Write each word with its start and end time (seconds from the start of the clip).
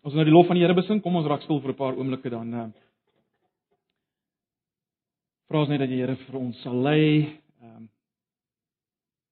Ons 0.00 0.14
nou 0.16 0.24
die 0.24 0.32
lof 0.32 0.46
van 0.48 0.56
die 0.56 0.62
Here 0.64 0.76
besing, 0.76 1.02
kom 1.04 1.18
ons 1.20 1.26
raak 1.28 1.42
stil 1.44 1.60
vir 1.60 1.74
'n 1.74 1.76
paar 1.76 1.98
oomblikke 1.98 2.30
dan 2.32 2.54
uh 2.54 2.68
Vra 5.50 5.60
ons 5.60 5.68
net 5.68 5.80
dat 5.80 5.90
die 5.90 6.00
Here 6.00 6.16
vir 6.16 6.36
ons 6.38 6.62
sal 6.62 6.76
lei. 6.82 7.36
Ehm 7.60 7.88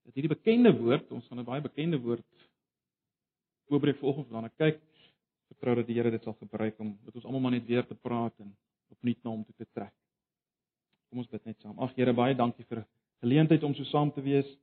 dat 0.04 0.14
hierdie 0.14 0.34
bekende 0.34 0.72
woord, 0.72 1.12
ons 1.12 1.26
gaan 1.28 1.38
'n 1.38 1.44
baie 1.44 1.62
bekende 1.62 1.98
woord 1.98 2.26
oopbreek 3.70 3.96
vanoggend 3.96 4.30
dan 4.30 4.50
kyk. 4.58 4.80
Vertrou 5.48 5.74
dat 5.76 5.86
die 5.86 5.94
Here 5.94 6.10
dit 6.10 6.22
sal 6.22 6.34
gebruik 6.34 6.78
om 6.80 6.98
met 7.04 7.14
ons 7.14 7.24
almal 7.24 7.40
maar 7.40 7.52
net 7.52 7.66
weer 7.66 7.86
te 7.86 7.94
praat 7.94 8.34
en 8.38 8.54
opnuut 8.90 9.24
na 9.24 9.30
hom 9.30 9.44
toe 9.44 9.54
te 9.56 9.66
trek. 9.72 9.94
Kom 11.08 11.18
ons 11.18 11.28
bid 11.28 11.44
net 11.44 11.60
saam. 11.60 11.78
Ag 11.78 11.94
Here, 11.96 12.12
baie 12.12 12.34
dankie 12.34 12.64
vir 12.64 12.84
geleentheid 13.22 13.62
om 13.62 13.74
so 13.74 13.84
saam 13.84 14.12
te 14.12 14.20
wees 14.20 14.58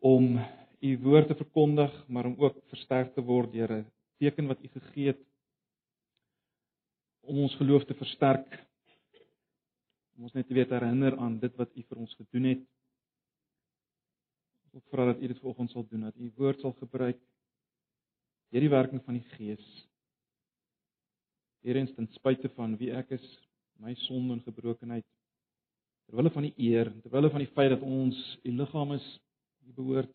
om 0.00 0.40
u 0.80 0.98
woord 0.98 1.26
te 1.28 1.34
verkondig, 1.34 2.08
maar 2.08 2.26
om 2.26 2.36
ook 2.38 2.56
versterk 2.68 3.14
te 3.14 3.20
word 3.20 3.52
'n 3.54 3.84
teken 4.20 4.50
wat 4.50 4.62
u 4.64 4.68
gegee 4.68 5.12
het 5.14 5.22
om 7.20 7.38
ons 7.44 7.54
geloof 7.56 7.84
te 7.88 7.94
versterk. 7.94 8.58
Om 10.16 10.28
ons 10.28 10.36
net 10.36 10.48
te 10.48 10.56
weet 10.56 10.72
herinner 10.74 11.16
aan 11.16 11.38
dit 11.40 11.56
wat 11.56 11.72
u 11.76 11.84
vir 11.88 12.00
ons 12.04 12.16
gedoen 12.18 12.48
het. 12.50 12.64
Ek 14.76 14.86
vra 14.92 15.08
dat 15.10 15.22
u 15.22 15.30
dit 15.30 15.38
vanoggend 15.42 15.72
sal 15.72 15.86
doen, 15.90 16.06
dat 16.06 16.16
u 16.16 16.30
woord 16.36 16.60
sal 16.62 16.74
gebruik 16.78 17.18
deur 18.50 18.66
die 18.66 18.70
werking 18.70 19.02
van 19.06 19.16
die 19.18 19.26
Gees. 19.36 19.66
Hierens 21.62 21.92
ten 21.94 22.08
spyte 22.16 22.50
van 22.56 22.76
wie 22.80 22.90
ek 22.94 23.12
is, 23.14 23.26
my 23.82 23.94
sonde 24.06 24.36
en 24.36 24.44
gebrokenheid, 24.46 25.06
ter 26.06 26.18
wille 26.18 26.32
van 26.34 26.46
die 26.48 26.54
eer, 26.70 26.90
ter 27.02 27.12
wille 27.14 27.30
van 27.30 27.44
die 27.44 27.50
feit 27.54 27.70
dat 27.74 27.84
ons 27.86 28.18
u 28.42 28.54
liggaam 28.58 28.96
is, 28.96 29.06
u 29.66 29.74
behoort 29.76 30.14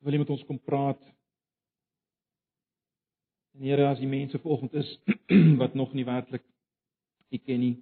wil 0.00 0.16
jy 0.16 0.20
met 0.22 0.32
ons 0.32 0.44
kom 0.48 0.58
praat. 0.64 1.00
En 3.54 3.66
Here, 3.66 3.88
as 3.88 3.98
die 3.98 4.08
mense 4.08 4.38
vanoggend 4.38 4.74
is 4.78 4.90
wat 5.62 5.74
nog 5.74 5.92
nie 5.92 6.04
werklik 6.04 6.44
U 7.30 7.38
ken 7.38 7.60
nie, 7.62 7.74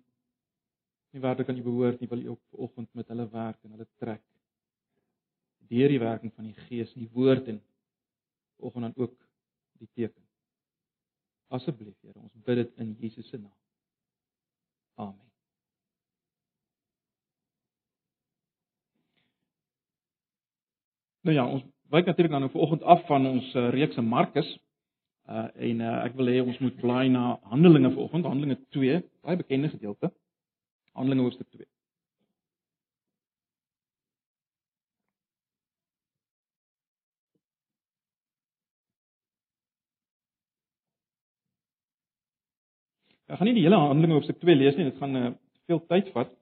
nie 1.17 1.23
werklik 1.25 1.48
aan 1.48 1.61
U 1.61 1.65
behoort 1.65 2.01
nie, 2.01 2.09
wil 2.09 2.25
U 2.25 2.29
ook 2.34 2.42
vanoggend 2.51 2.89
met 2.95 3.09
hulle 3.09 3.29
werk 3.33 3.62
en 3.65 3.77
hulle 3.77 3.87
trek. 3.97 4.25
Deur 5.69 5.92
die 5.92 6.01
werking 6.01 6.33
van 6.34 6.48
die 6.48 6.57
Gees, 6.67 6.92
die 6.97 7.09
woord 7.12 7.48
en 7.48 7.62
vanoggend 8.57 8.89
dan 8.89 9.05
ook 9.05 9.15
die 9.81 9.89
teken. 9.95 10.25
Asseblief, 11.48 11.97
Here, 12.05 12.20
ons 12.20 12.45
bid 12.45 12.61
dit 12.61 12.85
in 12.85 12.97
Jesus 13.01 13.29
se 13.29 13.41
naam. 13.41 13.57
Amen. 14.98 15.29
Nou 21.29 21.37
ja, 21.37 21.45
ons 21.47 21.64
wyk 21.92 22.07
natuurlik 22.07 22.33
dan 22.33 22.41
nou 22.41 22.53
vanoggend 22.53 22.83
af 22.83 23.07
van 23.07 23.27
ons 23.27 23.55
uh, 23.55 23.69
reeks 23.73 23.95
se 23.95 24.03
Markus. 24.03 24.48
Uh 25.29 25.48
en 25.69 25.81
uh, 25.81 25.97
ek 26.07 26.15
wil 26.17 26.31
hê 26.33 26.39
ons 26.41 26.59
moet 26.65 26.77
blaai 26.81 27.09
na 27.12 27.23
Handelinge 27.51 27.91
vanoggend, 27.93 28.25
Handelinge 28.25 28.57
2, 28.77 29.01
baie 29.27 29.37
bekende 29.37 29.69
gedeelte. 29.69 30.09
Handelinge 30.97 31.27
hoofstuk 31.27 31.51
2. 31.53 31.67
Ek 43.29 43.37
gaan 43.37 43.51
nie 43.51 43.59
die 43.59 43.67
hele 43.67 43.77
Handelinge 43.85 44.17
hoofstuk 44.17 44.41
2 44.41 44.57
lees 44.57 44.81
nie, 44.81 44.89
dit 44.89 44.97
gaan 45.03 45.17
uh, 45.20 45.31
veel 45.69 45.85
tyd 45.92 46.09
vat. 46.17 46.33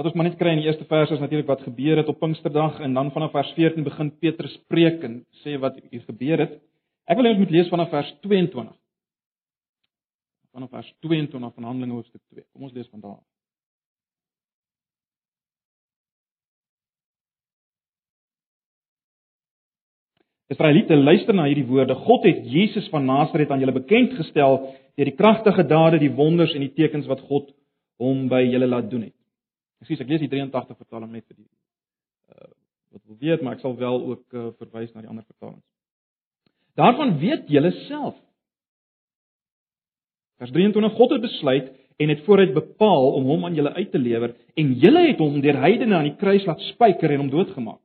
Wat 0.00 0.06
ons 0.08 0.14
maar 0.16 0.30
net 0.30 0.38
kry 0.40 0.54
in 0.54 0.62
die 0.62 0.64
eerste 0.64 0.86
vers 0.88 1.10
is 1.12 1.20
natuurlik 1.20 1.48
wat 1.50 1.60
gebeur 1.60 1.98
het 2.00 2.08
op 2.08 2.16
Pinksterdag 2.22 2.78
en 2.80 2.94
dan 2.96 3.10
vanaf 3.12 3.34
vers 3.34 3.50
14 3.52 3.84
begin 3.84 4.08
Petrus 4.16 4.54
preek 4.72 5.02
en 5.04 5.18
sê 5.42 5.58
wat 5.60 5.76
hier 5.90 6.00
gebeur 6.06 6.40
het. 6.40 6.54
Ek 7.04 7.18
wil 7.18 7.28
hê 7.28 7.32
ons 7.34 7.42
moet 7.42 7.52
lees 7.52 7.68
vanaf 7.68 7.90
vers 7.92 8.14
22. 8.24 8.70
Vanaf 10.56 10.72
vers 10.72 10.88
22 11.04 11.52
van 11.52 11.68
Handelinge 11.68 11.98
hoofstuk 11.98 12.22
2. 12.32 12.46
Kom 12.48 12.64
ons 12.64 12.72
lees 12.78 12.88
van 12.88 13.04
daar. 13.04 13.20
Israeliete, 20.48 20.96
luister 20.96 21.36
na 21.36 21.44
hierdie 21.52 21.68
woorde. 21.68 22.00
God 22.08 22.24
het 22.24 22.48
Jesus 22.48 22.88
van 22.88 23.04
Nasaret 23.04 23.52
aan 23.52 23.60
julle 23.60 23.76
bekend 23.76 24.16
gestel 24.16 24.62
deur 24.96 25.12
die 25.12 25.18
kragtige 25.20 25.68
dade, 25.68 26.00
die 26.00 26.14
wonders 26.16 26.56
en 26.56 26.64
die 26.64 26.72
tekens 26.72 27.04
wat 27.04 27.20
God 27.28 27.52
hom 28.00 28.30
by 28.32 28.46
julle 28.48 28.72
laat 28.78 28.88
doen 28.88 29.10
het. 29.10 29.19
Ekskuus, 29.80 30.00
ek 30.04 30.10
lees 30.12 30.24
die 30.24 30.30
83 30.32 30.76
vertaling 30.76 31.12
net 31.14 31.26
vir 31.28 31.40
die 31.40 31.48
uh 32.34 32.50
wat 32.90 33.04
wil 33.06 33.20
weet, 33.22 33.42
maar 33.46 33.54
ek 33.54 33.60
sal 33.62 33.76
wel 33.78 34.00
ook 34.02 34.34
uh, 34.34 34.48
verwys 34.58 34.90
na 34.90 35.04
die 35.04 35.10
ander 35.12 35.22
vertalings. 35.22 35.62
Daarvan 36.74 37.12
weet 37.20 37.46
julle 37.46 37.70
self. 37.84 38.16
Vers 40.42 40.50
23 40.50 40.96
God 40.96 41.14
het 41.14 41.22
besluit 41.22 41.68
en 42.00 42.08
het 42.08 42.24
vooruit 42.26 42.50
bepaal 42.56 43.12
om 43.12 43.28
hom 43.30 43.46
aan 43.46 43.54
julle 43.54 43.70
uit 43.76 43.92
te 43.92 44.00
lewer 44.02 44.34
en 44.58 44.72
julle 44.82 45.04
het 45.06 45.22
hom 45.22 45.38
deur 45.44 45.60
heidene 45.62 45.98
aan 46.00 46.08
die 46.08 46.18
kruis 46.18 46.46
laat 46.48 46.66
spyker 46.72 47.14
en 47.14 47.26
hom 47.26 47.30
doodgemaak. 47.30 47.78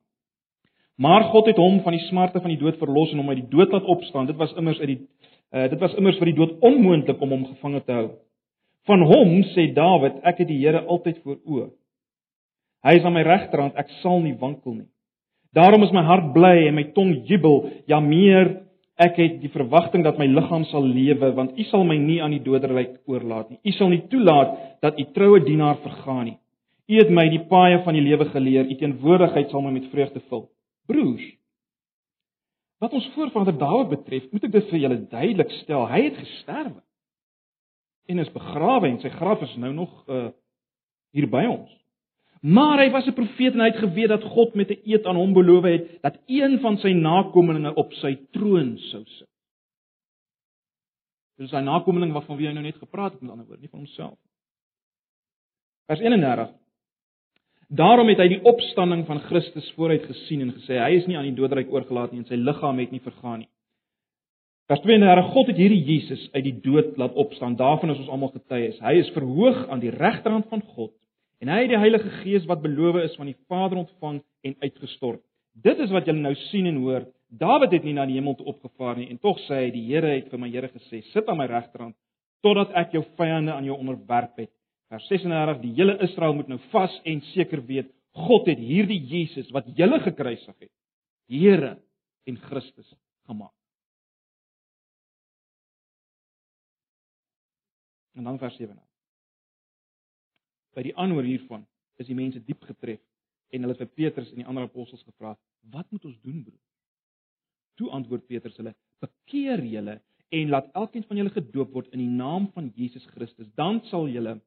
Maar 0.95 1.27
God 1.29 1.51
het 1.51 1.59
hom 1.59 1.81
van 1.83 1.97
die 1.97 2.05
smarte 2.07 2.39
van 2.39 2.53
die 2.53 2.61
dood 2.61 2.79
verlos 2.79 3.11
en 3.11 3.19
hom 3.19 3.29
uit 3.29 3.41
die 3.43 3.51
dood 3.51 3.73
laat 3.75 3.89
opstaan. 3.91 4.29
Dit 4.31 4.39
was 4.41 4.53
immers 4.55 4.79
uit 4.79 4.93
die 4.93 5.01
uh, 5.53 5.67
dit 5.69 5.79
was 5.79 5.93
immers 5.99 6.17
vir 6.17 6.31
die 6.31 6.37
dood 6.39 6.57
onmoontlik 6.63 7.21
om 7.21 7.35
hom 7.35 7.49
gevange 7.53 7.83
te 7.83 7.91
hou. 7.91 8.07
Van 8.87 9.03
hom 9.05 9.41
sê 9.53 9.67
Dawid, 9.73 10.21
ek 10.23 10.41
het 10.43 10.47
die 10.47 10.61
Here 10.63 10.85
altyd 10.85 11.19
voor 11.23 11.41
oë. 11.43 11.67
Hy 12.85 12.99
is 12.99 13.05
aan 13.07 13.15
my 13.15 13.23
regterhand, 13.25 13.77
ek 13.81 13.89
sal 14.03 14.21
nie 14.21 14.35
wankel 14.37 14.75
nie. 14.75 14.89
Daarom 15.55 15.85
is 15.85 15.93
my 15.95 16.03
hart 16.05 16.33
bly 16.35 16.67
en 16.67 16.75
my 16.77 16.83
tong 16.93 17.15
jubel, 17.25 17.63
ja 17.89 18.01
meer, 18.03 18.51
ek 19.01 19.17
het 19.19 19.39
die 19.41 19.51
verwagting 19.51 20.03
dat 20.05 20.19
my 20.19 20.27
liggaam 20.29 20.67
sal 20.69 20.85
lewe, 20.85 21.31
want 21.35 21.57
U 21.57 21.65
sal 21.71 21.85
my 21.87 21.97
nie 21.99 22.19
aan 22.23 22.35
die 22.35 22.43
doderryk 22.43 22.99
oorlaat 23.09 23.49
nie. 23.51 23.59
U 23.63 23.71
sal 23.75 23.91
nie 23.91 24.03
toelaat 24.11 24.53
dat 24.85 24.99
U 25.01 25.07
troue 25.15 25.41
dienaar 25.43 25.79
vergaan 25.83 26.25
nie. 26.29 26.37
U 26.91 26.99
het 26.99 27.09
my 27.09 27.25
die 27.33 27.41
paaie 27.49 27.81
van 27.83 27.97
die 27.97 28.05
lewe 28.05 28.29
geleer, 28.29 28.69
U 28.69 28.77
teenwoordigheid 28.77 29.49
sal 29.51 29.65
my 29.65 29.73
met 29.73 29.89
vreugde 29.91 30.21
vul. 30.29 30.45
Broers, 30.85 31.25
wat 32.83 32.93
ons 32.93 33.07
voorvader 33.15 33.55
Dawid 33.57 33.89
betref, 33.95 34.27
moet 34.31 34.45
ek 34.45 34.53
dit 34.53 34.67
vir 34.69 34.83
julle 34.83 34.99
duidelik 35.09 35.55
stel. 35.63 35.87
Hy 35.89 36.03
het 36.09 36.19
gesterwe 36.21 36.83
en 38.05 38.21
is 38.21 38.29
begrawe 38.35 38.85
en 38.85 38.99
sy 39.01 39.09
graf 39.15 39.41
is 39.41 39.55
nou 39.57 39.71
nog 39.73 39.93
uh 40.05 40.27
hier 41.15 41.29
by 41.31 41.45
ons. 41.47 41.71
Maar 42.45 42.79
hy 42.83 42.89
was 42.91 43.07
'n 43.07 43.13
profeet 43.13 43.53
en 43.53 43.59
hy 43.59 43.69
het 43.71 43.81
geweet 43.81 44.07
dat 44.07 44.23
God 44.23 44.53
met 44.53 44.69
'n 44.69 44.81
eed 44.83 45.05
aan 45.05 45.15
hom 45.15 45.33
beloof 45.33 45.63
het 45.63 46.01
dat 46.01 46.19
een 46.25 46.59
van 46.59 46.77
sy 46.77 46.91
nakommelinge 46.91 47.73
op 47.73 47.93
sy 47.93 48.17
troon 48.31 48.77
sou 48.77 49.03
sit. 49.05 49.27
Dis 51.37 51.49
sy 51.49 51.59
nakommeling 51.59 52.11
waarvan 52.11 52.37
wie 52.37 52.47
hy 52.47 52.53
nou 52.53 52.63
net 52.63 52.75
gepraat 52.75 53.11
het 53.11 53.21
met 53.21 53.31
ander 53.31 53.45
woorde, 53.45 53.61
nie 53.61 53.69
van 53.69 53.79
homself 53.79 54.17
nie. 54.23 54.31
Vers 55.85 55.99
31. 55.99 56.49
Daarom 57.67 58.07
het 58.07 58.17
hy 58.17 58.27
die 58.27 58.43
opstanding 58.43 59.05
van 59.05 59.19
Christus 59.19 59.71
vooruit 59.71 60.03
gesien 60.03 60.41
en 60.41 60.53
gesê 60.53 60.77
hy 60.77 60.91
is 60.95 61.05
nie 61.05 61.17
aan 61.17 61.33
die 61.33 61.35
doodryk 61.35 61.71
oorgelaat 61.71 62.11
nie 62.11 62.19
en 62.19 62.25
sy 62.25 62.35
liggaam 62.35 62.79
het 62.79 62.91
nie 62.91 63.01
vergaan 63.01 63.39
nie. 63.39 63.49
Vers 64.67 64.81
32. 64.81 65.31
God 65.31 65.47
het 65.47 65.57
hierdie 65.57 65.83
Jesus 65.83 66.29
uit 66.33 66.43
die 66.43 66.59
dood 66.61 66.97
laat 66.97 67.13
opstaan. 67.13 67.55
Daarvan 67.55 67.89
is 67.89 67.97
ons 67.97 68.09
almal 68.09 68.29
getuies. 68.29 68.79
Hy 68.79 68.93
is 68.93 69.09
verhoog 69.09 69.67
aan 69.67 69.79
die 69.79 69.89
regterhand 69.89 70.45
van 70.49 70.61
God 70.61 70.93
En 71.43 71.51
hy 71.51 71.65
het 71.65 71.71
die 71.73 71.79
Heilige 71.79 72.11
Gees 72.21 72.45
wat 72.47 72.63
beloof 72.63 73.01
is 73.03 73.15
van 73.19 73.29
die 73.29 73.37
Vader 73.49 73.81
ontvang 73.83 74.21
en 74.47 74.55
uitgestort. 74.63 75.21
Dit 75.55 75.79
is 75.83 75.91
wat 75.91 76.07
julle 76.07 76.23
nou 76.23 76.33
sien 76.49 76.67
en 76.69 76.79
hoor. 76.83 77.07
Dawid 77.35 77.73
het 77.75 77.83
nie 77.83 77.95
na 77.95 78.05
die 78.07 78.15
hemel 78.17 78.37
toe 78.39 78.47
opgevaar 78.53 78.99
nie 78.99 79.09
en 79.11 79.19
tog 79.19 79.39
sê 79.45 79.65
hy 79.65 79.71
die 79.73 79.83
Here 79.89 80.13
het 80.13 80.29
vir 80.31 80.39
my 80.39 80.49
Here 80.51 80.69
gesê: 80.71 81.01
"Sit 81.11 81.27
aan 81.27 81.39
my 81.39 81.47
regterhand 81.51 81.95
totdat 82.43 82.71
ek 82.75 82.93
jou 82.93 83.03
vyande 83.17 83.51
aan 83.51 83.65
jou 83.65 83.77
onderwerp 83.77 84.37
het." 84.37 84.51
Vers 84.89 85.07
36: 85.07 85.61
Die 85.61 85.73
hele 85.73 85.97
Israel 86.05 86.35
moet 86.37 86.47
nou 86.47 86.59
vas 86.71 87.01
en 87.03 87.21
seker 87.33 87.65
weet, 87.65 87.91
God 88.15 88.47
het 88.47 88.59
hierdie 88.59 89.01
Jesus 89.01 89.49
wat 89.51 89.67
julle 89.75 89.99
gekruisig 89.99 90.55
het, 90.59 90.71
Here 91.27 91.75
en 92.25 92.37
Christus 92.37 92.93
gemaak. 93.25 93.51
En 98.15 98.23
dan 98.23 98.39
vers 98.39 98.55
37 98.55 98.84
by 100.75 100.83
die 100.83 100.95
aanhoor 100.99 101.23
hiervan 101.27 101.65
is 102.01 102.09
die 102.09 102.17
mense 102.17 102.41
diep 102.43 102.63
getref 102.67 103.01
en 103.53 103.63
hulle 103.63 103.75
het 103.75 103.83
vir 103.85 103.93
Petrus 104.01 104.31
en 104.33 104.41
die 104.41 104.47
ander 104.49 104.67
apostels 104.67 105.03
gevra: 105.03 105.35
"Wat 105.71 105.87
moet 105.91 106.05
ons 106.05 106.19
doen, 106.21 106.43
broer?" 106.43 106.61
Toe 107.79 107.89
antwoord 107.91 108.27
Petrus 108.27 108.57
hulle: 108.57 108.75
"Bekeer 108.99 109.63
julle 109.63 110.01
en 110.29 110.49
laat 110.49 110.71
elkeen 110.73 111.05
van 111.07 111.17
julle 111.17 111.29
gedoop 111.29 111.73
word 111.73 111.93
in 111.93 111.99
die 111.99 112.11
naam 112.11 112.49
van 112.53 112.71
Jesus 112.75 113.05
Christus, 113.13 113.47
dan 113.55 113.81
sal 113.91 114.07
julle 114.09 114.39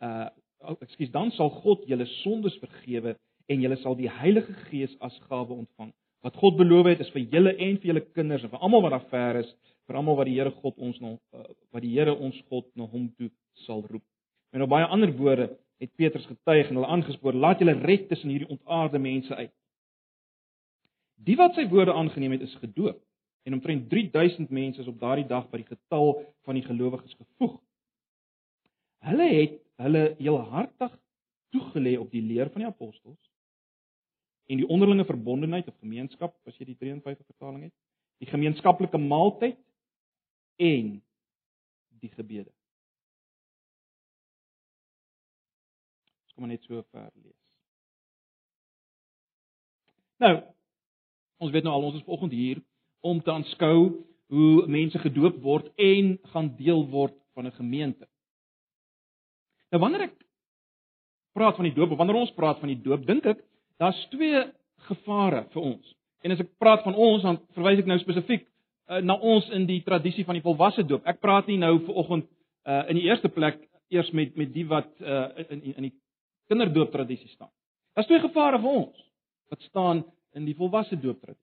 uh 0.00 0.30
ekskuus, 0.80 1.10
dan 1.12 1.30
sal 1.36 1.50
God 1.60 1.82
julle 1.84 2.06
sondes 2.22 2.54
vergewe 2.56 3.18
en 3.52 3.60
julle 3.60 3.76
sal 3.82 3.96
die 3.98 4.08
Heilige 4.08 4.54
Gees 4.70 4.94
as 5.04 5.18
gawe 5.28 5.52
ontvang. 5.52 5.90
Wat 6.24 6.38
God 6.40 6.56
beloof 6.56 6.86
het 6.88 7.02
is 7.04 7.10
vir 7.12 7.26
julle 7.34 7.52
en 7.52 7.76
vir 7.82 7.90
julle 7.90 8.04
kinders 8.16 8.46
en 8.46 8.52
vir 8.54 8.62
almal 8.64 8.80
wat 8.86 8.94
daar 8.96 9.08
ver 9.10 9.40
is, 9.42 9.50
vir 9.84 9.98
almal 10.00 10.16
wat 10.16 10.30
die 10.30 10.38
Here 10.38 10.54
God 10.62 10.78
ons 10.78 11.00
nou 11.04 11.18
uh, 11.36 11.44
wat 11.74 11.84
die 11.84 11.92
Here 11.92 12.14
ons 12.16 12.38
God 12.48 12.70
na 12.76 12.88
hom 12.88 13.10
toe 13.18 13.28
sal 13.66 13.84
roep." 13.90 14.06
Op 14.64 14.70
baie 14.72 14.86
ander 14.88 15.12
woorde 15.12 15.50
het 15.82 15.94
Petrus 15.94 16.24
getuig 16.26 16.68
en 16.68 16.78
hulle 16.78 16.88
aangespoor, 16.88 17.36
laat 17.36 17.60
julle 17.60 17.74
red 17.82 18.08
tussen 18.08 18.30
hierdie 18.32 18.48
ontaarde 18.48 18.98
mense 18.98 19.34
uit. 19.36 19.52
Die 21.26 21.36
wat 21.36 21.58
sy 21.58 21.66
woorde 21.68 21.92
aangeneem 21.92 22.38
het, 22.38 22.46
is 22.46 22.54
gedoop. 22.62 23.02
En 23.44 23.58
omtrent 23.58 23.90
3000 23.90 24.48
mense 24.50 24.80
is 24.80 24.88
op 24.88 24.96
daardie 25.00 25.26
dag 25.28 25.50
by 25.50 25.60
die 25.60 25.68
getal 25.68 26.14
van 26.48 26.56
die 26.56 26.64
gelowiges 26.64 27.12
gevoeg. 27.18 27.58
Hulle 29.04 29.28
het 29.34 29.60
hulle 29.84 30.04
heelhartig 30.16 30.96
toegelê 31.52 31.98
op 32.00 32.08
die 32.14 32.22
leer 32.24 32.48
van 32.54 32.64
die 32.64 32.70
apostels 32.70 33.20
en 34.44 34.60
die 34.60 34.68
onderlinge 34.68 35.06
verbondenheid 35.08 35.68
of 35.68 35.76
gemeenskap, 35.80 36.34
as 36.48 36.56
jy 36.60 36.68
die 36.68 36.76
53 36.76 37.24
vertaling 37.26 37.62
het, 37.66 37.72
die 38.20 38.28
gemeenskaplike 38.28 39.00
maaltyd 39.00 39.56
en 40.60 40.90
die 42.00 42.12
gebede. 42.12 42.52
Kom 46.34 46.48
net 46.50 46.62
so 46.66 46.82
ver 46.90 47.10
lees. 47.22 47.38
Nou, 50.22 50.34
ons 51.42 51.52
weet 51.54 51.66
nou 51.66 51.74
al 51.74 51.86
ons 51.90 51.98
is 51.98 52.06
vanoggend 52.06 52.34
hier 52.34 52.62
om 53.04 53.20
te 53.22 53.32
aanskou 53.32 53.78
hoe 54.34 54.66
mense 54.70 54.98
gedoop 54.98 55.40
word 55.44 55.70
en 55.78 56.14
gaan 56.32 56.54
deel 56.58 56.86
word 56.90 57.14
van 57.34 57.46
'n 57.46 57.58
gemeente. 57.58 58.06
Nou 59.70 59.80
wanneer 59.82 60.06
ek 60.08 60.24
praat 61.34 61.56
van 61.56 61.64
die 61.64 61.74
doop 61.74 61.96
wanneer 61.98 62.16
ons 62.16 62.32
praat 62.32 62.58
van 62.58 62.68
die 62.68 62.82
doop, 62.82 63.06
dink 63.06 63.26
ek 63.26 63.44
daar's 63.78 64.06
twee 64.10 64.44
gevare 64.88 65.46
vir 65.52 65.62
ons. 65.62 65.94
En 66.22 66.30
as 66.30 66.40
ek 66.40 66.58
praat 66.58 66.82
van 66.82 66.94
ons, 66.94 67.22
dan 67.22 67.40
verwys 67.56 67.78
ek 67.78 67.86
nou 67.86 67.98
spesifiek 67.98 68.46
uh, 68.88 69.00
na 69.00 69.14
ons 69.14 69.48
in 69.50 69.66
die 69.66 69.82
tradisie 69.82 70.24
van 70.24 70.38
die 70.38 70.44
volwasse 70.44 70.84
doop. 70.86 71.04
Ek 71.06 71.20
praat 71.20 71.46
nie 71.46 71.58
nou 71.58 71.78
vanoggend 71.84 72.28
uh, 72.64 72.84
in 72.88 72.96
die 72.96 73.08
eerste 73.08 73.28
plek 73.28 73.60
eers 73.92 74.10
met 74.10 74.36
met 74.36 74.52
die 74.54 74.66
wat 74.66 74.88
uh, 75.00 75.28
in 75.48 75.62
in 75.74 75.88
die 75.88 75.94
kinderdoop 76.50 76.90
tradisie 76.92 77.28
staan. 77.28 77.50
Daar's 77.94 78.08
twee 78.10 78.22
gevare 78.22 78.60
vir 78.60 78.76
ons 78.82 79.04
wat 79.52 79.62
staan 79.68 80.04
in 80.34 80.46
die 80.48 80.56
volwasse 80.58 80.96
doop 80.98 81.20
tradisie. 81.22 81.42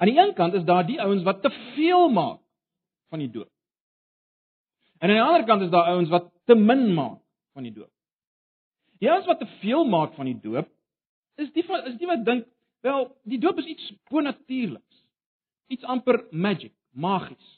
Aan 0.00 0.08
die 0.08 0.18
een 0.18 0.34
kant 0.34 0.54
is 0.54 0.64
daar 0.64 0.86
die 0.86 1.00
ouens 1.02 1.22
wat 1.22 1.42
te 1.42 1.50
veel 1.74 2.08
maak 2.08 2.40
van 3.12 3.18
die 3.18 3.30
doop. 3.30 3.50
En 5.00 5.08
aan 5.08 5.16
die 5.16 5.24
ander 5.24 5.44
kant 5.44 5.62
is 5.62 5.72
daar 5.72 5.92
ouens 5.92 6.08
wat 6.08 6.30
te 6.44 6.54
min 6.54 6.94
maak 6.94 7.20
van 7.52 7.66
die 7.66 7.72
doop. 7.72 7.90
Die 9.00 9.10
ouens 9.10 9.26
wat 9.26 9.38
te 9.38 9.48
veel 9.60 9.84
maak 9.88 10.14
van 10.14 10.28
die 10.28 10.38
doop 10.40 10.68
is 11.40 11.52
die 11.52 11.64
is 11.64 11.96
die 11.96 12.08
wat 12.08 12.24
dink, 12.24 12.46
wel, 12.84 13.06
die 13.24 13.38
doop 13.40 13.58
is 13.58 13.68
iets 13.68 13.92
bonatuurliks. 14.10 15.04
Iets 15.72 15.84
amper 15.84 16.24
magic, 16.30 16.72
magies. 16.90 17.56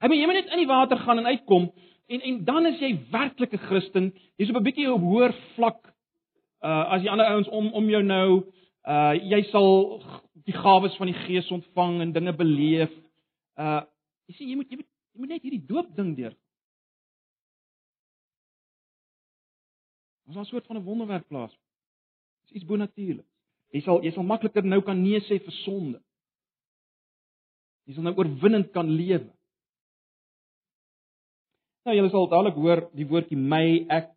Ek 0.00 0.10
meen 0.10 0.20
jy 0.20 0.28
moet 0.28 0.40
net 0.40 0.54
in 0.54 0.62
die 0.62 0.70
water 0.70 0.98
gaan 1.02 1.22
en 1.22 1.30
uitkom 1.30 1.70
en 2.06 2.20
en 2.20 2.44
dan 2.44 2.66
is 2.66 2.78
jy 2.80 2.92
werklik 3.10 3.52
'n 3.52 3.66
Christen. 3.68 4.14
Jy's 4.36 4.50
op 4.50 4.56
'n 4.56 4.62
bietjie 4.62 4.92
op 4.92 5.00
hoër 5.00 5.34
vlak 5.54 5.94
uh 6.62 6.92
as 6.92 7.02
die 7.02 7.10
ander 7.10 7.26
ouens 7.26 7.48
om 7.48 7.72
om 7.72 7.88
jou 7.88 8.02
nou 8.02 8.44
uh 8.88 9.14
jy 9.14 9.42
sal 9.50 10.02
die 10.46 10.54
gawes 10.54 10.96
van 10.96 11.06
die 11.06 11.20
Gees 11.26 11.50
ontvang 11.50 12.00
en 12.00 12.12
dinge 12.12 12.32
beleef. 12.32 12.92
Uh 13.58 13.82
jy 14.26 14.34
sien 14.34 14.48
jy 14.48 14.56
moet 14.56 14.70
jy 14.70 14.76
moet 14.76 14.90
jy 15.12 15.20
moet 15.20 15.28
net 15.28 15.42
hierdie 15.42 15.66
doop 15.66 15.96
ding 15.96 16.16
deur. 16.16 16.34
Ons 20.26 20.36
'n 20.36 20.44
soort 20.44 20.66
van 20.66 20.76
'n 20.76 20.84
wonderwerk 20.84 21.28
plaas. 21.28 21.52
Dis 22.46 22.56
iets 22.56 22.66
bonatuurlik. 22.66 23.26
Jy 23.72 23.80
sal 23.80 24.02
jy 24.02 24.10
sal 24.10 24.22
makliker 24.22 24.64
nou 24.64 24.80
kan 24.82 25.02
nee 25.02 25.20
sê 25.20 25.38
vir 25.42 25.52
sonde. 25.64 26.00
Jy 27.86 27.94
sal 27.94 28.02
nou 28.02 28.14
oorwinnend 28.16 28.72
kan 28.72 28.88
lewe. 28.90 29.35
Nou 31.86 31.94
julle 31.94 32.10
sal 32.10 32.26
dadelik 32.26 32.56
hoor 32.58 32.80
die 32.98 33.06
woordjie 33.06 33.38
my 33.38 33.86
ek 33.94 34.08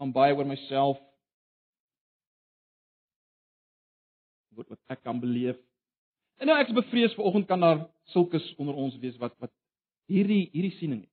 van 0.00 0.12
baie 0.16 0.32
oor 0.32 0.48
myself 0.48 0.96
wat 4.56 4.70
wat 4.72 4.96
ek 4.96 5.02
kan 5.04 5.20
beleef. 5.20 5.58
En 6.40 6.48
nou 6.48 6.56
ek 6.56 6.72
is 6.72 6.78
bevrees 6.78 7.16
vanoggend 7.18 7.48
kan 7.50 7.60
daar 7.60 7.82
sulkes 8.14 8.46
onder 8.56 8.78
ons 8.80 8.96
wees 9.02 9.18
wat 9.20 9.36
wat 9.44 9.52
hierdie 10.08 10.46
hierdie 10.54 10.72
siening 10.78 11.02
het. 11.04 11.12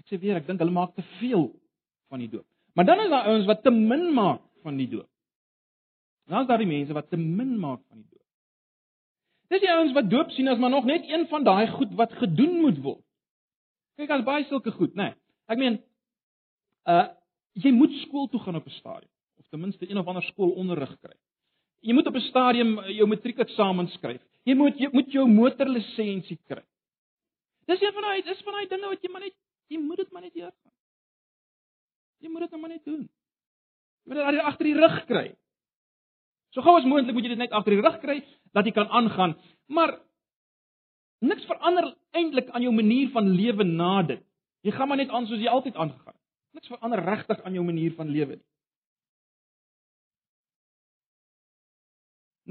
Ek 0.00 0.08
sê 0.08 0.18
weer, 0.18 0.40
ek 0.40 0.48
dink 0.48 0.64
hulle 0.64 0.74
maak 0.74 0.96
te 0.96 1.04
veel 1.20 1.50
van 2.10 2.24
die 2.24 2.30
doop. 2.32 2.48
Maar 2.72 2.88
dan 2.88 3.04
is 3.04 3.12
daar 3.12 3.28
ouens 3.28 3.46
wat 3.46 3.60
te 3.62 3.70
min 3.76 4.08
maak 4.16 4.40
van 4.64 4.80
die 4.80 4.88
doop. 4.88 5.08
Dan 6.32 6.46
is 6.46 6.48
daar 6.48 6.64
die 6.64 6.70
mense 6.70 6.96
wat 6.96 7.12
te 7.12 7.20
min 7.20 7.58
maak 7.60 7.84
van 7.92 8.00
die 8.00 8.08
doop. 8.08 8.21
Dis 9.52 9.60
die 9.60 9.70
ouens 9.70 9.92
wat 9.92 10.08
doop 10.08 10.30
sien 10.32 10.48
as 10.48 10.60
maar 10.60 10.72
nog 10.72 10.86
net 10.88 11.08
een 11.08 11.26
van 11.28 11.44
daai 11.44 11.68
goed 11.68 11.92
wat 11.98 12.12
gedoen 12.16 12.60
moet 12.64 12.78
word. 12.80 13.02
Kyk, 14.00 14.10
as 14.10 14.24
baie 14.24 14.46
sulke 14.48 14.72
goed, 14.72 14.94
né? 14.96 15.10
Nee, 15.10 15.18
ek 15.52 15.60
meen 15.60 15.82
uh 16.88 17.08
jy 17.60 17.68
moet 17.76 17.92
skool 18.06 18.30
toe 18.32 18.40
gaan 18.40 18.56
op 18.56 18.66
'n 18.66 18.78
stadium 18.78 19.10
of 19.38 19.48
ten 19.48 19.60
minste 19.60 19.90
een 19.90 19.98
of 19.98 20.06
ander 20.06 20.22
skool 20.22 20.54
onderrig 20.56 20.94
kry. 21.00 21.16
Jy 21.80 21.92
moet 21.92 22.06
op 22.06 22.14
'n 22.14 22.28
stadium 22.30 22.78
eh, 22.78 22.96
jou 22.96 23.06
matriekeksamen 23.06 23.88
skryf. 23.88 24.22
Jy 24.44 24.54
moet 24.54 24.78
jy 24.78 24.88
moet 24.92 25.12
jou 25.12 25.28
motorlisensie 25.28 26.38
kry. 26.48 26.64
Dis 27.66 27.80
een 27.80 27.92
van 27.92 28.02
daai 28.02 28.22
dis 28.22 28.42
van 28.42 28.52
daai 28.52 28.68
dinge 28.68 28.88
wat 28.88 29.02
jy 29.02 29.10
maar 29.12 29.20
net 29.20 29.34
jy 29.68 29.78
moet 29.78 29.96
dit 29.96 30.12
maar 30.12 30.22
net 30.22 30.34
doen. 30.34 30.50
Jy 32.18 32.28
moet 32.28 32.40
dit 32.40 32.50
nou 32.50 32.60
maar 32.60 32.70
net 32.70 32.84
doen. 32.84 33.08
Jy 34.04 34.14
moet 34.14 34.16
dit 34.16 34.40
agter 34.40 34.64
die 34.64 34.80
rug 34.80 35.04
kry. 35.04 35.36
So 36.50 36.62
gou 36.62 36.76
as 36.76 36.84
moontlik 36.84 37.14
moet 37.14 37.24
jy 37.24 37.28
dit 37.28 37.38
net 37.38 37.52
agter 37.52 37.72
die 37.72 37.82
rug 37.82 38.00
kry 38.00 38.24
dat 38.52 38.68
jy 38.68 38.72
kan 38.76 38.88
aangaan. 38.88 39.36
Maar 39.66 39.96
niks 41.24 41.46
verander 41.48 41.92
eintlik 42.10 42.50
aan 42.50 42.62
jou 42.62 42.74
manier 42.74 43.10
van 43.10 43.28
lewe 43.28 43.64
na 43.64 44.02
dit. 44.02 44.24
Jy 44.62 44.70
gaan 44.76 44.88
maar 44.88 45.00
net 45.00 45.10
aan 45.10 45.26
soos 45.26 45.40
jy 45.40 45.50
altyd 45.50 45.74
aangegaan 45.74 46.14
het. 46.14 46.20
Niks 46.52 46.68
verander 46.68 47.04
regtig 47.04 47.42
aan 47.42 47.56
jou 47.56 47.64
manier 47.64 47.94
van 47.96 48.08
lewe 48.08 48.36
nie. 48.36 48.48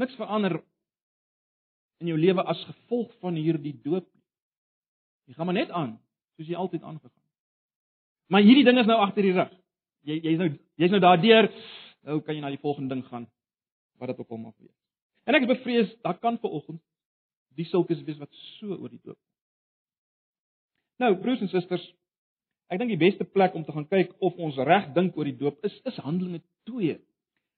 Niks 0.01 0.15
verander 0.15 0.62
in 2.01 2.09
jou 2.09 2.18
lewe 2.18 2.44
as 2.44 2.63
gevolg 2.65 3.12
van 3.21 3.38
hierdie 3.38 3.75
doop 3.83 4.07
nie. 4.07 4.24
Jy 5.30 5.38
gaan 5.38 5.48
maar 5.48 5.59
net 5.59 5.71
aan 5.71 6.00
soos 6.36 6.50
jy 6.50 6.57
altyd 6.57 6.81
aangegaan 6.81 7.13
het. 7.13 7.30
Maar 8.31 8.42
hierdie 8.48 8.65
ding 8.65 8.80
is 8.80 8.89
nou 8.89 8.98
agter 9.03 9.27
die 9.27 9.36
rug. 9.36 9.51
Jy 10.07 10.18
jy's 10.24 10.39
nou 10.39 10.50
jy's 10.81 10.94
nou 10.95 11.01
daardeur. 11.03 11.51
Nou 12.07 12.21
kan 12.25 12.36
jy 12.36 12.42
na 12.42 12.50
die 12.50 12.63
volgende 12.63 12.95
ding 12.95 13.06
gaan 13.07 13.27
wat 14.01 14.09
dit 14.09 14.19
ook 14.19 14.31
al 14.33 14.42
mag 14.50 14.56
wees. 14.57 14.81
En 15.26 15.38
ek 15.38 15.46
is 15.46 15.54
bevrees 15.54 15.92
daar 16.06 16.20
kan 16.20 16.40
ver 16.42 16.50
oggend 16.50 16.82
die 17.60 17.68
sulkes 17.68 18.02
wees 18.08 18.20
wat 18.22 18.32
so 18.58 18.76
oor 18.78 18.90
die 18.90 19.02
doop. 19.04 19.20
Nou 21.02 21.16
broers 21.20 21.42
en 21.44 21.52
susters, 21.52 21.84
ek 22.72 22.80
dink 22.80 22.94
die 22.94 23.02
beste 23.02 23.28
plek 23.28 23.56
om 23.58 23.66
te 23.68 23.74
gaan 23.76 23.88
kyk 23.90 24.14
of 24.24 24.38
ons 24.40 24.60
reg 24.68 24.92
dink 24.96 25.18
oor 25.18 25.28
die 25.28 25.38
doop 25.38 25.60
is 25.68 25.75
is 25.90 26.00
Handelinge 26.06 26.44
2 26.70 26.96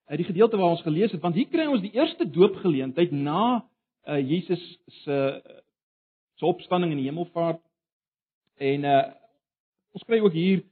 uit 0.09 0.19
die 0.19 0.27
gedeelte 0.27 0.57
waar 0.57 0.73
ons 0.73 0.85
gelees 0.85 1.13
het 1.13 1.21
want 1.21 1.37
hier 1.37 1.49
kry 1.51 1.67
ons 1.69 1.83
die 1.83 1.93
eerste 1.95 2.25
doopgeleentheid 2.25 3.13
na 3.15 3.43
uh, 3.61 4.19
Jesus 4.19 4.63
se 5.03 5.19
se 6.39 6.45
opstanding 6.49 6.91
in 6.91 7.03
die 7.03 7.07
hemelvaart 7.07 7.61
en 8.71 8.87
uh, 8.89 9.03
ons 9.93 10.05
kry 10.09 10.19
ook 10.23 10.33
hier 10.33 10.63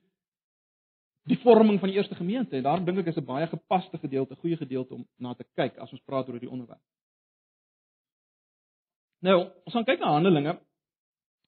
die 1.29 1.37
vorming 1.43 1.79
van 1.79 1.91
die 1.91 1.97
eerste 1.97 2.15
gemeente 2.15 2.57
en 2.57 2.63
daarom 2.63 2.85
dink 2.85 2.97
ek 3.03 3.11
is 3.13 3.17
'n 3.17 3.25
baie 3.25 3.47
gepaste 3.47 3.97
gedeelte, 3.97 4.35
goeie 4.35 4.57
gedeelte 4.57 4.93
om 4.95 5.05
na 5.17 5.33
te 5.33 5.45
kyk 5.55 5.77
as 5.77 5.91
ons 5.91 6.01
praat 6.05 6.27
oor 6.29 6.39
die 6.39 6.49
onderwerp. 6.49 6.81
Nou, 9.21 9.51
ons 9.65 9.73
gaan 9.73 9.85
kyk 9.85 9.99
na 9.99 10.13
Handelinge. 10.15 10.59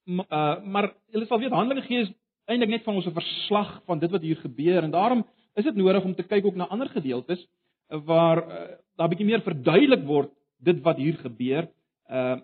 Uh, 0.05 0.63
maar 0.63 0.93
julle 1.09 1.25
sal 1.25 1.39
weet 1.39 1.51
Handelinge 1.51 1.87
gee 1.87 2.15
eintlik 2.45 2.69
net 2.69 2.83
van 2.83 2.95
ons 2.95 3.05
'n 3.07 3.15
verslag 3.15 3.81
van 3.85 3.99
dit 3.99 4.11
wat 4.11 4.21
hier 4.21 4.35
gebeur 4.35 4.83
en 4.83 4.91
daarom 4.91 5.25
is 5.55 5.63
dit 5.63 5.75
nodig 5.75 6.03
om 6.03 6.15
te 6.15 6.23
kyk 6.23 6.45
ook 6.45 6.55
na 6.55 6.67
ander 6.67 6.89
gedeeltes 6.89 7.47
waar 7.87 8.37
uh, 8.37 8.75
daar 8.95 9.09
bietjie 9.09 9.25
meer 9.25 9.41
verduidelik 9.41 10.03
word 10.05 10.31
dit 10.57 10.81
wat 10.81 10.97
hier 10.97 11.17
gebeur. 11.17 11.69
Uh 12.09 12.39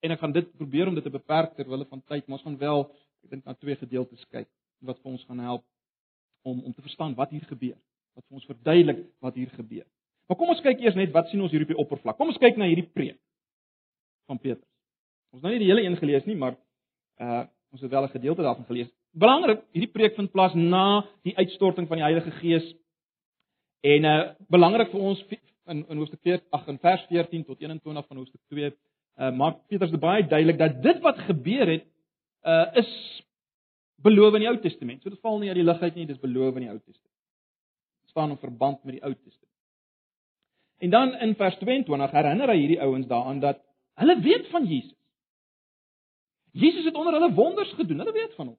en 0.00 0.10
ek 0.10 0.18
gaan 0.18 0.32
dit 0.32 0.56
probeer 0.56 0.88
om 0.88 0.94
dit 0.94 1.04
te 1.04 1.10
beperk 1.10 1.54
ter 1.54 1.68
wille 1.68 1.84
van 1.84 2.02
tyd, 2.08 2.26
maar 2.26 2.38
ons 2.38 2.46
gaan 2.46 2.56
wel 2.58 2.86
ek 3.24 3.30
dink 3.30 3.44
na 3.44 3.54
twee 3.54 3.76
gedeeltes 3.76 4.24
kyk 4.30 4.48
wat 4.80 4.98
vir 5.02 5.10
ons 5.12 5.24
gaan 5.24 5.38
help 5.38 5.64
om 6.42 6.60
om 6.64 6.72
te 6.72 6.82
verstaan 6.82 7.14
wat 7.14 7.30
hier 7.30 7.44
gebeur. 7.48 7.76
Wat 8.14 8.24
vir 8.26 8.40
ons 8.40 8.48
verduidelik 8.50 9.04
wat 9.20 9.34
hier 9.34 9.50
gebeur. 9.54 9.86
Maar 10.28 10.38
kom 10.38 10.52
ons 10.54 10.62
kyk 10.62 10.80
eers 10.80 10.98
net 10.98 11.12
wat 11.12 11.28
sien 11.28 11.42
ons 11.42 11.50
hier 11.50 11.62
op 11.62 11.72
die 11.72 11.78
oppervlak. 11.78 12.16
Kom 12.16 12.30
ons 12.32 12.40
kyk 12.42 12.56
na 12.56 12.68
hierdie 12.70 12.88
preek 12.88 13.18
van 14.30 14.38
Petrus. 14.38 14.66
Ons 15.34 15.42
nou 15.42 15.52
nie 15.52 15.62
die 15.62 15.70
hele 15.70 15.82
een 15.86 15.96
gelees 15.96 16.26
nie, 16.26 16.36
maar 16.36 16.58
uh 17.20 17.46
ons 17.70 17.82
het 17.82 17.90
wel 17.90 18.02
'n 18.02 18.16
gedeelte 18.18 18.42
daarvan 18.42 18.66
gelees. 18.66 18.90
Belangrik, 19.14 19.60
hierdie 19.70 19.92
preek 19.92 20.14
vind 20.16 20.32
plaas 20.32 20.54
na 20.54 21.06
die 21.22 21.36
uitstorting 21.36 21.86
van 21.88 21.96
die 21.96 22.04
Heilige 22.04 22.30
Gees 22.30 22.74
En 23.80 24.04
uh 24.04 24.18
belangrik 24.52 24.90
vir 24.92 25.00
ons 25.00 25.22
in 25.70 25.84
in 25.88 25.96
hoofstuk 25.96 26.20
4 26.26 26.42
ag 26.52 26.66
in 26.68 26.78
vers 26.82 27.04
14 27.08 27.44
tot 27.44 27.60
21 27.60 28.06
van 28.06 28.16
hoofstuk 28.16 28.40
2 28.52 28.68
uh 28.68 29.30
maak 29.36 29.62
Petrus 29.72 29.94
baie 30.02 30.26
duidelik 30.26 30.58
dat 30.58 30.82
dit 30.82 31.00
wat 31.00 31.22
gebeur 31.28 31.68
het 31.68 31.86
uh 32.44 32.66
is 32.82 32.90
beloof 34.02 34.34
in 34.34 34.44
die 34.44 34.48
Ou 34.48 34.58
Testament. 34.60 35.02
So 35.02 35.10
dit 35.10 35.20
val 35.20 35.38
nie 35.38 35.48
uit 35.48 35.60
die 35.60 35.66
lug 35.66 35.80
uit 35.80 35.94
nie, 35.94 36.06
dis 36.06 36.20
beloof 36.20 36.56
in 36.56 36.66
die 36.66 36.72
Ou 36.72 36.78
Testament. 36.78 37.16
Dit 38.02 38.10
staan 38.14 38.30
in 38.30 38.40
verband 38.42 38.84
met 38.84 38.98
die 38.98 39.04
Ou 39.04 39.14
Testament. 39.14 39.50
En 40.80 40.90
dan 40.90 41.14
in 41.14 41.34
vers 41.36 41.56
22 41.60 42.10
herinner 42.10 42.48
hy 42.48 42.56
hierdie 42.56 42.80
ouens 42.80 43.06
daaraan 43.06 43.40
dat 43.40 43.60
hulle 44.00 44.16
weet 44.24 44.46
van 44.48 44.64
Jesus. 44.64 44.96
Jesus 46.56 46.84
het 46.84 46.96
onder 46.96 47.12
hulle 47.12 47.34
wonders 47.34 47.72
gedoen. 47.76 47.98
Hulle 47.98 48.12
weet 48.12 48.34
van 48.34 48.46
hom. 48.46 48.58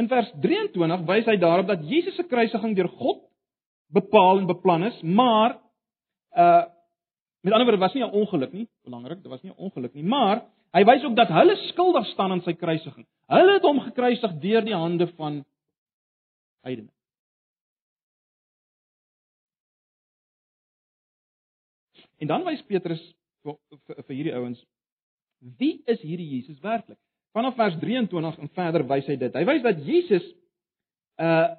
In 0.00 0.08
vers 0.08 0.30
23 0.40 1.04
wys 1.06 1.28
hy 1.28 1.36
daarop 1.36 1.68
dat 1.68 1.84
Jesus 1.88 2.16
se 2.16 2.24
kruisiging 2.24 2.72
deur 2.76 2.88
God 2.88 3.20
bepaal 3.92 4.40
en 4.40 4.48
beplan 4.48 4.88
is, 4.88 5.02
maar 5.02 5.58
uh 6.32 6.64
met 7.42 7.52
ander 7.52 7.66
woorde 7.66 7.82
was 7.82 7.94
nie 7.94 8.04
'n 8.04 8.14
ongeluk 8.14 8.52
nie, 8.52 8.68
belangrik, 8.86 9.22
dit 9.22 9.30
was 9.30 9.42
nie 9.42 9.50
'n 9.52 9.58
ongeluk 9.58 9.94
nie, 9.94 10.04
maar 10.04 10.44
hy 10.72 10.82
wys 10.88 11.04
ook 11.04 11.16
dat 11.16 11.32
hulle 11.32 11.56
skuldig 11.68 12.06
staan 12.12 12.32
aan 12.32 12.44
sy 12.46 12.54
kruisiging. 12.56 13.06
Hulle 13.32 13.56
het 13.58 13.66
hom 13.66 13.80
gekruisig 13.84 14.34
deur 14.42 14.64
die 14.64 14.76
hande 14.76 15.08
van 15.16 15.42
heidene. 16.66 16.90
En 22.22 22.30
dan 22.30 22.44
wys 22.46 22.62
Petrus 22.68 23.02
vir, 23.42 23.58
vir, 23.86 24.04
vir 24.06 24.16
hierdie 24.16 24.36
ouens 24.38 24.60
wie 25.58 25.82
is 25.90 26.00
hierdie 26.00 26.28
Jesus 26.28 26.60
werklik? 26.62 26.98
Vanaf 27.32 27.56
vers 27.56 27.76
23 27.80 28.38
en 28.38 28.50
verder 28.54 28.84
wys 28.86 29.08
hy 29.08 29.16
dit. 29.18 29.34
Hy 29.34 29.44
wys 29.48 29.64
dat 29.64 29.82
Jesus 29.86 30.30
uh 31.22 31.58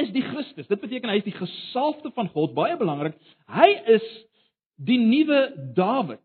is 0.00 0.08
die 0.14 0.22
Christus. 0.24 0.64
Dit 0.64 0.80
beteken 0.80 1.10
hy 1.12 1.18
is 1.18 1.26
die 1.26 1.36
gesalfde 1.36 2.08
van 2.16 2.30
God, 2.32 2.54
baie 2.56 2.72
belangrik. 2.80 3.18
Hy 3.52 3.66
is 3.92 4.04
die 4.80 4.96
nuwe 4.96 5.40
Dawid. 5.76 6.22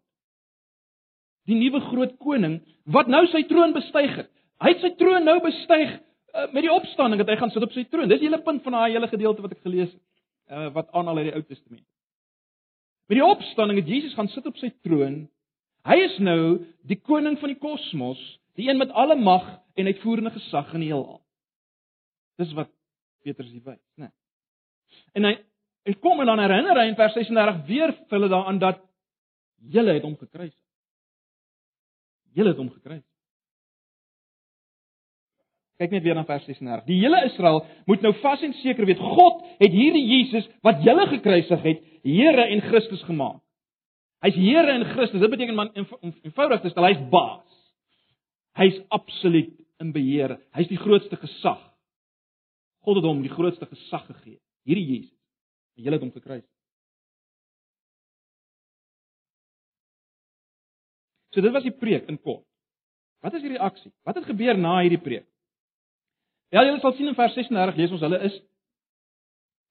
Die 1.50 1.58
nuwe 1.58 1.82
groot 1.90 2.16
koning 2.22 2.60
wat 2.94 3.10
nou 3.12 3.24
sy 3.32 3.44
troon 3.50 3.74
bestyg 3.75 4.16
het. 4.22 4.32
Hy 4.64 4.72
het 4.72 4.84
sy 4.84 4.92
troon 5.00 5.25
nou 5.28 5.38
bestyg 5.44 5.98
uh, 5.98 6.48
met 6.54 6.64
die 6.66 6.72
opstanding 6.74 7.22
dat 7.22 7.30
hy 7.34 7.38
gaan 7.42 7.52
sit 7.54 7.66
op 7.66 7.74
sy 7.75 7.86
troon. 7.90 8.10
Dis 8.10 8.22
die 8.22 8.30
hele 8.30 8.42
punt 8.46 8.64
van 8.66 8.78
daai 8.78 8.96
hele 8.96 9.10
gedeelte 9.12 9.44
wat 9.46 9.56
ek 9.58 9.66
gelees 9.66 9.92
het, 9.92 10.02
uh, 10.52 10.70
wat 10.75 10.90
aanhaal 10.96 11.22
uit 11.22 11.30
die 11.30 11.36
Ou 11.38 11.44
Testament. 11.44 11.86
Met 13.10 13.20
die 13.20 13.25
opstanding 13.25 13.82
het 13.82 13.92
Jesus 13.92 14.16
gaan 14.18 14.32
sit 14.34 14.48
op 14.50 14.58
sy 14.58 14.72
troon. 14.86 15.25
Hy 15.86 15.98
is 16.08 16.16
nou 16.24 16.40
die 16.90 16.98
koning 16.98 17.38
van 17.42 17.52
die 17.54 17.62
kosmos, 17.62 18.22
die 18.58 18.70
een 18.70 18.80
met 18.82 18.94
alle 18.98 19.18
mag 19.20 19.46
en 19.78 19.92
uitvoerende 19.92 20.34
gesag 20.34 20.72
in 20.74 20.86
die 20.86 20.90
heelal. 20.90 21.20
Dis 22.42 22.54
wat 22.58 22.72
Petrus 23.25 23.52
hier 23.52 23.64
wys, 23.66 23.82
né? 24.02 24.10
En 25.14 25.28
hy 25.30 25.36
hy 25.86 25.94
kom 26.02 26.18
en 26.22 26.30
dan 26.32 26.42
herinner 26.42 26.80
hy 26.82 26.88
in 26.90 26.98
vers 26.98 27.14
36 27.14 27.60
weer 27.68 27.92
vir 27.94 28.18
hulle 28.18 28.30
daaraan 28.32 28.58
dat 28.62 28.80
julle 29.70 29.94
het 29.94 30.06
hom 30.06 30.16
gekruisig. 30.18 30.64
Julle 32.36 32.51
het 32.51 32.60
hom 32.60 32.72
gekruisig. 32.74 33.12
Kyk 35.80 35.92
net 35.92 36.06
weer 36.06 36.15
na 36.15 36.24
vers 36.27 36.46
36. 36.48 36.86
Die 36.88 37.01
hele 37.01 37.20
Israel 37.27 37.60
moet 37.89 38.04
nou 38.04 38.13
vas 38.22 38.44
en 38.48 38.54
seker 38.62 38.88
weet 38.88 39.01
God 39.01 39.42
het 39.60 39.74
hierdie 39.74 40.06
Jesus 40.08 40.48
wat 40.63 40.84
julle 40.86 41.08
gekruisig 41.12 41.68
het, 41.68 41.84
Here 42.06 42.44
en 42.54 42.62
Christus 42.62 43.01
gemaak. 43.08 43.42
Hy's 44.22 44.36
Here 44.38 44.72
en 44.72 44.86
Christus. 44.92 45.20
Dit 45.24 45.32
beteken 45.34 45.58
man 45.58 45.72
eenvoudig 45.74 46.62
te 46.62 46.70
stel, 46.70 46.86
hy's 46.86 47.01
baas. 47.12 47.56
Hy's 48.56 48.77
absoluut 48.94 49.56
in 49.82 49.92
beheer. 49.92 50.38
Hy's 50.56 50.70
die 50.70 50.80
grootste 50.80 51.18
gesag. 51.20 51.60
God 52.86 53.01
het 53.01 53.08
hom 53.10 53.24
die 53.25 53.34
grootste 53.34 53.65
gesag 53.68 54.06
gegee. 54.06 54.38
Hierdie 54.70 54.86
Jesus. 54.86 55.18
En 55.75 55.84
jy 55.84 55.96
het 55.98 56.06
hom 56.06 56.13
gekruis. 56.13 56.46
So 61.36 61.44
dit 61.44 61.54
was 61.54 61.65
die 61.65 61.75
preek 61.75 62.08
in 62.12 62.18
kort. 62.18 62.46
Wat 63.25 63.36
is 63.36 63.44
die 63.44 63.51
reaksie? 63.56 63.92
Wat 64.08 64.15
het 64.15 64.27
gebeur 64.30 64.58
na 64.58 64.77
hierdie 64.80 65.01
preek? 65.01 65.25
Ja, 66.54 66.63
julle 66.63 66.80
sal 66.80 66.94
sien 66.96 67.10
in 67.10 67.18
vers 67.18 67.36
36 67.36 67.80
lees 67.80 67.94
ons 67.96 68.04
hulle 68.06 68.22
is 68.30 68.36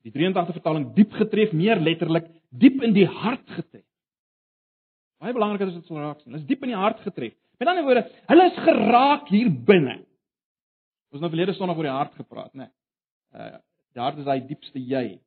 die 0.05 0.13
83 0.13 0.59
vertaling 0.59 0.91
diep 0.93 1.15
getref, 1.17 1.55
meer 1.57 1.81
letterlik 1.81 2.27
diep 2.53 2.83
in 2.85 2.93
die 2.93 3.07
hart 3.09 3.47
getref. 3.57 3.87
Baie 5.23 5.33
belangrik 5.33 5.71
is 5.71 5.79
dit 5.79 5.89
sal 5.89 6.03
raak 6.03 6.21
sien. 6.21 6.35
Hulle 6.35 6.43
is 6.43 6.49
diep 6.51 6.67
in 6.67 6.75
die 6.75 6.81
hart 6.83 7.01
getref. 7.07 7.33
Met 7.57 7.71
ander 7.71 7.87
woorde, 7.87 8.03
hulle 8.29 8.49
is 8.51 8.65
geraak 8.67 9.31
hier 9.33 9.49
binne. 9.49 10.03
Ons 11.15 11.23
het 11.23 11.25
nou 11.25 11.33
verlede 11.33 11.55
Sondag 11.57 11.79
oor 11.79 11.89
die 11.89 11.95
hart 11.95 12.19
gepraat, 12.19 12.53
né? 12.53 12.67
Nee 12.67 12.73
uh 13.35 13.59
daar 13.95 14.19
is 14.19 14.27
hy 14.27 14.41
diepste 14.43 14.81
jy. 14.83 15.21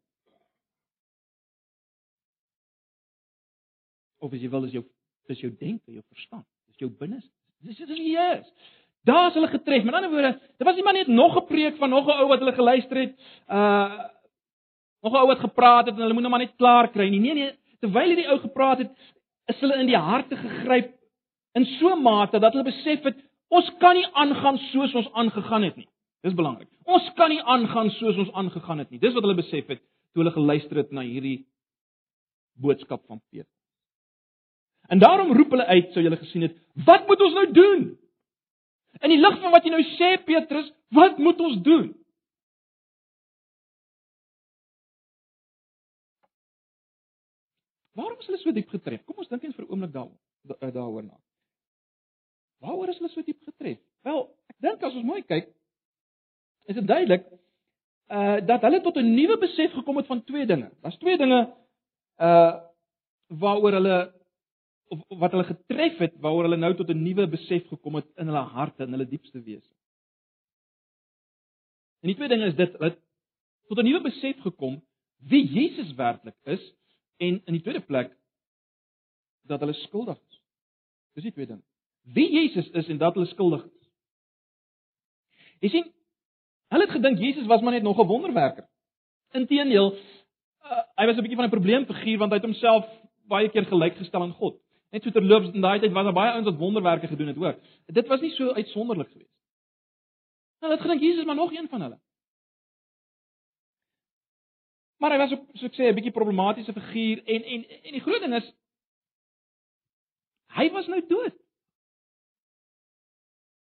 Of 4.20 4.34
as 4.36 4.42
jy 4.44 4.50
wil 4.52 4.68
is 4.68 4.74
jou 4.76 4.84
dis 5.28 5.40
jou 5.44 5.52
denke, 5.60 5.92
jou 5.92 6.04
verstand, 6.10 6.46
dis 6.68 6.84
jou 6.86 6.90
binneste. 6.90 7.32
Dis 7.66 7.78
dit 7.78 7.90
is 7.90 8.00
wie 8.00 8.14
jy 8.16 8.28
is. 8.40 8.52
Daar 9.08 9.30
is 9.30 9.38
hulle 9.38 9.48
getref. 9.48 9.84
Met 9.84 9.96
ander 9.96 10.12
woorde, 10.12 10.34
dit 10.58 10.68
was 10.68 10.76
nie 10.76 10.84
maar 10.84 10.94
net 10.94 11.08
nog 11.08 11.38
'n 11.38 11.46
preek 11.48 11.78
van 11.78 11.90
nog 11.90 12.08
'n 12.08 12.20
ou 12.22 12.28
wat 12.28 12.40
hulle 12.40 12.54
geluister 12.54 12.98
het, 12.98 13.14
uh 13.50 14.04
nog 15.02 15.14
'n 15.14 15.22
ou 15.22 15.28
wat 15.28 15.40
gepraat 15.40 15.86
het 15.86 15.96
en 15.96 16.02
hulle 16.02 16.14
moet 16.14 16.22
nou 16.22 16.32
maar 16.32 16.46
net 16.46 16.56
klaar 16.56 16.88
kry 16.92 17.10
nie. 17.10 17.20
Nee 17.20 17.34
nee, 17.34 17.52
terwyl 17.80 18.08
hierdie 18.08 18.30
ou 18.30 18.40
gepraat 18.40 18.78
het, 18.78 18.92
is 19.46 19.60
hulle 19.60 19.80
in 19.80 19.88
die 19.88 19.98
harte 19.98 20.36
gegryp 20.36 20.94
in 21.54 21.66
so 21.66 21.96
'n 21.96 22.02
mate 22.02 22.40
dat 22.40 22.54
hulle 22.54 22.64
besef 22.64 23.04
het 23.04 23.18
ons 23.48 23.72
kan 23.80 23.96
nie 23.96 24.08
aangaan 24.14 24.58
soos 24.58 24.96
ons 24.96 25.12
aangegaan 25.14 25.64
het 25.64 25.76
nie. 25.76 25.88
Dis 26.22 26.34
belangrik. 26.34 26.68
Ons 26.84 27.14
kan 27.14 27.30
nie 27.30 27.42
aangaan 27.42 27.90
soos 27.90 28.18
ons 28.18 28.32
aangegaan 28.32 28.78
het 28.78 28.90
nie. 28.90 29.00
Dis 29.00 29.14
wat 29.14 29.24
hulle 29.24 29.36
besef 29.36 29.68
het 29.68 29.82
toe 30.14 30.24
hulle 30.24 30.34
geluister 30.36 30.78
het 30.78 30.92
na 30.92 31.02
hierdie 31.02 31.46
boodskap 32.62 33.06
van 33.08 33.22
Petrus. 33.32 33.57
En 34.88 35.00
daarom 35.00 35.34
roep 35.36 35.52
hulle 35.52 35.66
uit, 35.66 35.92
sou 35.92 36.04
julle 36.04 36.18
gesien 36.18 36.48
het, 36.48 36.56
wat 36.88 37.08
moet 37.08 37.22
ons 37.22 37.34
nou 37.34 37.48
doen? 37.52 37.88
In 39.04 39.14
die 39.14 39.20
lig 39.20 39.40
van 39.42 39.52
wat 39.54 39.66
jy 39.66 39.72
nou 39.74 39.84
sê 39.98 40.14
Petrus, 40.26 40.70
wat 40.96 41.18
moet 41.22 41.42
ons 41.44 41.58
doen? 41.66 41.90
Waarom 47.98 48.20
is 48.22 48.30
hulle 48.30 48.40
so 48.42 48.54
diep 48.54 48.70
getref? 48.70 49.04
Kom 49.06 49.20
ons 49.24 49.30
dink 49.32 49.44
eens 49.44 49.56
vir 49.58 49.66
'n 49.66 49.72
oomblik 49.72 49.94
daaroor 49.94 50.72
daaroor 50.74 51.04
na. 51.04 51.18
Waaroor 52.62 52.90
is 52.90 53.00
hulle 53.02 53.10
so 53.10 53.22
diep 53.22 53.42
getref? 53.44 53.80
Wel, 54.06 54.22
ek 54.50 54.58
dink 54.62 54.84
as 54.84 54.94
ons 54.94 55.04
mooi 55.04 55.22
kyk, 55.24 55.50
is 56.68 56.76
dit 56.76 56.88
duidelik 56.88 57.26
uh 58.08 58.38
dat 58.46 58.62
hulle 58.62 58.82
tot 58.82 58.98
'n 58.98 59.16
nuwe 59.16 59.38
besef 59.38 59.74
gekom 59.74 59.98
het 59.98 60.06
van 60.08 60.24
twee 60.24 60.46
dinge. 60.46 60.70
Daar's 60.82 60.98
twee 60.98 61.18
dinge 61.18 61.54
uh 62.18 62.54
waaroor 63.28 63.72
hulle 63.72 64.14
of 64.88 65.20
wat 65.22 65.32
hulle 65.32 65.48
getref 65.48 65.98
het 66.04 66.16
waaroor 66.24 66.48
hulle 66.48 66.60
nou 66.60 66.74
tot 66.76 66.90
'n 66.90 67.04
nuwe 67.04 67.28
besef 67.28 67.68
gekom 67.68 67.96
het 67.96 68.08
in 68.16 68.30
hulle 68.32 68.46
harte 68.54 68.84
en 68.84 68.92
hulle 68.92 69.08
diepste 69.08 69.42
wese. 69.42 69.74
En 72.02 72.08
die 72.12 72.16
twee 72.16 72.28
dinge 72.28 72.46
is 72.46 72.56
dit 72.56 72.72
hulle 72.78 72.98
tot 73.68 73.78
'n 73.80 73.86
nuwe 73.86 74.02
besef 74.02 74.40
gekom 74.42 74.82
wie 75.18 75.46
Jesus 75.48 75.94
werklik 75.96 76.38
is 76.44 76.74
en 77.18 77.42
in 77.46 77.54
die 77.54 77.62
tweede 77.62 77.86
plek 77.86 78.18
dat 79.44 79.60
hulle 79.60 79.74
skuldig 79.74 80.18
is. 80.18 80.42
Dis 81.14 81.24
die 81.24 81.32
twee 81.32 81.48
dinge. 81.48 81.64
Wie 82.04 82.32
Jesus 82.32 82.70
is 82.70 82.88
en 82.88 82.98
dat 82.98 83.14
hulle 83.14 83.28
skuldig 83.28 83.66
is. 83.66 83.90
Jy 85.60 85.70
sien, 85.70 85.94
Hulle 86.68 86.84
het 86.84 86.96
gedink 86.98 87.20
Jesus 87.20 87.46
was 87.48 87.62
maar 87.62 87.72
net 87.72 87.84
nog 87.84 88.00
'n 88.00 88.08
wonderwerker. 88.08 88.68
Inteendeel, 89.32 89.94
uh, 89.94 90.82
hy 90.96 91.06
was 91.06 91.16
'n 91.16 91.22
bietjie 91.22 91.36
van 91.36 91.46
'n 91.46 91.56
probleemfiguur 91.58 92.18
want 92.18 92.32
hy 92.32 92.38
het 92.38 92.46
homself 92.46 92.86
baie 93.28 93.50
keer 93.50 93.66
gelykgestel 93.66 94.22
aan 94.22 94.32
God. 94.32 94.60
Net 94.90 95.04
so 95.04 95.12
terloops 95.12 95.52
in 95.54 95.62
daai 95.62 95.80
tyd 95.80 95.92
was 95.96 96.08
daar 96.08 96.16
baie 96.16 96.32
ouens 96.32 96.48
wat 96.48 96.60
wonderwerke 96.60 97.08
gedoen 97.08 97.28
het 97.28 97.38
ook. 97.38 97.64
Dit 97.86 98.08
was 98.08 98.22
nie 98.22 98.32
so 98.36 98.54
uitsonderlik 98.54 99.10
geweest. 99.12 99.34
Hulle 100.64 100.74
het 100.74 100.82
gedink 100.82 101.02
Jesus 101.02 101.20
is 101.20 101.26
maar 101.26 101.36
nog 101.36 101.54
een 101.54 101.68
van 101.70 101.82
hulle. 101.82 102.00
Maar 104.98 105.12
hy 105.12 105.18
was 105.18 105.32
ook 105.32 105.50
so 105.54 105.66
ek 105.66 105.76
sê 105.76 105.90
'n 105.90 105.98
bietjie 105.98 106.16
problematiese 106.16 106.74
figuur 106.74 107.24
en 107.26 107.44
en 107.44 107.68
en 107.70 107.94
die 107.94 108.02
groot 108.02 108.22
ding 108.22 108.34
is 108.34 108.48
hy 110.58 110.70
was 110.72 110.88
nou 110.88 111.02
dood. 111.08 111.36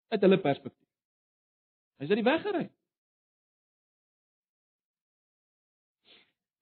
Uit 0.07 0.21
hulle 0.21 0.39
perspektief. 0.39 0.87
Hy's 1.97 2.09
uit 2.09 2.21
die 2.23 2.31
weg 2.31 2.41
gery. 2.41 2.71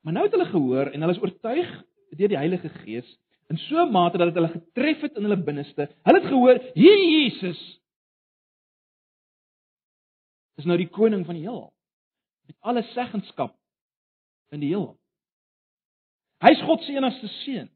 Maar 0.02 0.14
nou 0.14 0.26
het 0.26 0.36
hulle 0.36 0.50
gehoor 0.52 0.92
en 0.92 1.02
hulle 1.02 1.14
is 1.14 1.22
oortuig 1.22 1.72
deur 2.10 2.28
die 2.28 2.38
Heilige 2.38 2.70
Gees 2.70 3.08
in 3.48 3.58
so 3.58 3.86
'n 3.86 3.92
mate 3.92 4.18
dat 4.18 4.34
dit 4.34 4.36
hulle 4.36 4.60
getref 4.60 5.01
het 5.01 5.16
in 5.16 5.24
hulle 5.24 5.44
binneste. 5.44 5.89
Hulle 6.04 6.20
het 6.20 6.30
gehoor, 6.30 6.60
"Hier 6.74 6.98
Jesus 6.98 7.80
is 10.56 10.66
nou 10.66 10.77
die 10.77 10.89
koning 10.89 11.25
van 11.25 11.36
die 11.36 11.44
heelal 11.44 11.74
met 12.48 12.56
alle 12.60 12.84
seggenskap 12.84 13.58
in 14.50 14.60
die 14.60 14.70
heelal. 14.70 14.98
Hy's 16.38 16.62
God 16.62 16.82
se 16.82 16.92
enigste 16.92 17.27
seun. 17.27 17.70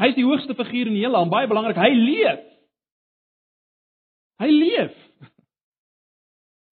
Hy's 0.00 0.14
die 0.14 0.24
hoogste 0.24 0.54
figuur 0.54 0.86
in 0.86 0.96
die 0.96 1.04
heelal, 1.04 1.28
baie 1.28 1.48
belangrik, 1.48 1.76
hy 1.76 1.92
leef. 1.94 2.48
Hy 4.42 4.50
leef. 4.50 4.96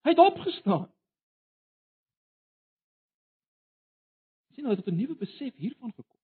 Hy 0.01 0.09
het 0.09 0.19
opgestaan. 0.19 0.89
sien 4.61 4.69
hulle 4.69 4.77
het 4.77 4.87
'n 4.93 4.95
nuwe 4.95 5.15
besef 5.15 5.55
hiervan 5.55 5.93
gekom. 5.93 6.20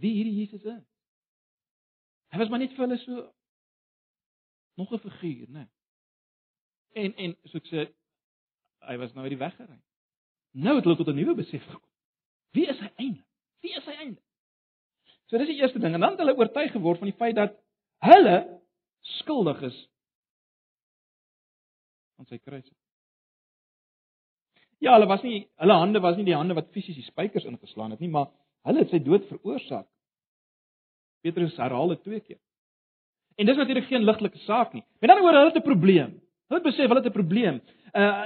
Wie 0.00 0.12
hierdie 0.14 0.36
Jesus 0.40 0.64
is. 0.64 0.84
Hy 2.32 2.38
was 2.42 2.50
maar 2.52 2.60
net 2.62 2.74
vir 2.76 2.86
hulle 2.86 2.98
so 2.98 3.32
nog 4.76 4.92
'n 4.92 4.98
figuur, 4.98 5.48
né? 5.48 5.68
En 6.94 7.14
en 7.14 7.36
so 7.44 7.58
ek 7.58 7.66
sê 7.66 7.88
hy 8.80 8.96
was 8.96 9.12
nou 9.14 9.24
uit 9.24 9.34
die 9.34 9.44
weg 9.44 9.56
gery. 9.56 9.80
Nou 10.52 10.76
het 10.76 10.84
hulle 10.84 10.96
tot 10.96 11.08
'n 11.08 11.16
nuwe 11.16 11.34
besef 11.34 11.64
gekom. 11.64 11.90
Wie 12.50 12.66
is 12.66 12.78
hy 12.78 12.90
eintlik? 12.96 13.28
Wie 13.60 13.74
is 13.76 13.84
hy 13.84 13.92
eintlik? 13.92 14.24
So 15.26 15.38
dis 15.38 15.46
die 15.46 15.60
eerste 15.60 15.78
ding 15.78 15.94
en 15.94 16.00
dan 16.00 16.10
het 16.10 16.18
hulle 16.18 16.36
oortuig 16.36 16.72
geword 16.72 16.98
van 16.98 17.10
die 17.10 17.18
feit 17.18 17.36
dat 17.36 17.56
hulle 17.98 18.62
skuldig 19.00 19.62
is 19.62 19.88
aan 22.16 22.26
sy 22.26 22.38
kruis. 22.38 22.68
Ja, 24.78 24.92
hulle 24.92 25.06
was 25.06 25.22
nie 25.22 25.48
hulle 25.56 25.72
hande 25.72 26.00
was 26.00 26.16
nie 26.16 26.24
die 26.24 26.36
hande 26.36 26.54
wat 26.54 26.70
fisies 26.70 26.96
die 26.96 27.04
spykers 27.04 27.44
ingeslaan 27.44 27.90
het 27.90 28.00
nie, 28.00 28.12
maar 28.12 28.30
hulle 28.66 28.82
het 28.82 28.92
sy 28.92 29.00
dood 29.02 29.24
veroorsaak. 29.30 29.86
Petrus 31.22 31.56
herhaal 31.58 31.94
dit 31.94 32.02
twee 32.02 32.20
keer. 32.20 32.40
En 33.36 33.46
dis 33.46 33.58
natuurlik 33.58 33.88
geen 33.90 34.04
ligtelike 34.04 34.38
saak 34.44 34.72
nie. 34.74 34.84
Met 35.00 35.10
ander 35.10 35.24
woorde, 35.24 35.42
hulle 35.42 35.52
het 35.52 35.62
'n 35.62 35.70
probleem. 35.70 36.12
Hulle 36.48 36.62
besef 36.62 36.88
hulle 36.88 37.02
het 37.02 37.10
'n 37.10 37.18
probleem. 37.20 37.60
Uh 37.94 38.24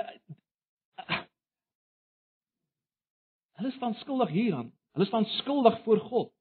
Hulle 3.60 3.72
staan 3.72 3.94
skuldig 3.94 4.30
hieraan. 4.32 4.72
Hulle 4.92 5.06
staan 5.06 5.24
skuldig 5.24 5.82
voor 5.82 5.98
God. 5.98 6.32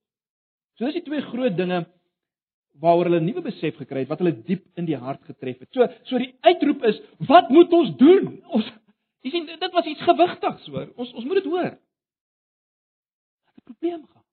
So 0.78 0.86
dis 0.86 0.94
die 0.94 1.04
twee 1.04 1.22
groot 1.22 1.58
dinge 1.58 1.86
waaroor 2.80 3.10
hulle 3.10 3.20
'n 3.20 3.26
nuwe 3.26 3.42
besef 3.42 3.76
gekry 3.76 4.00
het 4.00 4.08
wat 4.08 4.20
hulle 4.20 4.42
diep 4.44 4.64
in 4.76 4.86
die 4.86 4.96
hart 4.96 5.24
getref 5.24 5.60
het. 5.60 5.68
So 5.74 5.88
so 6.04 6.18
die 6.18 6.36
uitroep 6.42 6.84
is, 6.84 7.02
wat 7.28 7.50
moet 7.50 7.74
ons 7.74 7.96
doen? 7.98 8.44
Ons 8.48 8.72
Jy 9.22 9.32
sien, 9.32 9.46
dit 9.46 9.72
was 9.72 9.86
iets 9.86 10.02
gewigtigs, 10.02 10.68
hoor. 10.72 10.92
Ons 10.96 11.14
ons 11.14 11.26
moet 11.26 11.42
dit 11.42 11.50
hoor. 11.52 11.74
Probleem 13.70 14.04
gaan. 14.08 14.26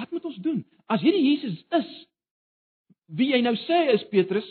Wat 0.00 0.10
moet 0.10 0.24
ons 0.28 0.36
doen? 0.44 0.62
As 0.86 1.02
hierdie 1.04 1.24
Jesus 1.24 1.58
is 1.78 1.90
wie 3.16 3.30
jy 3.30 3.40
nou 3.44 3.54
sê 3.66 3.82
is 3.94 4.04
Petrus 4.10 4.46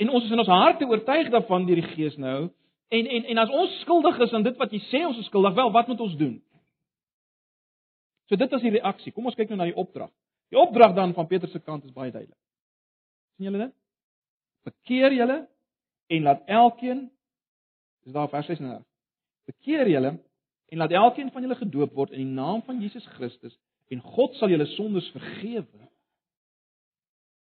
en 0.00 0.10
ons 0.14 0.24
is 0.24 0.32
in 0.32 0.40
ons 0.40 0.50
harte 0.50 0.86
oortuig 0.88 1.28
daarvan 1.32 1.66
deur 1.68 1.80
die 1.82 1.90
Gees 1.94 2.16
nou 2.20 2.48
en 2.94 3.10
en 3.18 3.26
en 3.32 3.42
as 3.42 3.52
ons 3.52 3.80
skuldig 3.82 4.18
is 4.24 4.34
aan 4.36 4.46
dit 4.46 4.56
wat 4.60 4.72
jy 4.72 4.80
sê 4.88 5.02
ons 5.06 5.18
is 5.20 5.26
skuldig, 5.28 5.56
wel, 5.58 5.72
wat 5.74 5.90
moet 5.90 6.00
ons 6.06 6.14
doen? 6.16 6.36
So 8.30 8.38
dit 8.38 8.50
was 8.50 8.62
die 8.62 8.74
reaksie. 8.78 9.12
Kom 9.14 9.28
ons 9.28 9.36
kyk 9.38 9.52
nou 9.52 9.60
na 9.60 9.68
die 9.68 9.78
opdrag. 9.78 10.10
Die 10.50 10.58
opdrag 10.58 10.94
dan 10.94 11.14
van 11.14 11.28
Petrus 11.30 11.52
se 11.54 11.60
kant 11.60 11.84
is 11.84 11.94
baie 11.94 12.10
duidelik. 12.10 12.38
sien 13.36 13.50
julle 13.50 13.66
dit? 13.66 13.74
Bekeer 14.66 15.12
julle 15.14 15.42
en 16.10 16.26
laat 16.26 16.42
elkeen 16.46 17.06
Dis 18.06 18.14
daar 18.14 18.28
vers 18.30 18.46
36. 18.46 18.84
Bekeer 19.50 19.88
julle 19.90 20.12
en 20.66 20.78
laat 20.78 20.90
elkeen 20.90 21.30
van 21.30 21.42
julle 21.42 21.58
gedoop 21.58 21.94
word 21.94 22.14
in 22.14 22.22
die 22.24 22.36
naam 22.38 22.62
van 22.66 22.80
Jesus 22.82 23.06
Christus 23.16 23.54
en 23.92 24.02
God 24.02 24.34
sal 24.38 24.50
julle 24.50 24.66
sondes 24.74 25.08
vergewe 25.14 25.90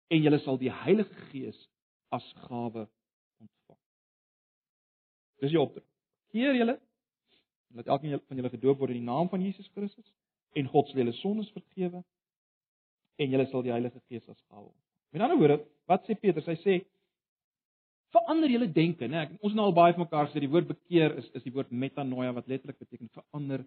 en 0.09 0.23
julle 0.23 0.39
sal 0.45 0.57
die 0.61 0.71
Heilige 0.71 1.27
Gees 1.29 1.57
as 2.15 2.25
gawe 2.47 2.85
ontvang. 3.39 3.81
Dis 5.43 5.53
die 5.53 5.59
opdrag. 5.61 5.85
Bekeer 6.29 6.55
julle 6.57 6.79
laat 7.77 7.91
elkeen 7.95 8.17
van 8.17 8.39
julle 8.39 8.53
gedoop 8.55 8.79
word 8.79 8.95
in 8.95 9.03
die 9.03 9.09
naam 9.11 9.29
van 9.29 9.43
Jesus 9.45 9.67
Christus 9.75 10.07
en 10.57 10.71
God 10.71 10.89
sal 10.89 11.03
julle 11.03 11.15
sondes 11.19 11.51
vergewe 11.53 12.01
en 13.19 13.35
julle 13.35 13.49
sal 13.51 13.65
die 13.65 13.75
Heilige 13.75 13.99
Gees 14.07 14.25
as 14.31 14.39
gawe 14.47 14.63
ontvang. 14.63 14.85
Met 15.11 15.25
ander 15.25 15.39
woorde, 15.41 15.59
wat 15.89 16.05
sê 16.05 16.15
Petrus? 16.15 16.47
Hy 16.47 16.57
sê 16.63 16.79
verander 18.15 18.49
julle 18.51 18.67
denke, 18.73 19.07
né? 19.07 19.27
Ons 19.39 19.51
het 19.51 19.57
nou 19.59 19.69
al 19.69 19.77
baie 19.77 19.95
van 19.95 20.05
mekaar 20.05 20.29
gesê 20.29 20.43
die 20.43 20.51
woord 20.51 20.69
bekeer 20.69 21.17
is 21.21 21.29
is 21.37 21.45
die 21.45 21.53
woord 21.53 21.71
metanoia 21.71 22.33
wat 22.35 22.47
letterlik 22.47 22.79
beteken 22.79 23.09
verander 23.13 23.65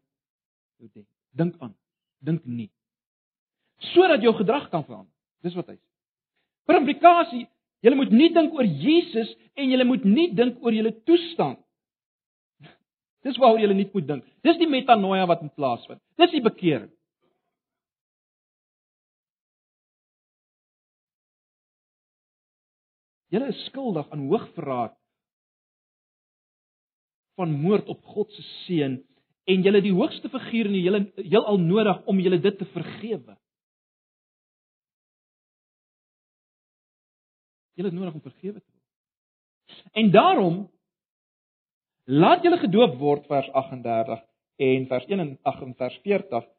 jou 0.78 0.90
denke. 0.90 1.11
Dink 1.38 1.58
aan, 1.61 1.75
dink 2.20 2.44
nie. 2.44 2.70
Sodat 3.92 4.22
jou 4.22 4.34
gedrag 4.38 4.68
kan 4.70 4.84
verander. 4.87 5.12
Dis 5.42 5.56
wat 5.58 5.70
hy 5.70 5.76
sê. 5.78 5.84
Per 6.66 6.78
implikasie, 6.78 7.46
julle 7.82 7.99
moet 7.99 8.14
nie 8.14 8.30
dink 8.34 8.54
oor 8.54 8.66
Jesus 8.66 9.32
en 9.58 9.70
julle 9.70 9.87
moet 9.88 10.04
nie 10.06 10.28
dink 10.34 10.62
oor 10.62 10.75
julle 10.75 10.94
toestand. 11.06 11.58
Dis 13.22 13.38
waaroor 13.38 13.62
julle 13.62 13.78
nie 13.78 13.88
moet 13.92 14.06
dink. 14.06 14.26
Dis 14.42 14.58
die 14.58 14.70
metanoia 14.70 15.26
wat 15.30 15.42
in 15.46 15.50
plaas 15.54 15.84
vind. 15.87 16.00
Dis 16.18 16.34
die 16.34 16.42
bekering. 16.42 16.90
Julle 23.32 23.48
is 23.48 23.64
skuldig 23.70 24.11
aan 24.12 24.26
hoogverraad 24.28 24.96
van 27.40 27.54
moord 27.62 27.88
op 27.88 28.04
God 28.04 28.33
se 28.37 28.42
seun 28.64 28.98
en 29.48 29.64
julle 29.64 29.80
die 29.83 29.94
hoogste 29.96 30.28
figuur 30.28 30.68
in 30.68 30.76
die 30.76 30.85
hele 30.85 31.00
heelal 31.16 31.59
nodig 31.59 32.02
om 32.11 32.20
julle 32.20 32.38
dit 32.44 32.59
te 32.59 32.68
vergewe. 32.74 33.37
Julle 37.72 37.88
het 37.88 37.96
nodig 37.96 38.20
om 38.20 38.24
vergewe 38.28 38.61
te 38.61 38.68
word. 38.68 39.83
En 39.96 40.12
daarom 40.12 40.59
laat 42.04 42.44
julle 42.44 42.61
gedoop 42.61 42.98
word 43.00 43.26
vers 43.33 43.48
38 43.64 44.26
en 44.68 44.90
vers 44.92 45.07
1 45.09 45.24
en 45.24 45.76
vers 45.80 46.00
40 46.04 46.50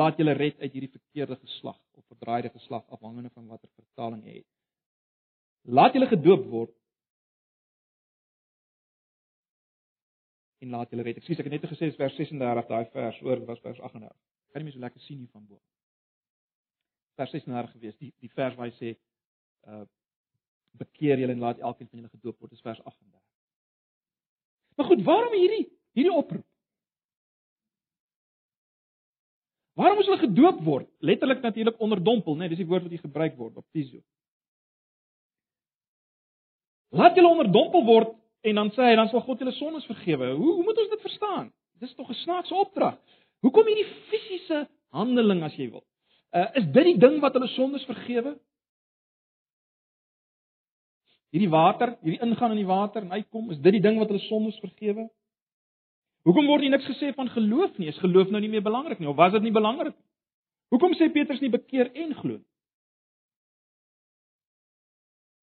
laat 0.00 0.16
julle 0.20 0.36
red 0.36 0.58
uit 0.60 0.72
hierdie 0.72 0.94
verkeerde 0.96 1.36
geslag 1.36 1.76
of 1.92 2.04
verdraaide 2.06 2.50
geslag 2.56 2.88
afhangende 2.88 3.30
van 3.34 3.46
watter 3.52 3.68
vertaling 3.76 4.24
jy 4.24 4.40
het. 4.40 4.57
Laat 5.62 5.94
julle 5.94 6.08
gedoop 6.08 6.46
word. 6.50 6.74
En 10.58 10.70
laat 10.74 10.90
julle 10.90 11.02
red. 11.06 11.18
Ekskuus, 11.20 11.38
ek 11.38 11.50
het 11.50 11.54
net 11.56 11.70
gesê 11.70 11.90
vers 11.96 12.16
36 12.18 12.70
daai 12.70 12.86
vers 12.94 13.20
oor 13.26 13.44
was 13.46 13.60
vers 13.64 13.80
38. 13.80 14.16
Kan 14.52 14.62
jy 14.62 14.66
my 14.66 14.74
so 14.74 14.82
lekker 14.82 15.04
sien 15.04 15.20
hier 15.22 15.30
van 15.32 15.46
bo? 15.46 15.60
Vers 17.18 17.34
36 17.34 17.76
gewees, 17.76 17.96
die 17.98 18.12
die 18.22 18.32
vers 18.34 18.56
waar 18.58 18.70
hy 18.70 18.76
sê 18.80 18.96
uh 19.68 19.84
bekeer 20.78 21.18
julle 21.18 21.34
en 21.34 21.40
laat 21.42 21.58
elkeen 21.64 21.88
van 21.88 21.98
julle 21.98 22.10
gedoop 22.12 22.36
word, 22.38 22.52
dis 22.52 22.62
vers 22.62 22.78
38. 22.84 23.18
Maar 24.78 24.86
goed, 24.86 25.00
waarom 25.02 25.32
hierdie 25.34 25.64
hierdie 25.98 26.12
oproep? 26.14 26.44
Waarom 29.78 29.98
moet 29.98 30.06
hulle 30.06 30.20
gedoop 30.22 30.60
word? 30.66 30.88
Letterlik 30.98 31.42
natuurlik 31.42 31.80
onderdompel, 31.82 32.34
né? 32.34 32.46
Nee, 32.46 32.52
dis 32.54 32.62
die 32.62 32.66
woord 32.66 32.86
wat 32.86 32.94
hier 32.94 33.02
gebruik 33.02 33.36
word, 33.38 33.54
baptizo. 33.54 34.00
Laat 36.88 37.16
julle 37.16 37.28
onderdompel 37.28 37.84
word 37.84 38.14
en 38.48 38.60
dan 38.60 38.70
sê 38.72 38.90
hy 38.90 38.96
dan 38.96 39.10
sal 39.10 39.24
God 39.26 39.42
julle 39.42 39.52
sondes 39.58 39.86
vergewe. 39.88 40.32
Hoe 40.38 40.52
hoe 40.56 40.64
moet 40.64 40.78
ons 40.80 40.92
dit 40.94 41.04
verstaan? 41.04 41.50
Dis 41.82 41.94
tog 41.94 42.08
'n 42.08 42.20
snaakse 42.24 42.54
opdrag. 42.54 42.96
Hoekom 43.44 43.66
hierdie 43.66 43.90
fisiese 44.10 44.68
handeling 44.90 45.42
as 45.42 45.54
jy 45.56 45.70
wil? 45.70 45.84
Uh 46.32 46.48
is 46.54 46.64
dit 46.64 46.84
die 46.84 46.98
ding 46.98 47.20
wat 47.20 47.32
hulle 47.32 47.48
sondes 47.48 47.84
vergewe? 47.84 48.38
Hierdie 51.30 51.50
water, 51.52 51.98
hierdie 52.02 52.22
ingaan 52.24 52.50
in 52.50 52.62
die 52.62 52.66
water 52.66 53.02
en 53.02 53.12
uitkom, 53.12 53.50
is 53.50 53.60
dit 53.60 53.72
die 53.72 53.84
ding 53.84 53.98
wat 53.98 54.08
hulle 54.08 54.24
sondes 54.28 54.58
vergewe? 54.58 55.10
Hoekom 56.24 56.46
word 56.46 56.64
nie 56.64 56.72
niks 56.72 56.88
gesê 56.88 57.12
van 57.14 57.28
geloof 57.28 57.76
nie? 57.78 57.88
Is 57.88 57.98
geloof 57.98 58.30
nou 58.30 58.40
nie 58.40 58.48
meer 58.48 58.64
belangrik 58.64 58.98
nie 58.98 59.08
of 59.08 59.16
was 59.16 59.32
dit 59.32 59.42
nie 59.42 59.52
belangrik? 59.52 59.96
Hoekom 60.72 60.94
sê 60.96 61.12
Petrus 61.12 61.40
nie 61.40 61.52
bekeer 61.52 61.92
en 61.94 62.14
glo? 62.14 62.40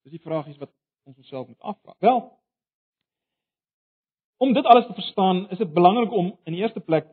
Dis 0.05 0.17
die 0.17 0.21
vragies 0.21 0.57
wat 0.61 0.73
ons 1.05 1.17
onsself 1.17 1.47
moet 1.47 1.59
afvra. 1.59 1.95
Wel, 1.99 2.21
om 4.37 4.53
dit 4.53 4.65
alles 4.65 4.87
te 4.87 4.93
verstaan, 4.93 5.45
is 5.49 5.61
dit 5.61 5.73
belangrik 5.73 6.11
om 6.11 6.33
in 6.43 6.57
die 6.57 6.61
eerste 6.61 6.81
plek 6.83 7.07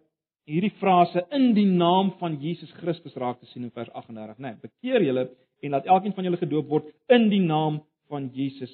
hierdie 0.49 0.73
frase 0.81 1.23
in 1.31 1.53
die 1.55 1.69
naam 1.69 2.11
van 2.19 2.41
Jesus 2.43 2.73
Christus 2.81 3.15
raak 3.15 3.39
te 3.39 3.47
sien 3.53 3.63
in 3.69 3.75
vers 3.75 3.91
38, 3.93 4.39
né? 4.39 4.55
Nee, 4.55 4.61
bekeer 4.65 5.05
julle 5.07 5.29
en 5.63 5.77
laat 5.77 5.87
elkeen 5.87 6.15
van 6.17 6.27
julle 6.27 6.41
gedoop 6.41 6.73
word 6.73 6.89
in 7.15 7.29
die 7.31 7.43
naam 7.45 7.83
van 8.11 8.27
Jesus 8.35 8.73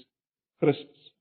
Christus. 0.62 1.12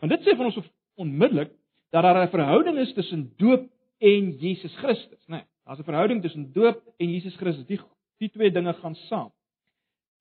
Want 0.00 0.14
dit 0.14 0.24
sê 0.24 0.36
vir 0.38 0.48
ons 0.48 0.62
onmiddellik 0.98 1.52
dat 1.92 2.06
daar 2.06 2.22
'n 2.24 2.30
verhouding 2.30 2.78
is 2.78 2.94
tussen 2.94 3.32
doop 3.36 3.68
en 3.98 4.30
Jesus 4.38 4.74
Christus, 4.76 5.22
né? 5.26 5.42
Nee, 5.42 5.46
Daar's 5.68 5.80
'n 5.80 5.84
verhouding 5.84 6.22
tussen 6.22 6.52
doop 6.52 6.82
en 6.96 7.10
Jesus 7.10 7.36
Christus. 7.36 7.66
Die 7.66 7.80
die 8.18 8.30
twee 8.30 8.50
dinge 8.50 8.72
gaan 8.72 8.94
saam. 8.94 9.32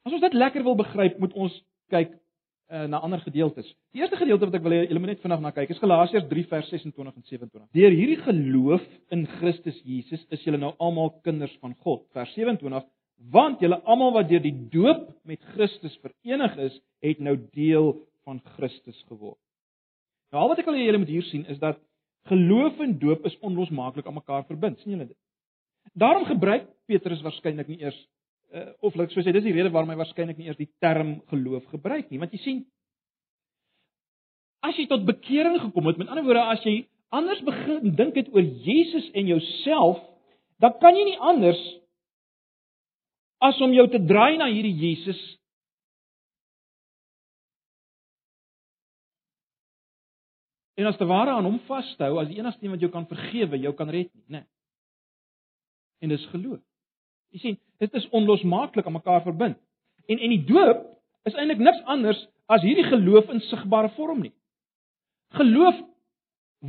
As 0.07 0.13
ons 0.15 0.23
dit 0.23 0.37
lekker 0.39 0.63
wil 0.63 0.77
begryp, 0.79 1.17
moet 1.19 1.33
ons 1.35 1.55
kyk 1.91 2.13
uh, 2.13 2.85
na 2.87 3.01
ander 3.03 3.19
gedeeltes. 3.25 3.67
Die 3.91 3.99
eerste 3.99 4.19
gedeelte 4.19 4.47
wat 4.47 4.55
ek 4.55 4.63
wil 4.63 4.75
hê 4.77 4.85
julle 4.85 5.01
moet 5.03 5.11
net 5.11 5.23
vinnig 5.23 5.41
na 5.43 5.51
kyk, 5.51 5.73
is 5.73 5.81
Galasiërs 5.83 6.29
3 6.29 6.43
vers 6.47 6.69
26 6.71 7.09
en 7.11 7.25
27. 7.27 7.65
Deur 7.75 7.95
hierdie 7.97 8.19
geloof 8.21 8.85
in 9.15 9.25
Christus 9.37 9.81
Jesus 9.83 10.23
is 10.31 10.45
julle 10.47 10.61
nou 10.61 10.71
almal 10.83 11.11
kinders 11.27 11.51
van 11.59 11.75
God. 11.83 12.05
Vers 12.15 12.31
27 12.39 12.87
Want 13.33 13.63
julle 13.65 13.81
almal 13.89 14.13
wat 14.13 14.27
deur 14.29 14.43
die 14.43 14.55
doop 14.71 15.07
met 15.27 15.43
Christus 15.55 15.95
verenig 16.03 16.57
is, 16.69 16.75
het 17.03 17.19
nou 17.19 17.33
deel 17.57 17.95
van 18.29 18.39
Christus 18.55 18.99
geword. 19.09 19.39
Nou 20.31 20.43
al 20.43 20.51
wat 20.53 20.61
ek 20.61 20.69
wil 20.69 20.77
hê 20.77 20.85
julle 20.85 21.01
moet 21.03 21.11
hier 21.11 21.25
sien 21.33 21.47
is 21.51 21.59
dat 21.59 21.81
geloof 22.31 22.79
en 22.83 22.93
doop 23.01 23.25
is 23.27 23.35
onlosmaaklik 23.43 24.07
aan 24.07 24.21
mekaar 24.21 24.47
verbind. 24.47 24.79
sien 24.79 24.95
julle 24.95 25.09
dit? 25.09 25.19
Daarom 25.97 26.29
gebruik 26.29 26.69
Petrus 26.87 27.23
waarskynlik 27.25 27.67
nie 27.67 27.81
eers 27.81 27.97
uh, 28.53 28.73
of 28.81 28.95
laat 28.95 29.09
ek 29.09 29.15
so 29.15 29.23
sê, 29.23 29.33
dis 29.35 29.45
die 29.45 29.55
rede 29.55 29.71
waarom 29.73 29.91
hy 29.93 29.99
waarskynlik 29.99 30.39
nie 30.39 30.49
eers 30.49 30.59
die 30.59 30.69
term 30.83 31.17
geloof 31.31 31.65
gebruik 31.73 32.11
nie, 32.11 32.21
want 32.21 32.35
jy 32.35 32.41
sien 32.43 32.59
as 34.65 34.77
jy 34.79 34.87
tot 34.89 35.05
bekering 35.07 35.59
gekom 35.61 35.89
het, 35.91 35.99
met 36.01 36.11
ander 36.11 36.25
woorde 36.27 36.45
as 36.55 36.63
jy 36.65 36.81
anders 37.13 37.41
begin 37.47 37.95
dink 37.95 38.17
het 38.19 38.29
oor 38.35 38.43
Jesus 38.43 39.07
en 39.15 39.29
jouself, 39.31 40.01
dan 40.59 40.75
kan 40.81 40.97
jy 40.97 41.05
nie 41.07 41.19
anders 41.23 41.61
as 43.43 43.59
om 43.61 43.73
jou 43.75 43.85
te 43.93 44.01
draai 44.01 44.39
na 44.39 44.49
hierdie 44.49 44.75
Jesus 44.75 45.19
En 50.77 50.85
as 50.85 50.97
te 50.97 51.05
ware 51.09 51.33
aan 51.33 51.45
hom 51.47 51.57
vashou 51.65 52.19
as 52.21 52.27
die 52.29 52.37
enigste 52.37 52.65
een 52.65 52.75
wat 52.75 52.83
jou 52.83 52.91
kan 52.93 53.07
vergewe, 53.09 53.57
jou 53.57 53.73
kan 53.73 53.89
red 53.89 54.11
nie, 54.13 54.25
né? 54.27 54.43
Nee. 54.43 54.45
En 56.05 56.11
dis 56.13 56.25
geloof. 56.29 56.61
Jy 57.35 57.39
sien, 57.43 57.59
dit 57.81 57.93
is 57.93 58.09
onlosmaaklik 58.15 58.85
aan 58.85 58.97
mekaar 58.97 59.23
verbind. 59.25 59.57
En 60.07 60.19
en 60.19 60.33
die 60.33 60.43
doop 60.47 60.85
is 61.27 61.35
eintlik 61.35 61.59
niks 61.59 61.83
anders 61.85 62.19
as 62.47 62.63
hierdie 62.63 62.87
geloof 62.87 63.29
in 63.33 63.43
sigbare 63.49 63.91
vorm 63.97 64.23
nie. 64.23 64.33
Geloof 65.35 65.79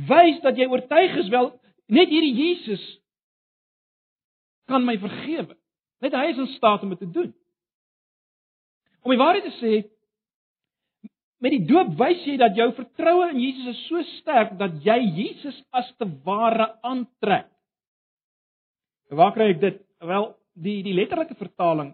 wys 0.09 0.41
dat 0.43 0.59
jy 0.59 0.67
oortuig 0.67 1.15
is 1.23 1.29
wel 1.31 1.53
net 1.89 2.11
hierdie 2.11 2.35
Jesus 2.35 2.83
kan 4.69 4.85
my 4.85 4.97
vergewe. 5.01 5.55
Net 6.03 6.15
hy 6.15 6.27
is 6.31 6.41
in 6.43 6.51
staat 6.55 6.83
om 6.85 6.93
dit 6.93 7.01
te 7.01 7.09
doen. 7.11 7.31
Om 9.01 9.15
die 9.15 9.19
waarheid 9.19 9.47
te 9.47 9.55
sê, 9.57 9.73
met 11.39 11.55
die 11.55 11.63
doop 11.67 11.95
wys 11.99 12.21
jy 12.27 12.35
dat 12.39 12.57
jou 12.59 12.67
vertroue 12.75 13.29
in 13.31 13.39
Jesus 13.41 13.71
is 13.71 13.83
so 13.87 14.03
sterk 14.17 14.57
dat 14.59 14.75
jy 14.85 14.97
Jesus 15.17 15.57
as 15.75 15.87
te 15.97 16.07
ware 16.27 16.67
aantrek. 16.85 17.47
Waar 19.09 19.33
kry 19.33 19.53
ek 19.55 19.61
dit? 19.63 19.79
Wel, 20.05 20.27
die 20.59 20.81
die 20.83 20.95
letterlike 20.95 21.37
vertaling 21.39 21.93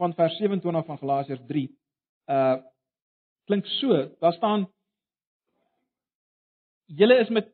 van 0.00 0.14
vers 0.16 0.36
27 0.40 0.86
van 0.86 1.00
Galasiërs 1.02 1.44
3 1.48 1.68
uh 2.32 2.56
klink 3.46 3.66
so, 3.78 3.94
daar 4.18 4.34
staan 4.34 4.66
julle 6.86 7.20
is 7.22 7.28
met 7.30 7.46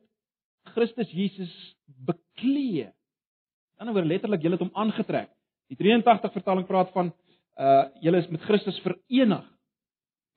Christus 0.73 1.11
Jesus 1.13 1.51
bekleë. 1.85 2.87
Aan 2.89 2.93
die 2.93 3.83
ander 3.83 3.97
woord 3.99 4.09
letterlik 4.09 4.41
julle 4.41 4.57
het 4.57 4.63
hom 4.65 4.73
aangetrek. 4.73 5.29
Die 5.69 5.77
83 5.77 6.33
vertaling 6.33 6.65
praat 6.65 6.89
van 6.95 7.11
uh 7.61 7.83
julle 8.01 8.23
is 8.23 8.29
met 8.33 8.41
Christus 8.47 8.79
verenig. 8.85 9.45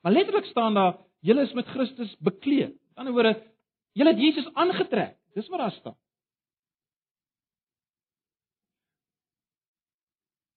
Maar 0.04 0.12
letterlik 0.12 0.48
staan 0.50 0.76
daar 0.76 0.98
julle 1.24 1.46
is 1.48 1.54
met 1.56 1.68
Christus 1.72 2.12
bekleed. 2.20 2.76
Aan 2.96 3.08
die 3.08 3.14
ander 3.14 3.16
woorde 3.16 3.34
julle 3.96 4.12
het 4.12 4.20
Jesus 4.20 4.50
aangetrek. 4.54 5.16
Dis 5.34 5.48
wat 5.48 5.64
daar 5.64 5.76
staan. 5.80 5.96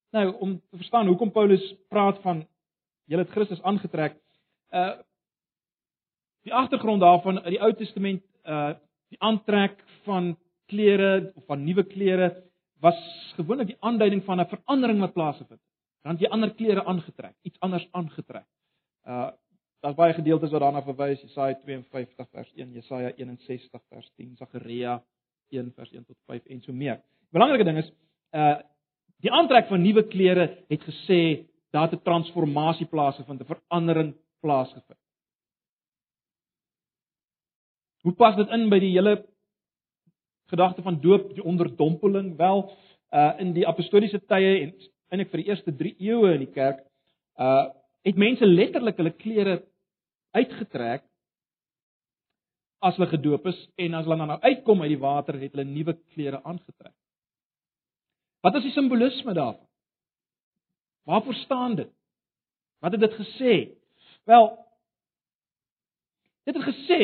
Nou 0.09 0.33
om 0.41 0.57
te 0.69 0.77
verstaan 0.77 1.07
hoekom 1.07 1.31
Paulus 1.31 1.75
praat 1.87 2.21
van 2.21 2.47
julle 3.05 3.21
het 3.21 3.31
Christus 3.31 3.61
aangetrek. 3.61 4.17
Uh 4.73 4.97
die 6.47 6.53
agtergrond 6.55 7.01
daarvan 7.01 7.41
uit 7.43 7.51
die 7.51 7.61
Ou 7.61 7.73
Testament 7.73 8.23
uh 8.45 8.73
die 9.09 9.19
aantrek 9.21 9.83
van 10.05 10.37
klere 10.69 11.31
of 11.35 11.45
van 11.45 11.63
nuwe 11.63 11.83
klere 11.83 12.29
was 12.79 12.99
gewoonlik 13.35 13.67
die 13.67 13.77
aanduiding 13.79 14.23
van 14.23 14.39
'n 14.41 14.47
verandering 14.47 14.99
wat 14.99 15.13
plaasgevind 15.13 15.59
het. 15.59 15.67
Dan 16.01 16.11
het 16.11 16.21
jy 16.21 16.29
ander 16.29 16.53
klere 16.53 16.85
aangetrek, 16.85 17.35
iets 17.41 17.59
anders 17.59 17.87
aangetrek. 17.91 18.47
Uh 19.05 19.29
daar's 19.79 19.95
baie 19.95 20.13
gedeeltes 20.13 20.51
wat 20.51 20.61
daarna 20.61 20.81
verwys, 20.81 21.21
Jesaja 21.21 21.55
52 21.55 22.29
vers 22.29 22.51
1, 22.55 22.73
Jesaja 22.73 23.11
61 23.15 23.81
vers 23.89 24.11
10, 24.15 24.35
Sagaria 24.35 25.03
1 25.49 25.71
vers 25.75 25.91
1 25.91 26.05
tot 26.05 26.17
5 26.25 26.45
en 26.45 26.61
so 26.61 26.73
meer. 26.73 27.01
Belangrike 27.31 27.63
ding 27.63 27.77
is 27.77 27.91
uh 28.31 28.57
die 29.23 29.31
aantrek 29.31 29.67
van 29.67 29.81
nuwe 29.83 30.05
klere 30.07 30.47
het 30.69 30.83
gesê 30.87 31.45
daar 31.71 31.89
het 31.89 31.99
'n 31.99 32.03
transformasie 32.03 32.87
plaasgevind, 32.87 33.41
'n 33.41 33.53
verandering 33.53 34.15
plaasgevind. 34.41 34.99
Hoe 38.01 38.13
pas 38.13 38.35
dit 38.35 38.49
in 38.49 38.69
by 38.69 38.79
die 38.79 38.93
hele 38.95 39.25
gedagte 40.49 40.81
van 40.81 41.01
doop, 41.01 41.33
die 41.35 41.43
onderdompeling? 41.43 42.37
Wel, 42.37 42.71
uh 43.11 43.33
in 43.39 43.53
die 43.53 43.67
apostoliese 43.67 44.21
tye 44.25 44.61
en 44.61 44.73
eintlik 45.09 45.31
vir 45.31 45.41
die 45.41 45.49
eerste 45.49 45.75
3 45.75 45.95
eeue 45.99 46.33
in 46.33 46.45
die 46.45 46.53
kerk, 46.53 46.85
uh 47.37 47.67
het 48.07 48.15
mense 48.15 48.45
letterlik 48.45 48.97
hulle 48.97 49.11
klere 49.11 49.55
uitgetrek 50.31 51.03
as 52.79 52.95
hulle 52.95 53.09
gedoop 53.11 53.45
is 53.51 53.59
en 53.75 53.93
as 53.93 54.05
hulle 54.07 54.17
dan 54.21 54.31
nou 54.31 54.39
uitkom 54.39 54.81
uit 54.81 54.93
die 54.93 55.01
water 55.01 55.39
het 55.41 55.51
hulle 55.51 55.67
nuwe 55.67 55.97
klere 56.13 56.39
aangetrek. 56.43 56.95
Wat 58.45 58.55
is 58.55 58.63
die 58.67 58.71
simbolisme 58.71 59.33
daarvan? 59.33 59.67
Waarvoor 61.09 61.33
staan 61.33 61.75
dit? 61.75 61.91
Wat 62.79 62.91
het 62.91 63.01
dit 63.01 63.13
gesê? 63.13 63.53
Wel 64.23 64.47
dit 66.43 66.55
het 66.55 66.65
gesê 66.65 67.01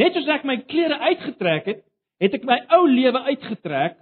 net 0.00 0.14
soos 0.16 0.28
ek 0.32 0.46
my 0.48 0.62
klere 0.64 0.96
uitgetrek 0.98 1.66
het, 1.68 1.82
het 2.22 2.36
ek 2.38 2.46
my 2.48 2.56
ou 2.72 2.86
lewe 2.88 3.20
uitgetrek 3.26 3.98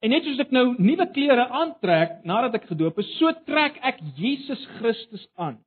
En 0.00 0.14
net 0.14 0.24
soos 0.24 0.38
ek 0.40 0.52
nou 0.54 0.64
nuwe 0.80 1.04
klere 1.12 1.44
aantrek 1.60 2.22
nadat 2.28 2.56
ek 2.56 2.70
gedoop 2.70 3.02
is, 3.02 3.08
so 3.18 3.32
trek 3.48 3.76
ek 3.84 4.00
Jesus 4.16 4.62
Christus 4.78 5.26
aan. 5.36 5.58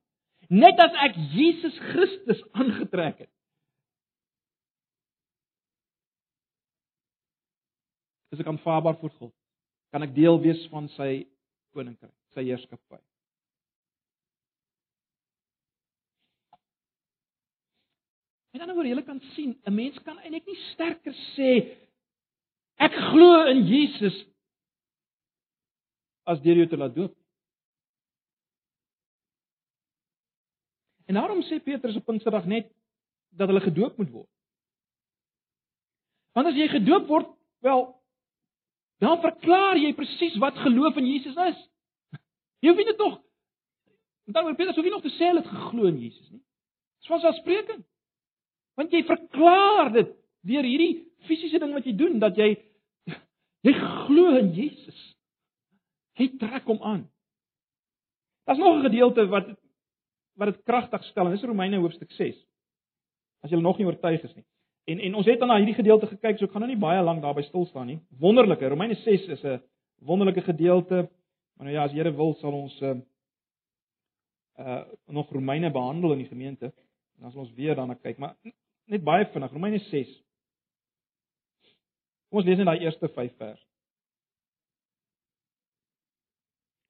Net 0.49 0.79
as 0.81 0.97
ek 1.05 1.19
Jesus 1.35 1.77
Christus 1.91 2.41
aangetrek 2.57 3.21
het. 3.25 3.31
Is 8.33 8.41
ek 8.41 8.49
aanvaarbaar 8.49 8.97
voor 8.97 9.13
God? 9.19 9.33
Kan 9.93 10.01
ek 10.01 10.15
deel 10.15 10.39
wees 10.41 10.61
van 10.73 10.89
sy 10.97 11.27
koninkryk, 11.73 12.15
sy 12.33 12.47
heerskappy? 12.47 12.97
En 18.53 18.61
dan 18.61 18.73
oor 18.73 18.85
julle 18.85 19.05
kan 19.05 19.21
sien, 19.33 19.53
'n 19.65 19.73
mens 19.73 19.97
kan 20.05 20.17
eintlik 20.19 20.45
nie 20.45 20.59
sterker 20.73 21.13
sê 21.37 21.53
Ek 22.81 22.93
glo 23.11 23.45
in 23.51 23.65
Jesus 23.69 24.15
as 26.25 26.41
deur 26.41 26.63
jou 26.63 26.67
te 26.71 26.79
laat 26.79 26.95
doop. 26.95 27.13
En 31.05 31.19
daarom 31.19 31.43
sê 31.43 31.59
Petrus 31.63 31.97
op 31.99 32.05
Pinksterdag 32.07 32.47
net 32.49 32.71
dat 33.35 33.51
hulle 33.51 33.61
gedoop 33.63 33.97
moet 33.99 34.11
word. 34.13 34.29
Want 36.33 36.49
as 36.49 36.57
jy 36.57 36.69
gedoop 36.71 37.05
word, 37.11 37.29
wel 37.61 37.83
dan 39.03 39.21
verklaar 39.21 39.77
jy 39.77 39.93
presies 39.97 40.35
wat 40.41 40.57
geloof 40.63 40.97
in 41.01 41.07
Jesus 41.09 41.37
is. 41.49 41.61
Jy 42.63 42.71
hoef 42.71 42.77
nie 42.79 42.95
tog 42.95 43.19
Dan 44.23 44.45
wil 44.45 44.55
Petrus 44.55 44.75
hoef 44.75 44.85
nie 44.85 44.93
nog 44.93 45.03
te 45.03 45.11
sê 45.17 45.31
het 45.35 45.47
geglo 45.47 45.87
in 45.89 45.99
Jesus 45.99 46.29
nie. 46.31 46.41
Dis 47.01 47.11
vanselfsprekend. 47.11 47.83
Want 48.79 48.93
jy 48.95 49.03
verklaar 49.05 49.91
dit 49.93 50.13
deur 50.47 50.67
hierdie 50.67 51.03
fisiese 51.27 51.59
ding 51.61 51.73
wat 51.75 51.87
jy 51.87 51.95
doen 51.99 52.21
dat 52.23 52.39
jy 52.39 52.53
jy 53.67 53.73
glo 53.75 54.37
in 54.39 54.53
Jesus. 54.55 55.01
Jy 56.19 56.29
trek 56.39 56.69
hom 56.71 56.79
aan. 56.83 57.03
Daar's 58.47 58.59
nog 58.59 58.79
'n 58.79 58.87
gedeelte 58.87 59.27
wat 59.27 59.51
wat 60.39 60.49
dit 60.49 60.63
kragtig 60.65 61.03
stel 61.03 61.27
en 61.27 61.35
dis 61.35 61.43
Romeine 61.43 61.77
hoofstuk 61.77 62.11
6. 62.11 62.35
As 63.43 63.51
jy 63.51 63.59
nog 63.59 63.77
nie 63.77 63.85
oortuig 63.85 64.23
is 64.23 64.35
nie. 64.35 64.45
En 64.85 64.99
en 64.99 65.15
ons 65.15 65.25
het 65.25 65.39
dan 65.39 65.47
na 65.47 65.57
hierdie 65.57 65.77
gedeelte 65.77 66.07
gekyk, 66.07 66.37
so 66.37 66.45
ek 66.45 66.51
gaan 66.51 66.65
nou 66.65 66.71
nie 66.73 66.81
baie 66.81 67.03
lank 67.03 67.21
daarby 67.23 67.45
stil 67.47 67.65
staan 67.65 67.87
nie. 67.87 67.99
Wonderlike, 68.19 68.67
Romeine 68.67 68.95
6 68.95 69.27
is 69.27 69.43
'n 69.43 69.61
wonderlike 70.01 70.41
gedeelte. 70.41 71.09
Maar 71.55 71.65
nou 71.67 71.75
ja, 71.75 71.83
as 71.83 71.91
Here 71.91 72.11
wil, 72.11 72.33
sal 72.33 72.51
ons 72.51 72.81
uh 72.81 72.95
uh 74.59 74.83
nog 75.07 75.31
Romeine 75.31 75.71
behandel 75.71 76.11
in 76.11 76.17
die 76.17 76.27
gemeente. 76.27 76.73
Dan 77.19 77.31
sal 77.31 77.41
ons 77.41 77.53
weer 77.53 77.75
daarna 77.75 77.93
kyk, 77.93 78.17
maar 78.17 78.35
net 78.85 79.03
baie 79.03 79.25
vinnig, 79.25 79.51
Romeine 79.51 79.79
6 79.79 80.23
Kom 82.33 82.39
ons 82.41 82.47
lees 82.49 82.57
net 82.57 82.65
daai 82.65 82.81
eerste 82.81 83.05
5 83.13 83.33
vers. 83.37 83.59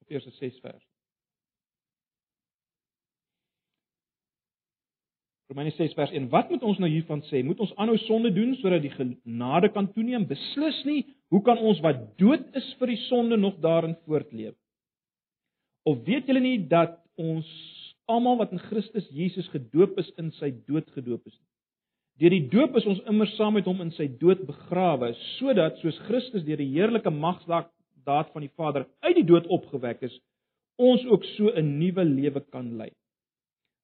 Op 0.05 0.13
eerste 0.15 0.31
6 0.37 0.59
vers. 0.63 0.85
Romeine 5.53 5.71
6 5.77 5.93
vers 5.93 6.11
1. 6.11 6.29
Wat 6.33 6.49
moet 6.49 6.63
ons 6.65 6.79
nou 6.81 6.89
hiervan 6.89 7.19
sê? 7.29 7.43
Moet 7.45 7.59
ons 7.61 7.73
aanhou 7.77 7.97
sonde 8.07 8.31
doen 8.33 8.55
sodat 8.57 8.81
die 8.81 8.93
genade 8.95 9.69
kan 9.75 9.85
toeneem? 9.93 10.25
Beslis 10.25 10.79
nie. 10.89 11.03
Hoe 11.29 11.43
kan 11.45 11.61
ons 11.61 11.81
wat 11.85 11.99
dood 12.17 12.47
is 12.57 12.71
vir 12.79 12.89
die 12.89 13.01
sonde 13.05 13.37
nog 13.37 13.59
daarin 13.61 13.93
voortleef? 14.07 14.55
Of 15.85 16.01
weet 16.07 16.25
julle 16.25 16.41
nie 16.41 16.57
dat 16.71 16.97
ons 17.21 17.45
almal 18.09 18.39
wat 18.41 18.55
in 18.55 18.63
Christus 18.65 19.05
Jesus 19.13 19.45
gedoop 19.53 19.99
is 20.01 20.09
in 20.17 20.33
sy 20.39 20.49
dood 20.65 20.89
gedoop 20.97 21.21
is? 21.29 21.37
Deur 22.17 22.33
die 22.33 22.47
doop 22.49 22.73
is 22.81 22.89
ons 22.89 23.03
immer 23.09 23.29
saam 23.35 23.53
met 23.59 23.69
hom 23.69 23.85
in 23.85 23.93
sy 23.93 24.07
dood 24.21 24.41
begrawe, 24.49 25.11
sodat 25.37 25.77
soos 25.81 26.01
Christus 26.07 26.45
deur 26.47 26.61
die 26.61 26.71
heerlike 26.73 27.13
magsdaad 27.13 27.69
van 28.33 28.41
die 28.41 28.51
Vader 28.57 28.89
uit 29.05 29.15
die 29.21 29.27
dood 29.29 29.45
opgewek 29.53 30.01
is, 30.09 30.17
ons 30.81 31.05
ook 31.05 31.25
so 31.37 31.53
'n 31.53 31.77
nuwe 31.77 32.05
lewe 32.05 32.41
kan 32.49 32.73
lei. 32.77 32.89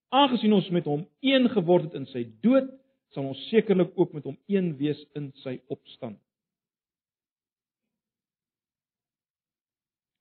Aangesien 0.09 0.53
ons 0.53 0.69
met 0.73 0.87
hom 0.89 1.03
een 1.21 1.49
geword 1.53 1.89
het 1.89 1.99
in 1.99 2.07
sy 2.09 2.23
dood, 2.41 2.69
sal 3.13 3.27
ons 3.29 3.41
sekerlik 3.49 3.91
ook 3.97 4.13
met 4.17 4.25
hom 4.25 4.37
een 4.49 4.71
wees 4.77 4.99
in 5.17 5.29
sy 5.43 5.59
opstanding. 5.69 6.21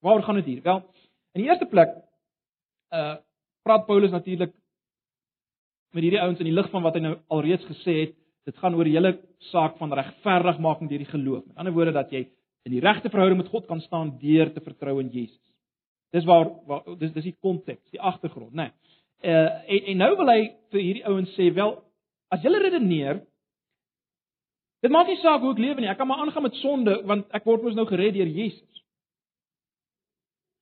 Waaroor 0.04 0.22
gaan 0.22 0.38
dit 0.40 0.52
hier? 0.52 0.62
Wel, 0.62 0.82
in 1.34 1.42
die 1.42 1.48
eerste 1.50 1.68
plek 1.70 1.96
uh 2.94 3.16
praat 3.68 3.84
Paulus 3.84 4.12
natuurlik 4.14 4.54
met 5.92 6.00
hierdie 6.00 6.20
ouens 6.22 6.38
in 6.40 6.46
die 6.48 6.54
lig 6.56 6.70
van 6.72 6.80
wat 6.86 6.94
hy 6.96 7.02
nou 7.04 7.10
alreeds 7.36 7.66
gesê 7.68 7.94
het, 7.98 8.14
dit 8.48 8.60
gaan 8.62 8.76
oor 8.78 8.88
die 8.88 8.94
hele 8.94 9.10
saak 9.50 9.74
van 9.76 9.92
regverdigmaking 9.92 10.88
deur 10.88 11.02
die 11.02 11.10
geloof. 11.10 11.42
Met 11.44 11.60
ander 11.60 11.74
woorde 11.76 11.92
dat 11.92 12.14
jy 12.14 12.22
in 12.64 12.72
die 12.72 12.80
regte 12.80 13.10
verhouding 13.12 13.42
met 13.42 13.50
God 13.52 13.66
kan 13.68 13.82
staan 13.84 14.14
deur 14.22 14.48
te 14.54 14.62
vertrou 14.64 14.94
in 15.02 15.10
Jesus. 15.12 15.42
Dis 16.16 16.24
waar, 16.24 16.48
waar 16.64 16.86
dis 16.96 17.12
dis 17.12 17.28
die 17.28 17.36
konteks, 17.44 17.90
die 17.92 18.00
agtergrond, 18.00 18.54
né? 18.56 18.70
Nee. 18.70 18.96
Uh 19.24 19.50
en, 19.66 19.84
en 19.92 20.00
nou 20.04 20.12
wil 20.20 20.30
hy 20.30 20.42
vir 20.72 20.84
hierdie 20.84 21.06
ouens 21.08 21.34
sê, 21.34 21.48
wel, 21.54 21.74
as 22.30 22.42
julle 22.44 22.60
redeneer, 22.62 23.22
dit 24.84 24.92
maak 24.94 25.08
nie 25.10 25.18
saak 25.22 25.42
hoe 25.42 25.54
ek 25.56 25.62
lewe 25.62 25.82
nie, 25.82 25.90
ek 25.90 25.98
kan 25.98 26.06
maar 26.06 26.22
aangaan 26.22 26.46
met 26.46 26.58
sonde 26.62 27.00
want 27.08 27.26
ek 27.34 27.48
word 27.48 27.64
mos 27.66 27.74
nou 27.78 27.86
gered 27.88 28.14
deur 28.14 28.30
Jesus. 28.30 28.68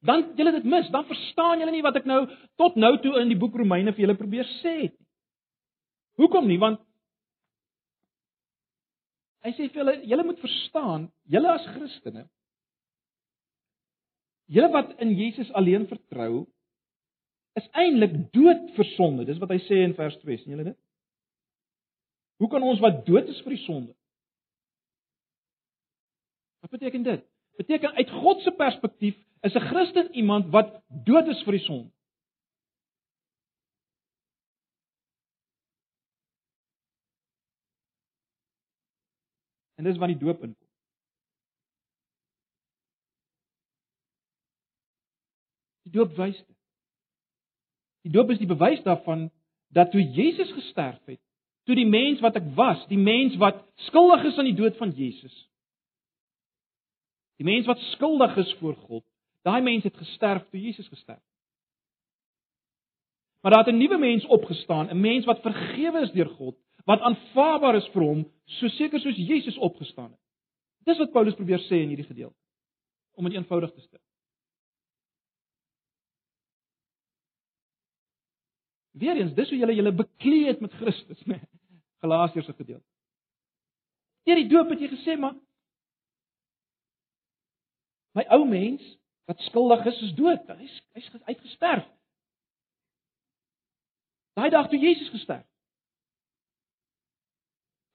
dan 0.07 0.23
julle 0.37 0.53
dit 0.53 0.65
mis, 0.65 0.89
dan 0.91 1.07
verstaan 1.09 1.61
julle 1.61 1.73
nie 1.75 1.85
wat 1.85 1.99
ek 1.99 2.07
nou 2.09 2.21
tot 2.61 2.77
nou 2.79 2.93
toe 3.03 3.17
in 3.21 3.33
die 3.33 3.39
boek 3.39 3.57
Romeine 3.59 3.95
vir 3.95 4.07
julle 4.07 4.19
probeer 4.19 4.49
sê 4.61 4.75
het 4.85 4.95
nie. 4.95 5.07
Hoekom 6.21 6.47
nie? 6.49 6.59
Want 6.63 6.81
hy 9.45 9.53
sê 9.57 9.69
vir 9.69 9.83
julle, 9.83 9.95
julle 10.11 10.27
moet 10.27 10.43
verstaan, 10.43 11.09
julle 11.33 11.53
as 11.53 11.67
Christene, 11.75 12.25
julle 14.51 14.71
wat 14.75 14.95
in 15.03 15.13
Jesus 15.19 15.51
alleen 15.59 15.89
vertrou, 15.91 16.47
is 17.57 17.69
eintlik 17.73 18.17
dood 18.37 18.67
vir 18.77 18.89
sonde. 18.95 19.25
Dis 19.25 19.41
wat 19.41 19.53
hy 19.55 19.61
sê 19.65 19.81
in 19.85 19.95
vers 19.97 20.17
2, 20.23 20.39
sien 20.43 20.53
julle 20.53 20.71
dit? 20.71 20.79
Hoe 22.37 22.51
kan 22.53 22.63
ons 22.63 22.83
wat 22.85 23.05
dood 23.07 23.29
is 23.33 23.41
vir 23.45 23.57
die 23.57 23.63
sonde? 23.65 23.95
Wat 26.61 26.71
beteken 26.71 27.07
dit? 27.07 27.25
Beteken 27.57 27.97
uit 27.97 28.11
God 28.11 28.43
se 28.45 28.53
perspektief 28.53 29.17
is 29.41 29.55
'n 29.55 29.69
Christen 29.71 30.13
iemand 30.13 30.51
wat 30.53 30.83
dood 30.89 31.29
is 31.29 31.43
vir 31.45 31.57
die 31.57 31.65
sonde. 31.65 31.91
En 39.77 39.85
dis 39.85 39.99
wat 39.99 40.09
die 40.09 40.19
doop 40.19 40.43
inkom. 40.43 40.69
Die 45.83 45.93
doop 45.93 46.17
wys 46.17 46.37
dit. 46.37 46.56
Die 48.07 48.15
doop 48.15 48.31
is 48.31 48.39
die 48.39 48.47
bewys 48.47 48.85
daarvan 48.85 49.27
dat 49.75 49.91
toe 49.91 50.03
Jesus 50.15 50.53
gesterf 50.55 51.01
het, 51.11 51.21
toe 51.67 51.75
die 51.75 51.89
mens 51.91 52.21
wat 52.23 52.37
ek 52.39 52.47
was, 52.55 52.85
die 52.87 53.01
mens 53.01 53.35
wat 53.43 53.65
skuldig 53.89 54.29
is 54.31 54.39
aan 54.39 54.47
die 54.47 54.59
dood 54.59 54.77
van 54.79 54.93
Jesus. 54.95 55.35
Die 57.43 57.49
mens 57.49 57.67
wat 57.67 57.83
skuldig 57.91 58.37
is 58.39 58.53
voor 58.61 58.77
God, 58.87 59.03
daai 59.43 59.61
mens 59.67 59.85
het 59.85 59.99
gesterf 59.99 60.47
toe 60.53 60.61
Jesus 60.63 60.87
gesterf 60.87 61.19
het. 61.19 61.33
Maar 63.43 63.53
daar 63.53 63.65
het 63.65 63.75
'n 63.75 63.79
nuwe 63.79 63.99
mens 63.99 64.25
opgestaan, 64.27 64.89
'n 64.91 65.01
mens 65.01 65.25
wat 65.25 65.43
vergewe 65.43 66.01
is 66.01 66.13
deur 66.13 66.31
God, 66.39 66.57
wat 66.85 67.01
aanvaarbaar 67.01 67.75
is 67.75 67.89
vir 67.89 68.03
hom, 68.03 68.27
so 68.45 68.69
seker 68.69 69.01
soos 69.01 69.17
Jesus 69.17 69.59
opgestaan 69.59 70.11
het. 70.11 70.21
Dis 70.85 70.99
wat 70.99 71.13
Paulus 71.13 71.35
probeer 71.35 71.59
sê 71.59 71.83
in 71.83 71.89
hierdie 71.89 72.07
gedeelte. 72.07 72.39
Om 73.15 73.25
dit 73.25 73.35
eenvoudig 73.35 73.73
te 73.73 73.81
stel. 73.81 74.01
Weereens, 78.97 79.35
dis 79.37 79.51
hoe 79.53 79.59
julle 79.59 79.75
julle 79.77 79.93
bekleed 79.93 80.61
met 80.61 80.73
Christus, 80.73 81.25
né? 81.25 81.37
Nee. 81.37 81.49
Galasiërs 82.05 82.47
se 82.47 82.55
gedeelte. 82.57 82.87
Deur 84.27 84.41
die 84.41 84.49
doop 84.51 84.71
het 84.73 84.81
jy 84.83 84.89
gesê, 84.91 85.17
maar 85.21 85.37
my 88.17 88.25
ou 88.35 88.47
mens 88.49 88.85
wat 89.29 89.43
skuldig 89.49 89.85
is, 89.91 90.01
is 90.07 90.15
dood. 90.17 90.49
Hy's 90.61 90.79
hy's 90.97 91.11
uitgesterf. 91.29 91.85
Daai 94.37 94.51
dag 94.53 94.69
toe 94.71 94.81
Jesus 94.81 95.13
gesterf. 95.13 95.45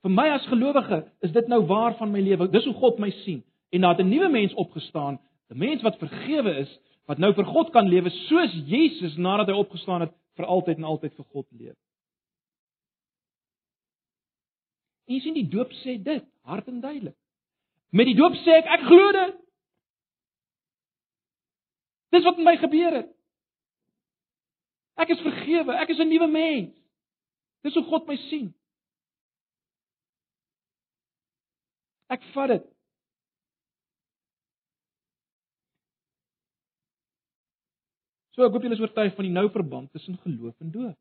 Vir 0.02 0.14
my 0.14 0.28
as 0.34 0.46
gelowige 0.50 1.02
is 1.22 1.34
dit 1.34 1.50
nou 1.50 1.60
waar 1.70 1.94
van 1.98 2.10
my 2.10 2.22
lewe. 2.22 2.48
Dis 2.50 2.66
hoe 2.66 2.74
God 2.78 2.98
my 3.02 3.10
sien. 3.22 3.42
En 3.72 3.84
daar 3.84 3.96
het 3.96 4.04
'n 4.04 4.10
nuwe 4.10 4.28
mens 4.28 4.54
opgestaan, 4.54 5.20
'n 5.50 5.58
mens 5.58 5.82
wat 5.82 5.98
vergewe 5.98 6.56
is, 6.64 6.78
wat 7.06 7.18
nou 7.18 7.32
vir 7.34 7.44
God 7.44 7.70
kan 7.70 7.88
lewe 7.88 8.10
soos 8.10 8.52
Jesus 8.66 9.16
nadat 9.16 9.46
hy 9.46 9.54
opgestaan 9.54 10.00
het 10.00 10.14
vir 10.38 10.46
altyd 10.46 10.80
en 10.80 10.90
altyd 10.92 11.14
vir 11.16 11.28
God 11.34 11.48
leef. 11.50 11.78
En 15.08 15.16
jy 15.16 15.20
sien 15.24 15.36
die 15.36 15.48
doop 15.50 15.72
sê 15.82 15.98
dit 16.02 16.24
hard 16.48 16.68
en 16.70 16.80
duidelik. 16.80 17.16
Met 17.92 18.08
die 18.08 18.16
doop 18.16 18.36
sê 18.40 18.60
ek 18.60 18.70
ek 18.78 18.86
glo 18.88 19.10
dit. 19.16 19.40
Dis 22.16 22.24
wat 22.24 22.38
met 22.40 22.48
my 22.48 22.56
gebeur 22.60 22.96
het. 23.00 23.10
Ek 25.00 25.12
is 25.12 25.24
vergewe, 25.24 25.76
ek 25.80 25.92
is 25.92 26.00
'n 26.00 26.08
nuwe 26.08 26.28
mens. 26.28 26.74
Dis 27.62 27.74
hoe 27.74 27.84
God 27.84 28.06
my 28.06 28.16
sien. 28.28 28.52
Ek 32.08 32.22
vat 32.34 32.48
dit. 32.48 32.71
So 38.32 38.46
ek 38.46 38.54
hoop 38.54 38.64
julle 38.64 38.78
is 38.78 38.82
oortuig 38.82 39.14
van 39.16 39.28
die 39.28 39.34
nou 39.34 39.48
verband 39.52 39.92
tussen 39.92 40.16
geloof 40.24 40.54
en 40.60 40.70
doop. 40.72 40.98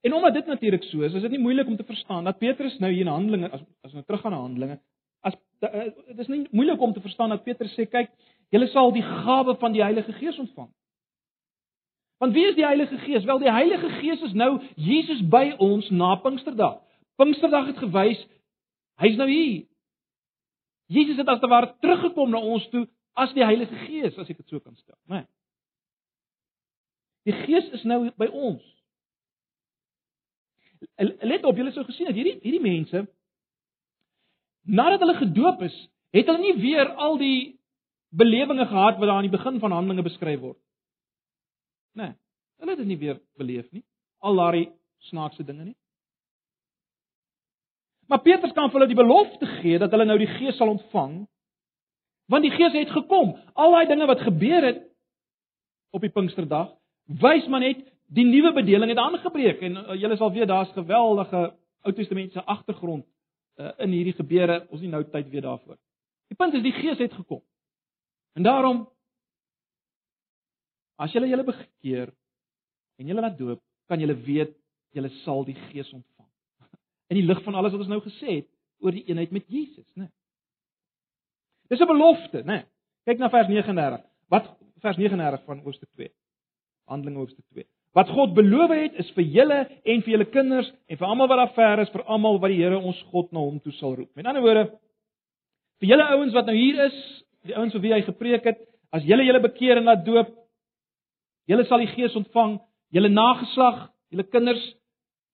En 0.00 0.14
omdat 0.16 0.34
dit 0.34 0.46
natuurlik 0.46 0.82
so 0.88 1.02
is, 1.04 1.12
is 1.12 1.22
dit 1.22 1.30
nie 1.30 1.42
moeilik 1.42 1.68
om 1.68 1.76
te 1.76 1.84
verstaan 1.84 2.24
dat 2.24 2.38
Petrus 2.38 2.78
nou 2.78 2.92
hier 2.92 3.04
in 3.04 3.12
Handelinge 3.12 3.50
as 3.50 3.60
as 3.84 3.92
nou 3.92 4.04
terug 4.04 4.20
gaan 4.20 4.32
na 4.32 4.40
Handelinge, 4.40 4.78
as 5.20 5.34
eh, 5.60 5.90
dit 6.06 6.18
is 6.18 6.28
nie 6.32 6.46
moeilik 6.50 6.80
om 6.80 6.92
te 6.92 7.00
verstaan 7.04 7.28
dat 7.28 7.44
Petrus 7.44 7.74
sê 7.76 7.84
kyk, 7.84 8.08
julle 8.48 8.68
sal 8.72 8.92
die 8.96 9.04
gawe 9.04 9.56
van 9.60 9.76
die 9.76 9.82
Heilige 9.84 10.12
Gees 10.16 10.38
ontvang. 10.38 10.70
Want 12.20 12.32
wie 12.32 12.46
is 12.48 12.56
die 12.56 12.64
Heilige 12.64 12.98
Gees? 13.04 13.24
Wel 13.24 13.38
die 13.38 13.52
Heilige 13.52 13.88
Gees 14.00 14.22
is 14.22 14.32
nou 14.32 14.54
Jesus 14.76 15.20
by 15.28 15.50
ons 15.58 15.90
na 15.90 16.14
Pinksterdag. 16.24 16.80
Pinksterdag 17.20 17.66
het 17.66 17.82
gewys 17.84 18.24
hy's 19.00 19.16
nou 19.16 19.28
hier. 19.28 19.66
Jesus 20.88 21.20
het 21.20 21.28
as 21.28 21.40
te 21.40 21.48
ware 21.48 21.74
teruggekom 21.80 22.32
na 22.32 22.40
ons 22.40 22.64
toe 22.72 22.86
as 23.20 23.32
die 23.36 23.44
Heilige 23.44 23.76
Gees, 23.84 24.16
as 24.16 24.28
ek 24.28 24.40
dit 24.40 24.48
so 24.48 24.60
kan 24.60 24.76
stel, 24.80 24.96
né? 25.04 25.20
Nee. 25.20 25.28
Die 27.28 27.36
Gees 27.44 27.68
is 27.76 27.82
nou 27.84 28.02
by 28.18 28.28
ons. 28.32 28.62
Let 30.98 31.44
op, 31.44 31.56
julle 31.56 31.72
sou 31.74 31.84
gesien 31.84 32.08
het 32.08 32.16
hierdie 32.16 32.38
hierdie 32.40 32.62
mense 32.64 33.04
nadat 34.70 35.00
hulle 35.00 35.16
gedoop 35.18 35.62
is, 35.66 35.76
het 36.14 36.28
hulle 36.28 36.42
nie 36.42 36.56
weer 36.60 36.92
al 37.00 37.16
die 37.20 37.58
belewenisse 38.10 38.70
gehad 38.70 38.98
wat 38.98 39.08
daar 39.08 39.16
aan 39.16 39.28
die 39.28 39.36
begin 39.36 39.58
van 39.60 39.72
Handelinge 39.72 40.04
beskryf 40.06 40.40
word. 40.40 40.58
Nee, 41.98 42.12
hulle 42.60 42.74
het 42.74 42.82
dit 42.82 42.90
nie 42.90 42.98
weer 42.98 43.20
beleef 43.38 43.70
nie. 43.72 43.84
Al 44.20 44.36
daai 44.36 44.70
snaakse 45.10 45.44
dinge 45.44 45.64
nie. 45.64 45.76
Maar 48.10 48.22
Petrus 48.26 48.52
kan 48.52 48.70
vir 48.70 48.80
hulle 48.80 48.90
die 48.90 48.98
belofte 48.98 49.46
gee 49.60 49.78
dat 49.78 49.92
hulle 49.94 50.06
nou 50.08 50.18
die 50.18 50.30
Gees 50.38 50.58
sal 50.58 50.72
ontvang. 50.72 51.22
Want 52.30 52.46
die 52.46 52.54
Gees 52.54 52.74
het 52.74 52.90
gekom. 52.94 53.36
Al 53.54 53.76
daai 53.76 53.86
dinge 53.90 54.08
wat 54.10 54.26
gebeur 54.26 54.66
het 54.66 54.82
op 55.94 56.02
die 56.02 56.10
Pinksterdag, 56.14 56.72
wys 57.18 57.46
maar 57.50 57.60
net 57.60 57.82
die 58.10 58.26
nuwe 58.26 58.52
bedeling 58.54 58.90
het 58.92 58.98
aangebreek 58.98 59.62
en 59.66 59.80
uh, 59.80 59.96
julle 59.98 60.16
sal 60.18 60.32
weet 60.34 60.48
daar's 60.50 60.72
geweldige 60.76 61.50
Ou 61.80 61.92
Testamentiese 61.96 62.44
agtergrond 62.44 63.06
uh, 63.56 63.70
in 63.80 63.94
hierdie 63.94 64.12
gebeure. 64.12 64.66
Ons 64.68 64.82
nie 64.84 64.90
nou 64.92 65.00
tyd 65.08 65.30
weer 65.32 65.46
daarvoor. 65.46 65.78
Die 66.28 66.36
punt 66.36 66.54
is 66.58 66.64
die 66.64 66.74
Gees 66.76 67.00
het 67.00 67.14
gekom. 67.16 67.40
En 68.36 68.44
daarom 68.44 68.82
as 71.00 71.14
julle 71.16 71.30
julle 71.30 71.46
bekeer 71.48 72.12
en 73.00 73.08
julle 73.08 73.24
laat 73.24 73.38
doop, 73.38 73.62
kan 73.88 74.00
julle 74.02 74.18
weet 74.26 74.52
julle 74.92 75.08
sal 75.22 75.46
die 75.48 75.56
Gees 75.70 75.88
ontvang. 75.96 76.28
In 77.10 77.22
die 77.22 77.24
lig 77.24 77.40
van 77.46 77.56
alles 77.56 77.72
wat 77.72 77.86
ons 77.86 77.92
nou 77.94 78.02
gesê 78.04 78.42
het 78.42 78.50
oor 78.84 78.92
die 78.92 79.06
eenheid 79.08 79.32
met 79.32 79.48
Jesus, 79.48 79.88
né? 79.96 80.10
Dis 81.70 81.80
'n 81.80 81.86
belofte, 81.86 82.42
né? 82.44 82.66
Kyk 83.06 83.18
na 83.18 83.30
vers 83.30 83.48
39. 83.48 84.04
Wat 84.28 84.52
vers 84.82 84.96
39 84.96 85.44
van 85.44 85.60
hoofstuk 85.64 85.88
2. 85.96 86.12
Handelinge 86.88 87.18
hoofstuk 87.18 87.44
2. 87.52 87.66
Wat 87.92 88.08
God 88.14 88.34
beloof 88.34 88.70
het 88.70 88.98
is 89.02 89.08
vir 89.16 89.26
julle 89.34 89.58
en 89.66 90.02
vir 90.04 90.12
julle 90.14 90.28
kinders 90.30 90.68
en 90.86 90.98
vir 90.98 91.06
almal 91.08 91.28
wat 91.30 91.40
daar 91.42 91.54
ver 91.56 91.82
is, 91.82 91.90
vir 91.90 92.04
almal 92.06 92.38
wat 92.38 92.52
die 92.52 92.60
Here 92.62 92.78
ons 92.78 93.00
God 93.10 93.32
na 93.32 93.42
hom 93.42 93.58
toe 93.60 93.72
sal 93.72 93.96
roep. 93.98 94.10
Met 94.14 94.28
ander 94.30 94.44
woorde, 94.44 94.68
vir 95.82 95.92
julle 95.94 96.06
ouens 96.14 96.36
wat 96.36 96.46
nou 96.46 96.54
hier 96.54 96.84
is, 96.86 96.98
die 97.48 97.56
ouens 97.56 97.74
vir 97.74 97.82
wie 97.82 97.94
hy 97.96 98.02
gepreek 98.06 98.46
het, 98.46 98.60
as 98.94 99.06
julle 99.06 99.26
julle 99.26 99.42
bekeer 99.42 99.80
en 99.80 99.90
laat 99.90 100.04
doop, 100.06 100.30
julle 101.50 101.66
sal 101.66 101.82
die 101.82 101.90
Gees 101.90 102.14
ontvang, 102.18 102.60
julle 102.94 103.10
nageslag, 103.10 103.88
julle 104.14 104.26
kinders, 104.30 104.62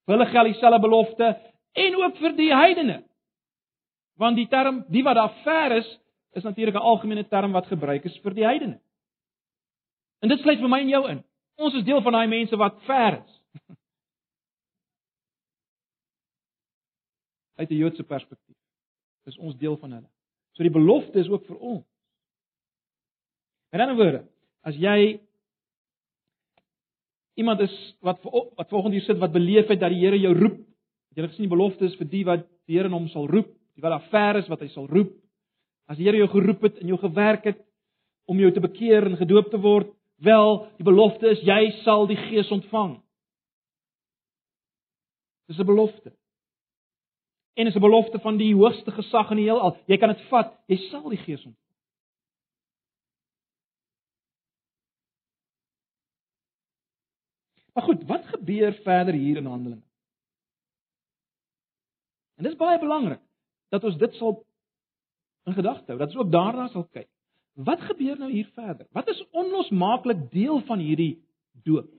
vir 0.07 0.17
hulle 0.17 0.29
geld 0.31 0.53
dieselfde 0.53 0.81
belofte 0.81 1.29
en 1.77 2.01
ook 2.01 2.17
vir 2.23 2.35
die 2.37 2.51
heidene. 2.55 3.01
Want 4.17 4.39
die 4.39 4.47
term 4.49 4.81
die 4.89 5.05
wat 5.05 5.19
daar 5.19 5.33
ver 5.43 5.77
is, 5.77 5.87
is 6.33 6.43
natuurlik 6.43 6.75
'n 6.75 6.89
algemene 6.89 7.27
term 7.27 7.51
wat 7.51 7.67
gebruik 7.67 8.05
is 8.05 8.17
vir 8.23 8.33
die 8.33 8.45
heidene. 8.45 8.79
En 10.21 10.29
dit 10.29 10.39
sluit 10.39 10.59
vir 10.59 10.69
my 10.69 10.79
en 10.79 10.89
jou 10.89 11.09
in. 11.09 11.23
Ons 11.57 11.73
is 11.73 11.85
deel 11.85 12.01
van 12.05 12.13
daai 12.13 12.27
mense 12.29 12.57
wat 12.59 12.77
ver 12.85 13.17
is. 13.17 13.33
Uit 17.57 17.69
'n 17.69 17.81
Joodse 17.81 18.03
perspektief 18.03 18.55
is 19.25 19.37
ons 19.37 19.57
deel 19.57 19.77
van 19.77 19.91
hulle. 19.91 20.09
So 20.53 20.63
die 20.63 20.71
belofte 20.71 21.19
is 21.19 21.29
ook 21.29 21.45
vir 21.45 21.57
ons. 21.57 21.85
Met 23.71 23.81
ander 23.81 23.95
woorde, 23.95 24.21
as 24.61 24.75
jy 24.75 25.19
iemand 27.37 27.59
is 27.59 27.73
wat 28.01 28.23
wat 28.55 28.69
volgens 28.69 28.93
hier 28.93 29.05
sit 29.05 29.17
wat 29.17 29.31
beleef 29.31 29.67
het 29.67 29.79
dat 29.79 29.89
die 29.89 29.99
Here 29.99 30.19
jou 30.19 30.33
roep, 30.33 30.57
jy 31.13 31.21
het 31.21 31.31
gesien 31.31 31.49
die 31.49 31.55
belofte 31.55 31.85
is 31.85 31.95
vir 31.95 32.07
die 32.07 32.23
wat 32.25 32.47
die 32.65 32.77
Here 32.77 32.89
hom 32.89 33.07
sal 33.07 33.27
roep, 33.27 33.49
die 33.75 33.81
wat 33.81 33.91
daar 33.91 34.09
ver 34.09 34.37
is 34.37 34.47
wat 34.47 34.61
hy 34.61 34.67
sal 34.67 34.87
roep. 34.87 35.13
As 35.87 35.97
die 35.97 36.05
Here 36.05 36.17
jou 36.17 36.29
geroep 36.29 36.61
het 36.61 36.77
en 36.81 36.87
jou 36.87 36.97
gewerk 36.97 37.43
het 37.43 37.61
om 38.25 38.39
jou 38.39 38.51
te 38.51 38.63
bekeer 38.63 39.05
en 39.05 39.17
gedoop 39.17 39.51
te 39.51 39.57
word, 39.57 39.96
Wel, 40.17 40.71
die 40.77 40.85
belofte 40.85 41.29
is 41.29 41.43
jy 41.45 41.71
sal 41.83 42.07
die 42.09 42.17
Gees 42.17 42.49
ontvang. 42.51 42.97
Dis 45.47 45.59
'n 45.59 45.65
belofte. 45.65 46.15
En 47.53 47.65
dis 47.65 47.75
'n 47.75 47.79
belofte 47.79 48.19
van 48.19 48.37
die 48.37 48.55
hoogste 48.55 48.91
gesag 48.91 49.29
in 49.29 49.37
die 49.37 49.45
heelal. 49.45 49.77
Jy 49.85 49.97
kan 49.97 50.09
dit 50.09 50.21
vat, 50.21 50.53
jy 50.65 50.77
sal 50.89 51.09
die 51.09 51.21
Gees 51.21 51.45
ontvang. 51.45 51.67
Maar 57.73 57.83
goed, 57.85 58.03
wat 58.03 58.25
gebeur 58.25 58.73
verder 58.73 59.13
hier 59.13 59.37
in 59.37 59.45
Handelinge? 59.45 59.85
En 62.35 62.43
dis 62.43 62.55
baie 62.55 62.79
belangrik 62.79 63.21
dat 63.69 63.83
ons 63.83 63.97
dit 63.97 64.13
sal 64.13 64.45
in 65.43 65.53
gedagte 65.53 65.91
hou. 65.91 65.97
Dat 65.97 66.07
ons 66.07 66.17
ook 66.17 66.31
daarna 66.31 66.67
sal 66.67 66.87
kyk. 66.89 67.09
Wat 67.57 67.81
gebeur 67.81 68.19
nou 68.21 68.29
hier 68.31 68.49
verder? 68.53 68.85
Wat 68.93 69.07
is 69.09 69.23
onlosmaaklik 69.31 70.27
deel 70.31 70.59
van 70.67 70.79
hierdie 70.79 71.15
doop? 71.65 71.89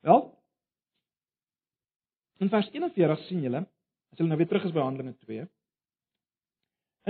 Wel, 0.00 0.22
in 2.42 2.48
vers 2.48 2.70
41 2.72 3.26
sien 3.28 3.42
julle, 3.44 3.60
as 4.10 4.18
julle 4.18 4.32
nou 4.32 4.38
weer 4.40 4.48
terug 4.50 4.64
is 4.66 4.72
by 4.74 4.82
Handelinge 4.82 5.14
2. 5.26 5.44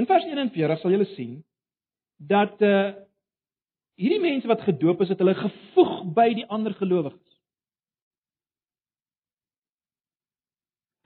In 0.02 0.08
vers 0.10 0.26
41 0.28 0.82
sal 0.82 0.92
julle 0.92 1.08
sien 1.14 1.38
dat 2.16 2.60
uh 2.66 2.92
hierdie 4.02 4.22
mense 4.22 4.48
wat 4.48 4.64
gedoop 4.66 5.02
is, 5.04 5.10
het 5.12 5.20
hulle 5.20 5.34
gevoeg 5.36 5.98
by 6.16 6.24
die 6.34 6.46
ander 6.50 6.74
gelowiges. 6.74 7.36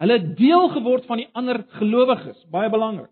Hulle 0.01 0.17
het 0.17 0.29
deel 0.39 0.69
geword 0.73 1.05
van 1.11 1.21
die 1.21 1.29
ander 1.37 1.61
gelowiges, 1.77 2.39
baie 2.53 2.71
belangrik. 2.73 3.11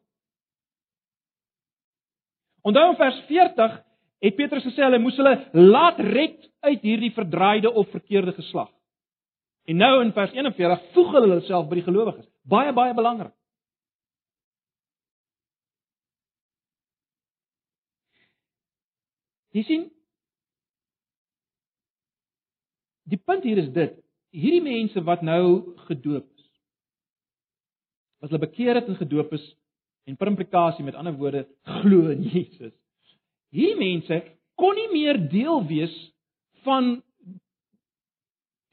Onthou 2.64 2.90
in 2.90 2.96
vers 2.96 3.20
40 3.28 3.76
het 4.24 4.36
Petrus 4.38 4.64
gesê 4.64 4.86
hulle 4.86 5.02
moes 5.02 5.16
hulle 5.20 5.34
laat 5.52 5.98
red 6.00 6.38
uit 6.64 6.84
hierdie 6.86 7.12
verdraaide 7.12 7.72
of 7.72 7.90
verkeerde 7.92 8.32
geslag. 8.32 8.70
En 9.68 9.76
nou 9.80 9.94
in 10.04 10.12
vers 10.16 10.32
41 10.32 10.84
voeg 10.96 11.10
hulle 11.12 11.28
hulle 11.28 11.44
self 11.48 11.68
by 11.68 11.80
die 11.80 11.86
gelowiges. 11.86 12.28
Baie 12.48 12.72
baie 12.76 12.96
belangrik. 12.96 13.34
Jy 19.54 19.62
sien 19.68 19.90
Die 23.04 23.20
punt 23.20 23.44
hier 23.44 23.58
is 23.60 23.68
dit, 23.74 23.98
hierdie 24.32 24.62
mense 24.64 25.02
wat 25.04 25.20
nou 25.22 25.76
gedoop 25.90 26.24
is. 26.24 26.46
As 28.24 28.30
hulle 28.30 28.40
bekeer 28.46 28.80
het 28.80 28.88
en 28.88 28.96
gedoop 28.96 29.34
is 29.36 29.44
en 30.04 30.16
per 30.16 30.30
implikasie 30.30 30.84
met 30.84 30.94
ander 30.94 31.16
woorde 31.16 31.46
glo 31.80 32.10
in 32.12 32.22
Jesus. 32.22 32.72
Hierdie 33.54 33.78
mense 33.78 34.20
kon 34.58 34.76
nie 34.76 34.90
meer 34.92 35.18
deel 35.30 35.62
wees 35.66 35.94
van 36.66 36.96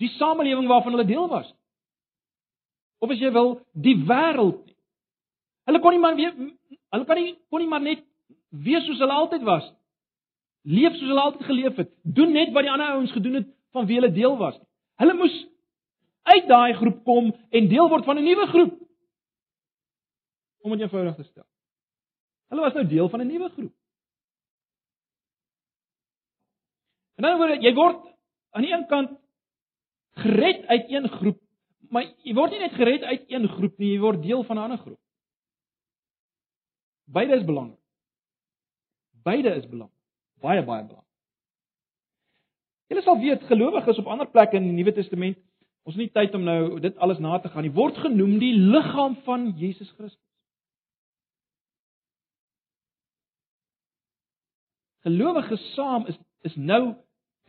die 0.01 0.09
samelewing 0.17 0.67
waarvan 0.69 0.95
hulle 0.95 1.07
deel 1.07 1.27
was. 1.29 1.47
Of 3.01 3.13
as 3.13 3.21
jy 3.21 3.31
wil, 3.33 3.59
die 3.73 3.95
wêreld 4.05 4.65
nie. 4.65 4.77
Hulle 5.69 5.81
kon 5.81 5.95
nie 5.95 6.01
maar 6.01 6.17
weer 6.17 6.33
hulle 6.91 7.05
kan 7.07 7.19
nie 7.21 7.35
kon 7.49 7.61
nie 7.63 7.69
maar 7.69 7.83
net 7.83 8.01
wees 8.49 8.83
soos 8.87 8.99
hulle 8.99 9.15
altyd 9.15 9.45
was. 9.47 9.69
Leef 10.67 10.97
soos 10.97 11.09
hulle 11.09 11.23
altyd 11.23 11.47
geleef 11.47 11.79
het. 11.81 11.91
Doen 12.03 12.33
net 12.35 12.51
wat 12.55 12.67
die 12.67 12.73
ander 12.73 12.97
ouens 12.97 13.13
gedoen 13.15 13.39
het 13.39 13.49
van 13.71 13.87
wie 13.87 13.99
hulle 13.99 14.11
deel 14.13 14.35
was. 14.37 14.57
Hulle 15.01 15.15
moes 15.17 15.37
uit 16.31 16.47
daai 16.49 16.73
groep 16.77 17.03
kom 17.07 17.31
en 17.31 17.69
deel 17.71 17.89
word 17.89 18.05
van 18.05 18.17
'n 18.19 18.25
nuwe 18.25 18.47
groep. 18.47 18.80
Om 20.61 20.71
dit 20.71 20.81
eenvoudig 20.85 21.15
te 21.15 21.23
stel. 21.23 21.47
Hulle 22.51 22.61
was 22.61 22.73
nou 22.73 22.87
deel 22.87 23.09
van 23.09 23.21
'n 23.21 23.27
nuwe 23.27 23.49
groep. 23.49 23.73
En 27.15 27.23
dan 27.23 27.37
word 27.37 27.61
jy 27.63 27.73
word 27.73 28.07
aan 28.51 28.65
die 28.65 28.73
een 28.73 28.87
kant 28.87 29.11
gered 30.11 30.65
uit 30.65 30.89
een 30.89 31.07
groep, 31.09 31.39
maar 31.89 32.03
jy 32.23 32.33
word 32.33 32.51
nie 32.51 32.59
net 32.59 32.73
gered 32.73 33.03
uit 33.03 33.29
een 33.29 33.47
groep 33.47 33.77
nie, 33.77 33.93
jy 33.93 33.99
word 33.99 34.23
deel 34.23 34.43
van 34.43 34.57
'n 34.57 34.63
ander 34.63 34.77
groep. 34.77 34.99
Beide 37.05 37.35
is 37.35 37.45
belangrik. 37.45 37.79
Beide 39.23 39.55
is 39.55 39.67
belangrik. 39.67 39.97
Baie 40.41 40.63
baie 40.63 40.83
belangrik. 40.83 41.07
Julle 42.87 43.01
sal 43.01 43.19
weet 43.19 43.43
gelowiges 43.43 43.97
op 43.97 44.07
ander 44.07 44.27
plekke 44.27 44.57
in 44.57 44.63
die 44.63 44.75
Nuwe 44.75 44.93
Testament, 44.93 45.37
ons 45.83 45.95
het 45.95 46.03
nie 46.03 46.11
tyd 46.11 46.33
om 46.35 46.43
nou 46.43 46.79
dit 46.79 46.97
alles 46.97 47.19
na 47.19 47.39
te 47.39 47.49
gaan 47.49 47.63
nie, 47.63 47.71
word 47.71 47.97
genoem 47.97 48.39
die 48.39 48.53
liggaam 48.53 49.15
van 49.27 49.53
Jesus 49.57 49.91
Christus. 49.91 50.30
Gelowiges 55.05 55.73
saam 55.75 56.05
is 56.07 56.17
is 56.41 56.55
nou 56.57 56.95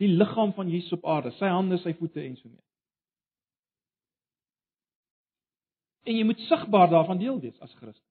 die 0.01 0.09
liggaam 0.09 0.51
van 0.53 0.69
Jesus 0.69 0.93
op 0.93 1.05
aarde, 1.05 1.31
sy 1.39 1.49
hande, 1.49 1.79
sy 1.81 1.93
voete 1.97 2.21
en 2.21 2.35
so 2.37 2.49
mee. 2.49 2.61
En 6.03 6.17
jy 6.17 6.25
moet 6.27 6.41
sigbaar 6.49 6.91
daarvan 6.91 7.17
deel 7.17 7.39
wees 7.41 7.59
as 7.63 7.73
Christen. 7.79 8.05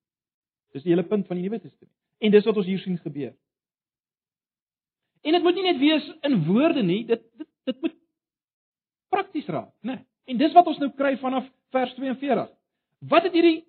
Dis 0.73 0.83
die 0.87 0.95
hele 0.95 1.05
punt 1.07 1.27
van 1.29 1.39
die 1.39 1.45
Nuwe 1.45 1.61
Testament. 1.61 1.95
En 2.23 2.33
dis 2.33 2.47
wat 2.49 2.57
ons 2.57 2.67
hier 2.67 2.81
sien 2.81 2.99
gebeur. 3.03 3.35
En 5.23 5.37
dit 5.37 5.43
moet 5.43 5.59
nie 5.59 5.67
net 5.69 5.79
wees 5.79 6.07
in 6.27 6.39
woorde 6.47 6.83
nie, 6.83 7.03
dit 7.07 7.23
dit 7.39 7.49
dit 7.71 7.83
moet 7.85 7.95
prakties 9.13 9.47
raak, 9.47 9.71
né? 9.83 9.93
Nee. 9.93 10.07
En 10.33 10.39
dis 10.39 10.55
wat 10.55 10.67
ons 10.71 10.79
nou 10.83 10.91
kry 10.99 11.13
vanaf 11.21 11.47
vers 11.75 11.93
42. 11.99 12.49
Wat 13.11 13.27
het 13.27 13.35
hierdie 13.37 13.65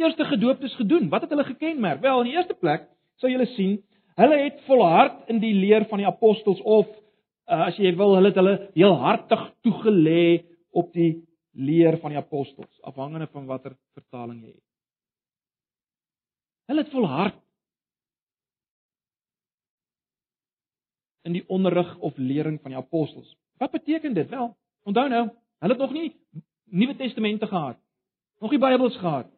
eerste 0.00 0.24
gedooptes 0.28 0.74
gedoen? 0.76 1.08
Wat 1.12 1.24
het 1.24 1.32
hulle 1.32 1.44
gekenmerk? 1.48 2.00
Wel, 2.00 2.20
in 2.22 2.30
die 2.30 2.36
eerste 2.36 2.56
plek 2.56 2.86
sou 3.20 3.30
julle 3.30 3.46
sien, 3.54 3.78
hulle 4.20 4.38
het 4.44 4.60
volhard 4.68 5.28
in 5.32 5.40
die 5.42 5.54
leer 5.54 5.86
van 5.90 6.02
die 6.02 6.08
apostels 6.08 6.60
of 6.60 6.86
uh, 6.88 7.66
as 7.68 7.78
jy 7.80 7.94
wil, 7.98 8.14
hulle 8.18 8.30
het 8.30 8.40
hulle 8.40 8.56
heel 8.74 8.96
hartig 9.02 9.46
toegelê 9.66 10.44
op 10.74 10.92
die 10.94 11.24
leer 11.54 11.98
van 12.02 12.14
die 12.14 12.18
apostels, 12.18 12.70
afhangende 12.82 13.28
van 13.32 13.46
watter 13.46 13.76
vertaling 13.94 14.42
jy 14.42 14.52
het. 14.54 14.62
Hulle 16.70 16.82
het 16.82 16.94
volhard 16.94 17.40
in 21.24 21.36
die 21.36 21.44
onderrig 21.52 21.90
of 22.04 22.16
lering 22.16 22.58
van 22.62 22.74
die 22.74 22.80
apostels. 22.80 23.36
Wat 23.60 23.72
beteken 23.72 24.14
dit? 24.14 24.28
Wel, 24.28 24.50
onthou 24.84 25.08
nou, 25.08 25.28
hulle 25.64 25.72
het 25.72 25.82
nog 25.82 25.92
nie 25.92 26.10
Nuwe 26.74 26.96
Testamente 26.96 27.46
gehad. 27.46 27.78
Nog 28.40 28.50
nie 28.50 28.58
Bybels 28.58 28.96
gehad. 28.96 29.28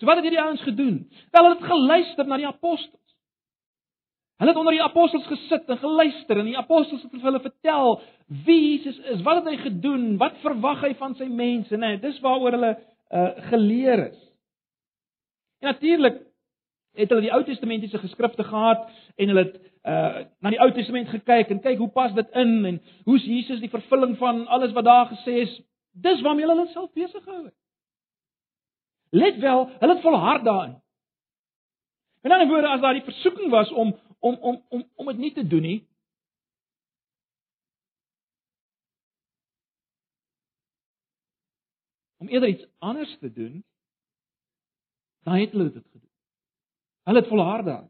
So 0.00 0.06
wat 0.06 0.16
het 0.16 0.24
hierdie 0.24 0.40
ouens 0.40 0.62
gedoen? 0.62 1.10
Wel, 1.30 1.44
hulle 1.44 1.58
het 1.58 1.66
geluister 1.66 2.26
na 2.26 2.38
die 2.40 2.46
apostels. 2.46 2.99
Hulle 4.40 4.54
het 4.54 4.58
onder 4.58 4.72
die 4.72 4.82
apostels 4.82 5.26
gesit 5.28 5.68
en 5.68 5.78
geluister 5.78 6.38
en 6.40 6.46
die 6.48 6.56
apostels 6.56 7.02
het 7.04 7.12
vir 7.12 7.28
hulle 7.28 7.42
vertel 7.44 7.98
wie 8.46 8.60
Jesus 8.70 8.96
is, 9.12 9.20
wat 9.26 9.42
het 9.42 9.50
hy 9.52 9.58
gedoen, 9.66 10.14
wat 10.22 10.38
verwag 10.40 10.80
hy 10.86 10.94
van 10.96 11.12
sy 11.18 11.28
mense, 11.28 11.76
nê? 11.76 11.90
Nee, 11.96 12.00
dis 12.00 12.22
waaroor 12.24 12.56
hulle 12.56 12.70
uh, 12.72 13.26
geleer 13.50 14.06
is. 14.06 14.22
En 15.60 15.68
natuurlik 15.74 16.22
het 16.96 17.12
hulle 17.12 17.26
die 17.26 17.34
Ou 17.36 17.42
Testamentiese 17.44 18.00
geskrifte 18.00 18.48
gehad 18.48 18.88
en 19.20 19.34
hulle 19.34 19.44
het 19.44 19.60
uh 19.90 20.24
na 20.40 20.50
die 20.52 20.60
Ou 20.60 20.70
Testament 20.76 21.08
gekyk 21.12 21.52
en 21.52 21.60
kyk 21.60 21.78
hoe 21.80 21.92
pas 21.92 22.12
dit 22.16 22.36
in 22.40 22.56
en 22.72 22.82
hoe's 23.08 23.24
Jesus 23.24 23.60
die 23.60 23.72
vervulling 23.72 24.16
van 24.20 24.46
alles 24.48 24.72
wat 24.72 24.88
daar 24.88 25.08
gesê 25.12 25.42
is. 25.44 25.54
Dis 25.92 26.20
waarmee 26.24 26.48
hulle 26.48 26.56
hulle 26.62 26.72
self 26.72 26.92
besig 26.96 27.22
gehou 27.24 27.44
het. 27.44 27.56
Let 29.12 29.40
wel, 29.40 29.68
hulle 29.80 29.94
het 29.94 30.02
volhard 30.02 30.44
daarin. 30.44 30.76
En 32.22 32.30
dan 32.30 32.48
word 32.48 32.64
as 32.64 32.80
daar 32.80 32.96
die 32.96 33.04
versoeking 33.04 33.50
was 33.50 33.72
om 33.72 33.96
om 34.20 34.34
om 34.34 34.64
om 34.68 34.84
om 34.94 35.06
dit 35.06 35.18
nie 35.18 35.32
te 35.32 35.46
doen 35.46 35.62
nie. 35.62 35.78
Om 42.16 42.28
eerder 42.28 42.48
iets 42.48 42.66
anders 42.78 43.18
te 43.18 43.32
doen, 43.32 43.64
dan 45.24 45.34
het 45.34 45.50
hulle 45.50 45.72
dit 45.72 45.86
gedoen. 45.92 46.10
Hulle 47.02 47.18
het 47.18 47.28
volhard 47.28 47.64
daar. 47.64 47.88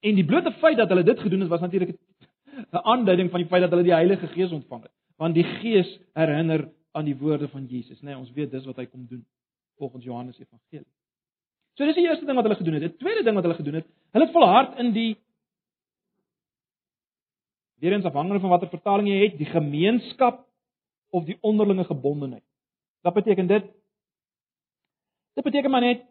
En 0.00 0.14
die 0.14 0.24
blote 0.24 0.52
feit 0.52 0.76
dat 0.76 0.88
hulle 0.88 1.02
dit 1.02 1.18
gedoen 1.18 1.40
het 1.40 1.48
was 1.48 1.60
natuurlik 1.60 1.98
'n 2.54 2.76
aanduiding 2.76 3.30
van 3.30 3.40
die 3.40 3.48
feit 3.48 3.62
dat 3.62 3.70
hulle 3.70 3.82
die 3.82 3.92
Heilige 3.92 4.26
Gees 4.26 4.50
ontvang 4.50 4.82
het. 4.82 4.92
Want 5.16 5.34
die 5.34 5.44
Gees 5.44 6.00
herinner 6.12 6.72
aan 6.90 7.04
die 7.04 7.16
woorde 7.16 7.48
van 7.48 7.66
Jesus, 7.66 8.00
né? 8.00 8.04
Nee, 8.04 8.16
ons 8.16 8.30
weet 8.30 8.50
dis 8.50 8.64
wat 8.64 8.76
hy 8.76 8.86
kom 8.86 9.06
doen 9.06 9.26
volgens 9.76 10.04
Johannes 10.04 10.38
Evangelie. 10.38 10.92
So 11.74 11.84
dis 11.84 11.98
die 11.98 12.06
eerste 12.06 12.26
ding 12.26 12.38
wat 12.38 12.46
hulle 12.46 12.58
gedoen 12.60 12.78
het. 12.78 12.86
Die 12.86 13.02
tweede 13.02 13.24
ding 13.26 13.34
wat 13.34 13.46
hulle 13.46 13.58
gedoen 13.58 13.80
het, 13.80 13.86
hulle 14.14 14.26
het 14.28 14.34
volhard 14.34 14.78
in 14.78 14.92
die 14.94 15.12
Weerens 17.82 18.06
afhangende 18.08 18.40
van 18.40 18.52
watter 18.54 18.70
vertaling 18.72 19.08
jy 19.10 19.16
het, 19.26 19.34
die 19.36 19.50
gemeenskap 19.50 20.44
of 21.12 21.26
die 21.26 21.36
onderlinge 21.44 21.84
gebondenheid. 21.84 22.44
Wat 23.04 23.16
beteken 23.18 23.50
dit? 23.50 23.66
Dit 25.34 25.44
beteken 25.44 25.70
maar 25.70 25.84
net 25.84 26.04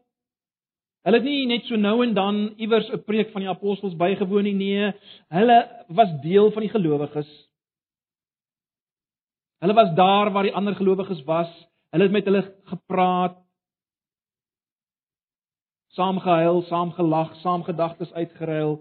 hulle 1.03 1.19
het 1.19 1.25
nie 1.27 1.47
net 1.49 1.65
so 1.67 1.75
nou 1.75 1.97
en 2.05 2.13
dan 2.15 2.37
iewers 2.63 2.87
'n 2.91 3.03
preek 3.03 3.31
van 3.31 3.41
die 3.41 3.49
apostels 3.49 3.95
bygewoon 3.95 4.43
nie, 4.43 4.53
nee, 4.53 4.93
hulle 5.27 5.85
was 5.87 6.11
deel 6.21 6.51
van 6.51 6.61
die 6.61 6.71
gelowiges. 6.71 7.27
Hulle 9.59 9.73
was 9.73 9.95
daar 9.95 10.31
waar 10.31 10.43
die 10.43 10.55
ander 10.55 10.75
gelowiges 10.75 11.23
was. 11.23 11.49
Hulle 11.91 12.03
het 12.03 12.11
met 12.11 12.25
hulle 12.25 12.55
gepraat. 12.63 13.42
Saam 15.93 16.19
gehuil, 16.19 16.63
saam 16.69 16.91
gelag, 16.97 17.35
saam 17.41 17.63
gedagtes 17.63 18.13
uitgeruil. 18.17 18.79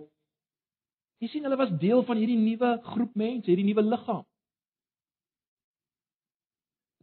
Jy 1.21 1.29
sien 1.29 1.45
hulle 1.47 1.59
was 1.61 1.73
deel 1.79 2.05
van 2.09 2.17
hierdie 2.17 2.39
nuwe 2.41 2.71
groep 2.83 3.15
mense, 3.15 3.51
hierdie 3.51 3.67
nuwe 3.69 3.85
liggaam. 3.85 4.25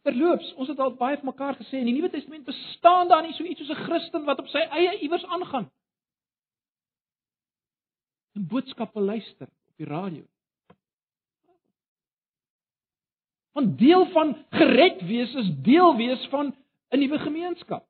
Verloops, 0.08 0.54
ons 0.58 0.70
het 0.72 0.80
al 0.80 0.96
baie 0.98 1.18
vir 1.20 1.28
mekaar 1.28 1.58
gesê 1.60 1.82
in 1.82 1.90
die 1.90 1.96
Nuwe 1.98 2.10
Testament 2.12 2.48
bestaan 2.48 3.10
daar 3.12 3.24
nie 3.26 3.34
so 3.36 3.44
iets 3.44 3.60
soos 3.62 3.76
'n 3.76 3.84
Christen 3.84 4.26
wat 4.26 4.40
op 4.40 4.48
sy 4.48 4.64
eie 4.80 5.00
iewers 5.04 5.26
aangaan. 5.26 5.70
'n 8.36 8.48
boodskappe 8.48 9.00
luister, 9.00 9.48
op 9.48 9.76
die 9.78 9.86
radio. 9.86 10.24
Want 13.52 13.78
deel 13.78 14.06
van 14.16 14.36
gered 14.50 15.02
wees 15.02 15.36
is 15.36 15.50
deel 15.62 15.96
wees 15.98 16.28
van 16.32 16.56
'n 16.92 17.00
nuwe 17.00 17.20
gemeenskap. 17.20 17.89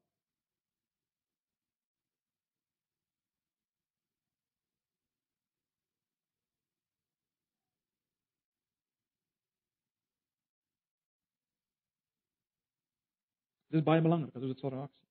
Dit 13.70 13.82
is 13.82 13.86
baie 13.86 14.02
belangrik 14.02 14.34
as 14.34 14.42
ons 14.42 14.54
dit 14.54 14.62
sal 14.64 14.74
raak 14.74 14.90
sien. 14.90 15.08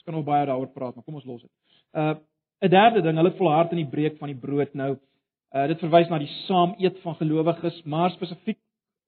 Ons 0.00 0.08
kan 0.08 0.16
nog 0.16 0.26
baie 0.26 0.48
daaroor 0.48 0.72
praat, 0.74 0.96
maar 0.96 1.04
kom 1.04 1.16
ons 1.20 1.28
los 1.28 1.42
dit. 1.44 1.52
Uh 1.96 2.16
'n 2.60 2.68
derde 2.68 3.00
ding, 3.00 3.16
hulle 3.16 3.36
volhard 3.38 3.70
in 3.72 3.80
die 3.80 3.90
breek 3.90 4.18
van 4.18 4.28
die 4.28 4.40
brood 4.40 4.74
nou. 4.74 4.98
Uh 5.54 5.66
dit 5.66 5.80
verwys 5.80 6.10
na 6.10 6.18
die 6.18 6.32
saam 6.46 6.74
eet 6.78 6.98
van 7.00 7.16
gelowiges, 7.16 7.82
maar 7.84 8.10
spesifiek 8.10 8.58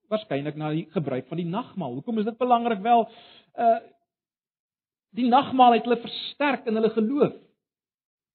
waarskynlik 0.09 0.55
na 0.55 0.71
die 0.73 0.87
gebruik 0.93 1.27
van 1.27 1.37
die 1.37 1.49
nagmaal. 1.49 1.93
Hoekom 1.93 2.19
is 2.19 2.25
dit 2.25 2.37
belangrik? 2.37 2.81
Wel, 2.81 3.07
uh 3.57 3.79
die 5.13 5.29
nagmaal 5.29 5.73
het 5.77 5.85
hulle 5.85 6.01
versterk 6.01 6.65
in 6.65 6.75
hulle 6.75 6.89
geloof. 6.89 7.33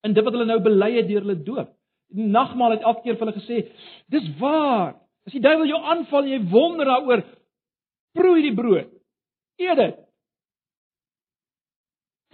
In 0.06 0.14
dit 0.14 0.24
wat 0.24 0.32
hulle 0.32 0.46
nou 0.46 0.60
bely 0.62 0.92
het 0.94 1.08
deur 1.08 1.24
hulle 1.26 1.42
doop. 1.42 1.74
Die 2.14 2.26
nagmaal 2.26 2.76
het 2.76 2.86
elke 2.86 3.02
keer 3.02 3.18
vir 3.18 3.26
hulle 3.26 3.40
gesê, 3.40 3.56
dis 4.06 4.28
waar. 4.38 4.94
As 5.26 5.34
die 5.34 5.42
duiwel 5.42 5.66
jou 5.66 5.80
aanval 5.82 6.22
en 6.22 6.30
jy 6.30 6.38
wonder 6.52 6.86
daaroor, 6.86 7.24
proe 8.14 8.38
die 8.42 8.54
brood. 8.54 8.94
Eet 9.58 9.76
dit. 9.76 10.00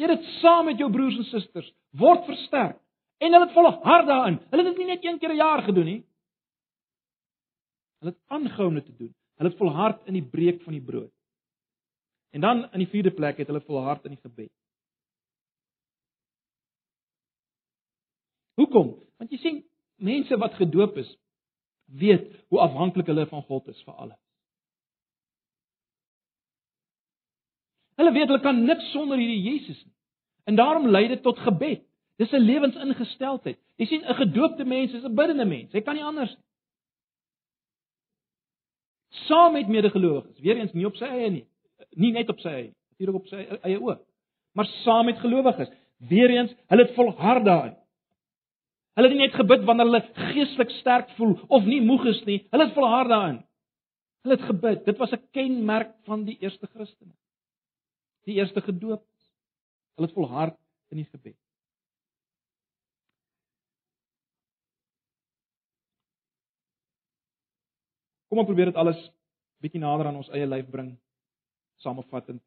Eet 0.02 0.12
dit 0.12 0.24
saam 0.40 0.68
met 0.68 0.78
jou 0.78 0.90
broers 0.92 1.16
en 1.16 1.28
susters, 1.30 1.70
word 1.96 2.26
versterk. 2.28 2.80
En 3.22 3.32
hulle 3.32 3.46
het 3.46 3.54
volhard 3.54 4.06
daarin. 4.06 4.40
Hulle 4.50 4.64
het 4.64 4.74
dit 4.74 4.82
nie 4.82 4.92
net 4.92 5.04
een 5.04 5.18
keer 5.18 5.32
'n 5.32 5.36
jaar 5.36 5.62
gedoen 5.62 5.84
nie. 5.84 6.02
Hulle 7.98 8.12
het 8.12 8.22
aangehou 8.26 8.68
om 8.68 8.74
dit 8.74 8.84
te 8.84 8.96
doen. 8.96 9.14
Hulle 9.36 9.48
het 9.48 9.58
volhard 9.58 10.06
in 10.06 10.12
die 10.12 10.28
breek 10.28 10.62
van 10.62 10.72
die 10.72 10.82
brood. 10.82 11.12
En 12.30 12.40
dan 12.40 12.72
in 12.72 12.78
die 12.78 12.88
vierde 12.88 13.10
plek 13.10 13.36
het 13.36 13.46
hulle 13.46 13.60
volhard 13.60 14.04
in 14.04 14.10
die 14.10 14.20
gebed. 14.20 14.52
Hoekom? 18.54 19.02
Want 19.16 19.30
jy 19.30 19.38
sien, 19.38 19.64
mense 19.94 20.36
wat 20.36 20.54
gedoop 20.54 20.96
is, 20.96 21.16
weet 21.84 22.44
hoe 22.48 22.60
afhanklik 22.60 23.06
hulle 23.06 23.26
van 23.26 23.42
God 23.42 23.68
is 23.68 23.82
vir 23.82 23.94
alles. 23.94 24.23
Hulle 27.98 28.12
weet 28.12 28.30
hulle 28.30 28.42
kan 28.42 28.64
niks 28.66 28.90
sonder 28.92 29.20
hierdie 29.20 29.42
Jesus 29.42 29.78
nie. 29.84 29.92
En 30.44 30.58
daarom 30.58 30.88
lei 30.88 31.06
dit 31.08 31.22
tot 31.22 31.38
gebed. 31.38 31.84
Dis 32.18 32.32
'n 32.32 32.46
lewensingesteldheid. 32.46 33.58
Jy 33.76 33.86
sien 33.86 34.04
'n 34.04 34.14
gedoopte 34.14 34.64
mens 34.64 34.92
is 34.92 35.04
'n 35.04 35.14
biddende 35.14 35.44
mens. 35.44 35.72
Hy 35.72 35.80
kan 35.80 35.94
nie 35.94 36.04
anders 36.04 36.34
nie. 36.34 36.44
Saam 39.26 39.52
met 39.52 39.68
medegelowiges, 39.68 40.40
weer 40.40 40.56
eens 40.56 40.72
nie 40.72 40.86
op 40.86 40.96
sy 40.96 41.04
eie 41.04 41.30
nie. 41.30 41.46
Nie 41.90 42.12
net 42.12 42.28
op 42.28 42.40
sy 42.40 42.48
eie, 42.48 42.72
natuurlik 42.90 43.22
op 43.22 43.26
sy 43.26 43.36
eie 43.62 43.80
ook. 43.80 44.00
Maar 44.52 44.66
saam 44.66 45.04
met 45.04 45.18
gelowiges, 45.18 45.70
weer 45.98 46.30
eens, 46.30 46.54
hulle 46.66 46.82
het 46.82 46.94
volhard 46.94 47.44
daarin. 47.44 47.76
Hulle 48.94 49.08
het 49.08 49.16
nie 49.16 49.26
net 49.26 49.34
gebid 49.34 49.64
wanneer 49.64 49.84
hulle 49.86 50.08
geestelik 50.14 50.70
sterk 50.70 51.10
voel 51.10 51.38
of 51.48 51.64
nie 51.64 51.80
moeg 51.80 52.04
is 52.06 52.24
nie. 52.24 52.46
Hulle 52.50 52.64
het 52.64 52.74
volhard 52.74 53.08
daarin. 53.08 53.44
Hulle 54.22 54.34
het 54.34 54.44
gebid. 54.44 54.84
Dit 54.84 54.98
was 54.98 55.12
'n 55.12 55.22
kenmerk 55.30 55.94
van 56.04 56.24
die 56.24 56.36
eerste 56.40 56.66
Christene 56.66 57.12
die 58.28 58.38
eerste 58.40 58.60
gedoop 58.64 59.02
is. 59.02 59.24
Hulle 59.94 60.08
het 60.08 60.16
volhard 60.16 60.58
in 60.90 61.02
die 61.02 61.08
gebed. 61.08 61.36
Kom 68.28 68.42
ons 68.42 68.48
probeer 68.50 68.72
dit 68.72 68.80
alles 68.80 68.98
bietjie 69.62 69.80
nader 69.80 70.08
aan 70.10 70.18
ons 70.18 70.30
eie 70.34 70.46
lyf 70.48 70.66
bring 70.72 70.94
samevattend. 71.84 72.42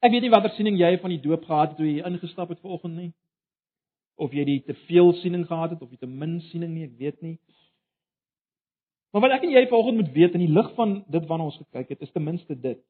Ek 0.00 0.12
weet 0.14 0.24
nie 0.24 0.32
watter 0.32 0.54
siening 0.54 0.78
jy 0.78 0.94
van 1.02 1.12
die 1.12 1.20
doop 1.20 1.44
gehad 1.44 1.72
het 1.72 1.80
toe 1.80 1.88
jy 1.88 2.04
ingestap 2.06 2.52
het 2.54 2.62
vanoggend 2.62 2.96
nie. 2.96 3.10
Of 4.18 4.32
jy 4.34 4.44
die 4.46 4.60
te 4.66 4.74
veel 4.86 5.12
siening 5.20 5.44
gehad 5.46 5.74
het 5.74 5.82
of 5.82 5.90
jy 5.90 5.98
te 6.00 6.10
min 6.10 6.38
siening 6.48 6.72
nie, 6.74 6.86
ek 6.86 6.96
weet 6.98 7.20
nie. 7.22 7.36
Maar 9.12 9.26
wat 9.26 9.36
ek 9.38 9.46
en 9.46 9.54
jy 9.56 9.64
vanoggend 9.66 10.00
moet 10.00 10.14
weet 10.14 10.36
in 10.38 10.44
die 10.46 10.54
lig 10.54 10.70
van 10.76 11.02
dit 11.10 11.28
waarna 11.28 11.48
ons 11.50 11.58
gekyk 11.60 11.94
het, 11.94 12.06
is 12.06 12.14
ten 12.14 12.24
minste 12.24 12.54
dit. 12.54 12.80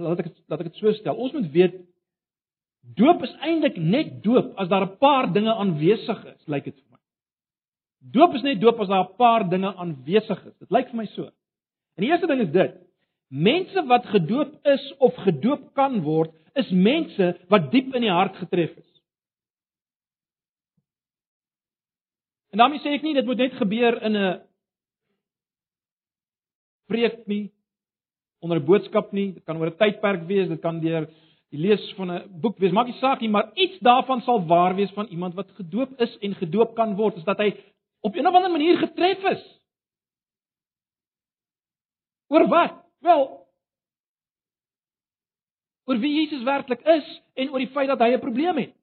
Laat 0.00 0.22
ek 0.24 0.30
laat 0.48 0.60
ek 0.60 0.70
dit 0.70 0.82
so 0.82 0.92
stel. 0.98 1.16
Ons 1.16 1.34
moet 1.36 1.48
weet 1.54 1.80
doop 2.96 3.22
is 3.26 3.32
eintlik 3.44 3.76
net 3.76 4.20
doop 4.24 4.54
as 4.58 4.68
daar 4.68 4.86
'n 4.86 4.96
paar 4.98 5.32
dinge 5.32 5.52
aanwesig 5.54 6.24
is, 6.34 6.40
lyk 6.48 6.64
dit 6.64 6.74
vir 6.74 6.90
my. 6.90 6.98
Doop 8.16 8.34
is 8.34 8.42
net 8.42 8.60
doop 8.60 8.80
as 8.80 8.88
daar 8.88 9.04
'n 9.04 9.16
paar 9.16 9.48
dinge 9.48 9.74
aanwesig 9.74 10.46
is. 10.46 10.56
Dit 10.58 10.70
lyk 10.70 10.88
vir 10.90 10.96
my 10.96 11.06
so. 11.06 11.24
En 11.96 12.04
die 12.04 12.10
eerste 12.10 12.26
ding 12.26 12.40
is 12.40 12.52
dit: 12.52 12.74
mense 13.28 13.86
wat 13.86 14.06
gedoop 14.06 14.66
is 14.66 14.94
of 14.98 15.14
gedoop 15.14 15.74
kan 15.74 16.02
word, 16.02 16.32
is 16.54 16.70
mense 16.70 17.36
wat 17.48 17.70
diep 17.70 17.94
in 17.94 18.02
die 18.02 18.10
hart 18.10 18.36
getref 18.36 18.76
is. 18.76 18.90
En 22.50 22.58
daarmee 22.58 22.80
sê 22.82 22.94
ek 22.96 23.02
nie 23.02 23.14
dit 23.14 23.26
moet 23.26 23.38
net 23.38 23.52
gebeur 23.52 24.02
in 24.02 24.16
'n 24.16 24.40
preek 26.90 27.26
nie 27.26 27.52
onder 28.40 28.58
'n 28.58 28.64
boodskap 28.64 29.12
nie, 29.12 29.32
dit 29.32 29.44
kan 29.44 29.56
oor 29.56 29.70
'n 29.70 29.76
tydperk 29.76 30.26
wees, 30.26 30.48
dit 30.48 30.60
kan 30.60 30.80
deur 30.80 31.08
die 31.50 31.60
lees 31.60 31.92
van 31.96 32.10
'n 32.10 32.40
boek 32.40 32.58
wees, 32.58 32.72
maak 32.72 32.86
nie 32.86 32.98
saak 33.00 33.20
nie, 33.20 33.28
maar 33.28 33.50
iets 33.54 33.78
daarvan 33.78 34.20
sal 34.20 34.46
waar 34.46 34.74
wees 34.74 34.90
van 34.90 35.06
iemand 35.06 35.34
wat 35.34 35.50
gedoop 35.50 36.00
is 36.00 36.18
en 36.18 36.34
gedoop 36.34 36.74
kan 36.74 36.96
word, 36.96 37.16
is 37.16 37.24
dat 37.24 37.38
hy 37.38 37.54
op 38.00 38.14
'n 38.14 38.26
of 38.26 38.34
ander 38.34 38.50
manier 38.50 38.78
getref 38.78 39.24
is. 39.24 39.60
Oor 42.28 42.48
wat? 42.48 42.72
Wel, 43.00 43.46
oor 45.84 45.98
wie 45.98 46.12
Jesus 46.20 46.42
werklik 46.42 46.80
is 46.80 47.22
en 47.34 47.50
oor 47.50 47.58
die 47.58 47.72
feit 47.74 47.88
dat 47.88 47.98
hy 47.98 48.14
'n 48.14 48.20
probleem 48.20 48.56
het. 48.56 48.74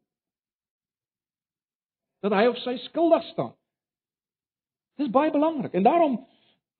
Dat 2.21 2.31
hy 2.31 2.47
op 2.47 2.57
sy 2.57 2.77
skuldig 2.77 3.23
staan. 3.23 3.55
Dis 4.97 5.09
baie 5.09 5.31
belangrik. 5.31 5.73
En 5.73 5.83
daarom 5.83 6.27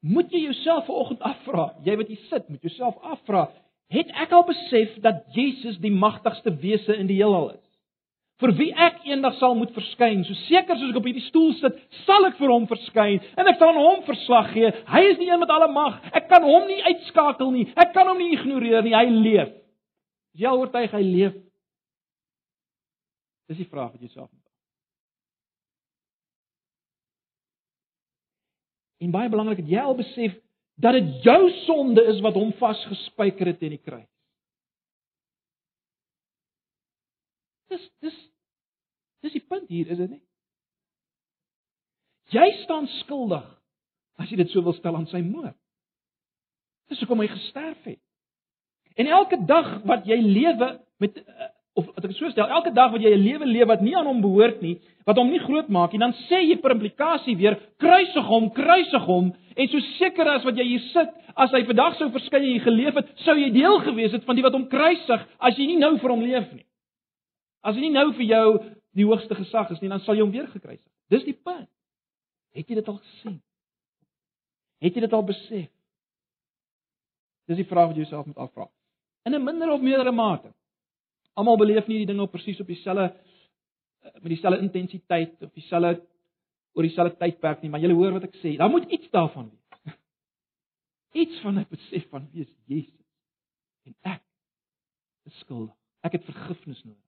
moet 0.05 0.31
jy 0.31 0.43
jouself 0.47 0.85
vanoggend 0.85 1.23
afvra, 1.25 1.71
jy 1.85 1.95
wat 1.99 2.11
hier 2.11 2.25
sit, 2.31 2.49
moet 2.49 2.65
jouself 2.65 2.97
afvra, 3.01 3.47
het 3.93 4.11
ek 4.19 4.33
al 4.35 4.43
besef 4.47 4.97
dat 5.03 5.23
Jesus 5.35 5.79
die 5.83 5.93
magtigste 5.93 6.53
wese 6.61 6.95
in 6.95 7.09
die 7.09 7.17
heelal 7.21 7.53
is? 7.55 7.63
Vir 8.37 8.53
wie 8.59 8.69
ek 8.69 8.99
eendag 9.09 9.33
sal 9.39 9.55
moet 9.57 9.71
verskyn, 9.73 10.21
so 10.27 10.37
seker 10.45 10.77
soos 10.77 10.91
ek 10.91 10.99
op 10.99 11.07
hierdie 11.09 11.25
stoel 11.25 11.55
sit, 11.57 11.77
sal 12.05 12.27
ek 12.27 12.37
vir 12.37 12.53
hom 12.53 12.67
verskyn 12.69 13.17
en 13.33 13.49
ek 13.49 13.57
sal 13.57 13.71
aan 13.71 13.81
hom 13.81 14.03
verslag 14.05 14.51
gee. 14.53 14.69
Hy 14.91 15.01
is 15.09 15.17
die 15.17 15.31
een 15.31 15.41
met 15.41 15.53
alle 15.53 15.71
mag. 15.73 15.97
Ek 16.13 16.29
kan 16.29 16.45
hom 16.45 16.67
nie 16.69 16.77
uitskakel 16.85 17.49
nie. 17.55 17.65
Ek 17.73 17.95
kan 17.97 18.05
hom 18.11 18.21
nie 18.21 18.35
ignoreer 18.35 18.85
nie. 18.85 18.93
Hy 18.93 19.07
leef. 19.09 19.55
Is 20.37 20.45
jy 20.45 20.53
oortuig 20.53 20.93
hy 20.93 21.01
leef? 21.01 21.39
Dis 23.49 23.63
die 23.63 23.71
vraag 23.71 23.95
wat 23.95 24.05
jy 24.05 24.11
self 24.11 24.29
moet 24.29 24.46
En 28.97 29.13
baie 29.13 29.29
belangrik 29.29 29.61
het 29.61 29.71
jy 29.71 29.81
al 29.81 29.97
besef 29.97 30.35
dat 30.81 30.93
dit 30.97 31.23
jou 31.25 31.41
sonde 31.65 32.03
is 32.13 32.21
wat 32.25 32.37
hom 32.37 32.53
vasgespijker 32.59 33.51
het 33.51 33.59
teen 33.59 33.75
die 33.75 33.81
kruis. 33.81 34.09
Dis 37.67 37.83
dis 38.05 38.17
dis 39.25 39.33
die 39.33 39.43
punt 39.43 39.67
hier, 39.69 39.89
is 39.91 39.97
dit 39.97 40.09
nie? 40.09 40.23
Jy 42.31 42.47
staan 42.63 42.87
skuldig 43.01 43.45
as 44.17 44.29
jy 44.31 44.37
dit 44.39 44.51
so 44.51 44.63
wil 44.65 44.75
stel 44.77 44.95
aan 44.97 45.07
sy 45.11 45.21
moord. 45.25 45.55
Dis 46.91 47.01
hoekom 47.03 47.21
hy 47.21 47.29
gesterf 47.31 47.83
het. 47.87 48.01
En 48.97 49.09
elke 49.13 49.37
dag 49.45 49.81
wat 49.85 50.07
jy 50.09 50.17
lewe 50.23 50.69
met 51.01 51.17
uh, 51.21 51.49
of 51.77 51.87
as 51.97 52.05
ek 52.07 52.15
so 52.17 52.29
stel, 52.33 52.49
elke 52.49 52.73
dag 52.73 52.91
wat 52.91 53.01
jy 53.01 53.13
'n 53.13 53.23
lewe 53.23 53.45
leef 53.45 53.67
wat 53.67 53.81
nie 53.81 53.95
aan 53.95 54.07
hom 54.09 54.21
behoort 54.21 54.61
nie, 54.61 54.77
wat 55.05 55.17
hom 55.17 55.29
nie 55.31 55.39
groot 55.39 55.69
maak 55.69 55.93
nie, 55.93 55.99
dan 55.99 56.13
sê 56.27 56.41
jy 56.41 56.57
per 56.61 56.73
implikasie 56.73 57.35
weer 57.37 57.57
kruisig 57.79 58.25
hom, 58.25 58.49
kruisig 58.49 59.05
hom 59.05 59.33
en 59.55 59.67
so 59.67 59.79
seker 59.97 60.27
as 60.27 60.43
wat 60.45 60.57
jy 60.57 60.63
hier 60.63 60.83
sit, 60.93 61.09
as 61.35 61.51
hy 61.51 61.63
vandag 61.63 61.97
sou 61.97 62.09
verskyn 62.09 62.43
en 62.43 62.49
jy 62.49 62.59
geleef 62.65 62.95
het, 62.95 63.07
sou 63.25 63.35
jy 63.37 63.49
deel 63.53 63.79
gewees 63.85 64.11
het 64.11 64.25
van 64.25 64.35
die 64.35 64.43
wat 64.43 64.53
hom 64.53 64.67
kruisig 64.67 65.27
as 65.39 65.57
jy 65.57 65.67
nie 65.67 65.77
nou 65.77 65.97
vir 65.97 66.09
hom 66.09 66.21
leef 66.21 66.51
nie. 66.53 66.65
As 67.63 67.75
hy 67.75 67.81
nie 67.81 67.93
nou 67.93 68.11
vir 68.13 68.25
jou 68.25 68.47
die 68.97 69.05
hoogste 69.05 69.35
gesag 69.35 69.71
is 69.71 69.81
nie, 69.81 69.89
dan 69.89 70.01
sal 70.01 70.15
jy 70.15 70.25
hom 70.25 70.31
weer 70.31 70.47
gekruisig. 70.47 70.85
Dis 71.09 71.23
die 71.23 71.37
punt. 71.37 71.69
Het 72.57 72.69
jy 72.69 72.75
dit 72.79 72.87
al 72.89 72.97
gesien? 72.97 73.41
Het 74.81 74.95
jy 74.95 75.01
dit 75.01 75.13
al 75.13 75.25
besef? 75.25 75.69
Dis 77.47 77.61
die 77.61 77.67
vraag 77.67 77.91
wat 77.91 77.97
jy 77.97 78.03
jouself 78.03 78.25
moet 78.25 78.37
afvra. 78.37 78.67
In 79.25 79.35
'n 79.35 79.43
minder 79.43 79.71
of 79.71 79.81
meerdere 79.81 80.11
mate. 80.11 80.53
Almal 81.37 81.59
beleef 81.61 81.87
nie 81.87 82.01
die 82.01 82.09
dinge 82.09 82.25
op 82.25 82.33
presies 82.33 82.59
op 82.63 82.69
dieselfde 82.69 83.11
eh, 83.11 84.13
met 84.21 84.31
dieselfde 84.33 84.63
intensiteit 84.65 85.35
of 85.45 85.51
dieselfde 85.53 86.01
oor 86.77 86.85
dieselfde 86.85 87.17
tydperk 87.17 87.61
nie, 87.61 87.69
maar 87.73 87.81
jy 87.81 87.93
hoor 87.93 88.15
wat 88.17 88.27
ek 88.27 88.37
sê. 88.41 88.55
Daar 88.57 88.71
moet 88.73 88.89
iets 88.93 89.09
daarvan 89.13 89.49
wees. 89.49 89.95
Iets 91.23 91.41
van 91.41 91.59
'n 91.59 91.67
besef 91.69 92.09
van 92.13 92.29
wie 92.31 92.45
is 92.45 92.53
Jesus 92.65 93.05
en 93.87 93.95
ek 94.01 94.23
is 95.25 95.39
skuldig. 95.39 95.75
Ek 96.05 96.17
het 96.17 96.25
vergifnis 96.25 96.83
nodig. 96.83 97.03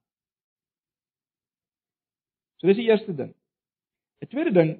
So 2.59 2.67
dis 2.67 2.79
die 2.79 2.89
eerste 2.89 3.15
ding. 3.15 3.33
'n 4.21 4.27
Tweede 4.27 4.51
ding 4.51 4.77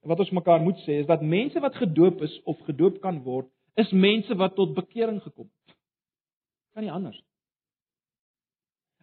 wat 0.00 0.18
ons 0.18 0.30
mekaar 0.30 0.60
moet 0.60 0.78
sê 0.86 1.00
is 1.00 1.06
dat 1.06 1.22
mense 1.22 1.60
wat 1.60 1.76
gedoop 1.76 2.22
is 2.22 2.40
of 2.44 2.60
gedoop 2.68 3.00
kan 3.00 3.22
word, 3.22 3.48
is 3.76 3.90
mense 3.92 4.34
wat 4.34 4.54
tot 4.56 4.74
bekering 4.74 5.20
gekom 5.22 5.48
het. 5.48 5.76
Kan 6.74 6.82
nie 6.82 6.92
anders. 6.92 7.20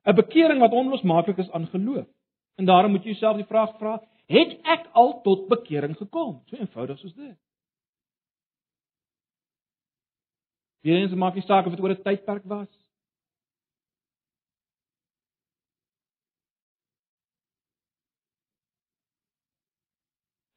'n 0.08 0.16
Bekering 0.16 0.60
wat 0.60 0.72
onlosmaaklik 0.72 1.38
is 1.38 1.52
aan 1.52 1.68
geloof. 1.68 2.08
En 2.56 2.66
daarom 2.66 2.92
moet 2.92 3.04
jy 3.04 3.10
jouself 3.10 3.36
die 3.36 3.46
vraag 3.46 3.78
vra, 3.78 4.02
het 4.26 4.58
ek 4.64 4.88
al 4.92 5.22
tot 5.22 5.48
bekering 5.48 5.98
gekom? 5.98 6.42
So 6.46 6.56
eenvoudig 6.56 7.00
soos 7.00 7.14
dit. 7.14 7.38
Weerens 10.82 11.14
maak 11.14 11.34
nie 11.36 11.44
saak 11.44 11.66
of 11.66 11.76
dit 11.76 11.84
oor 11.84 11.92
'n 11.92 12.02
tydperk 12.02 12.44
was. 12.44 12.72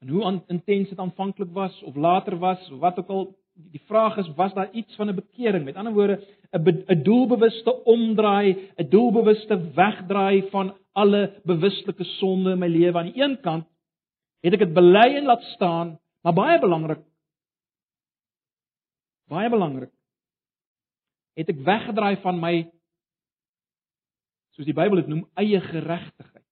En 0.01 0.09
hoe 0.09 0.41
intens 0.47 0.89
dit 0.89 0.99
aanvanklik 0.99 1.51
was 1.53 1.83
of 1.83 1.95
later 1.95 2.37
was 2.37 2.71
of 2.71 2.79
wat 2.79 2.97
ook 2.97 3.07
al, 3.07 3.35
die 3.71 3.81
vraag 3.85 4.17
is 4.17 4.29
was 4.35 4.53
daar 4.53 4.71
iets 4.71 4.95
van 4.95 5.09
'n 5.09 5.15
bekering? 5.15 5.65
Met 5.65 5.75
ander 5.75 5.93
woorde, 5.93 6.19
'n 6.51 6.83
'n 6.87 7.03
doelbewuste 7.03 7.83
omdraai, 7.83 8.71
'n 8.77 8.89
doelbewuste 8.89 9.71
wegdraai 9.73 10.49
van 10.49 10.75
alle 10.91 11.41
bewuslike 11.43 12.03
sonde 12.03 12.51
in 12.51 12.59
my 12.59 12.67
lewe. 12.67 12.97
Aan 12.97 13.11
die 13.11 13.21
een 13.21 13.39
kant 13.41 13.65
het 14.41 14.53
ek 14.53 14.59
dit 14.59 14.73
bely 14.73 15.15
en 15.15 15.25
laat 15.25 15.43
staan, 15.43 15.99
maar 16.21 16.33
baie 16.33 16.59
belangrik 16.59 16.99
baie 19.31 19.49
belangrik 19.49 19.91
het 21.39 21.49
ek 21.49 21.63
weggedraai 21.65 22.17
van 22.23 22.39
my 22.39 22.55
soos 24.55 24.67
die 24.67 24.75
Bybel 24.75 24.99
dit 24.99 25.07
noem 25.07 25.23
eie 25.39 25.61
geregtigheid. 25.63 26.43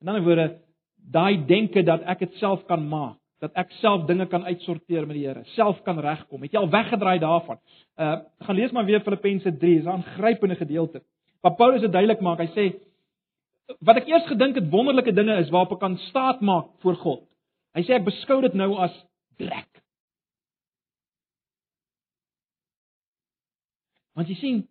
In 0.00 0.08
ander 0.08 0.24
woorde, 0.24 0.46
daai 0.96 1.44
denke 1.46 1.84
dat 1.86 2.02
ek 2.08 2.24
dit 2.24 2.38
self 2.40 2.64
kan 2.66 2.82
maak, 2.88 3.18
dat 3.42 3.56
ek 3.58 3.72
self 3.80 4.06
dinge 4.06 4.28
kan 4.30 4.44
uitsorteer 4.46 5.06
met 5.06 5.18
die 5.18 5.24
Here, 5.26 5.42
self 5.56 5.80
kan 5.86 5.98
regkom. 5.98 6.44
Het 6.44 6.54
jy 6.54 6.60
al 6.60 6.70
weggedraai 6.70 7.18
daarvan? 7.22 7.58
Uh 7.98 8.14
gaan 8.46 8.56
lees 8.56 8.72
maar 8.72 8.86
weer 8.86 9.02
Filippense 9.02 9.56
3, 9.58 9.78
is 9.78 9.84
'n 9.84 9.96
aangrypende 9.98 10.56
gedeelte. 10.56 11.02
Waar 11.42 11.54
Paulus 11.58 11.80
dit 11.80 11.92
duidelik 11.92 12.20
maak, 12.20 12.38
hy 12.38 12.50
sê 12.54 12.64
wat 13.80 13.96
ek 13.96 14.08
eers 14.08 14.26
gedink 14.26 14.54
het 14.54 14.70
wonderlike 14.70 15.12
dinge 15.12 15.36
is 15.40 15.50
waarop 15.50 15.72
ek 15.72 15.80
kan 15.80 15.98
staat 15.98 16.40
maak 16.40 16.66
voor 16.82 16.96
God. 16.96 17.22
Hy 17.74 17.82
sê 17.82 17.94
ek 17.98 18.04
beskou 18.04 18.40
dit 18.40 18.54
nou 18.54 18.76
as 18.78 18.94
drek. 19.38 19.82
Want 24.14 24.28
jy 24.28 24.34
sien, 24.34 24.68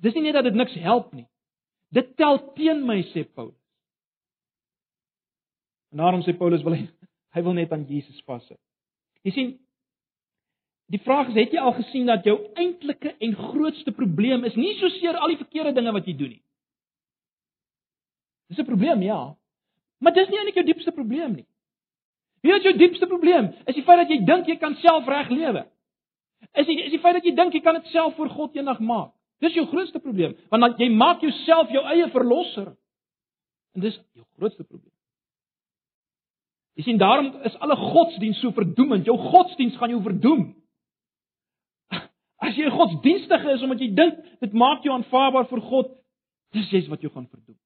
dis 0.00 0.14
nie 0.14 0.22
net 0.22 0.34
dat 0.34 0.44
dit 0.44 0.54
niks 0.54 0.74
help 0.74 1.12
nie. 1.12 1.28
Dit 1.92 2.16
tel 2.16 2.38
teen 2.56 2.86
my 2.86 3.02
sê 3.12 3.24
Paulus. 3.34 3.58
En 5.92 5.98
daarom 5.98 6.22
sê 6.24 6.32
Paulus 6.32 6.62
wil 6.64 6.74
hy 6.74 6.88
hy 7.32 7.42
wil 7.42 7.56
net 7.56 7.72
aan 7.72 7.84
Jesus 7.88 8.20
vashou. 8.26 8.58
Jy 9.26 9.34
sien, 9.34 9.52
die 10.92 11.00
vraag 11.00 11.30
is 11.32 11.38
het 11.38 11.54
jy 11.54 11.60
al 11.62 11.74
gesien 11.78 12.10
dat 12.10 12.26
jou 12.26 12.36
eintlike 12.58 13.14
en 13.22 13.36
grootste 13.38 13.94
probleem 13.96 14.44
is 14.48 14.58
nie 14.58 14.74
so 14.80 14.90
seer 14.98 15.16
al 15.16 15.32
die 15.32 15.40
verkeerde 15.40 15.72
dinge 15.78 15.94
wat 15.94 16.08
jy 16.08 16.16
doen 16.18 16.34
nie. 16.36 16.42
Dis 18.52 18.58
'n 18.58 18.68
probleem, 18.68 19.02
ja. 19.02 19.36
Maar 20.00 20.12
dis 20.12 20.28
nie 20.28 20.38
eintlik 20.38 20.54
jou 20.54 20.64
diepste 20.64 20.92
probleem 20.92 21.34
nie. 21.34 21.46
Wie 22.42 22.52
is 22.54 22.62
jou 22.62 22.76
diepste 22.76 23.06
probleem? 23.06 23.52
Is 23.66 23.74
die 23.74 23.84
feit 23.86 23.98
dat 24.02 24.10
jy 24.10 24.24
dink 24.26 24.46
jy 24.46 24.56
kan 24.58 24.74
self 24.82 25.06
reg 25.06 25.30
lewe. 25.30 25.66
Is 26.58 26.66
die 26.66 26.78
is 26.82 26.90
die 26.90 26.98
feit 26.98 27.14
dat 27.14 27.24
jy 27.24 27.34
dink 27.38 27.54
jy 27.54 27.60
kan 27.60 27.78
dit 27.78 27.86
self 27.94 28.16
voor 28.18 28.28
God 28.28 28.56
eendag 28.56 28.80
maak. 28.80 29.12
Dis 29.42 29.54
jou 29.54 29.66
grootste 29.66 29.98
probleem, 29.98 30.36
want 30.50 30.78
jy 30.78 30.88
maak 30.94 31.22
jouself 31.22 31.70
jou 31.70 31.82
eie 31.90 32.08
verlosser. 32.10 32.74
En 33.74 33.80
dis 33.80 33.96
jou 34.14 34.26
grootste 34.38 34.64
probleem. 34.64 34.91
Jy 36.78 36.86
sien 36.86 37.00
daarom 37.00 37.34
is 37.44 37.56
alle 37.60 37.76
godsdiens 37.76 38.40
so 38.40 38.52
verdoemend. 38.56 39.04
Jou 39.04 39.18
godsdiens 39.18 39.76
gaan 39.76 39.92
jou 39.92 40.02
verdoem. 40.02 40.44
As 42.42 42.56
jy 42.58 42.70
godsdienstig 42.72 43.44
is 43.54 43.62
omdat 43.62 43.82
jy 43.84 43.90
dink 43.94 44.22
dit 44.40 44.54
maak 44.56 44.82
jou 44.82 44.94
aanvaarbaar 44.94 45.46
vir 45.50 45.60
God, 45.68 45.92
dis 46.56 46.70
jy's 46.72 46.88
wat 46.90 47.04
jou 47.04 47.12
gaan 47.12 47.28
verdoem. 47.28 47.58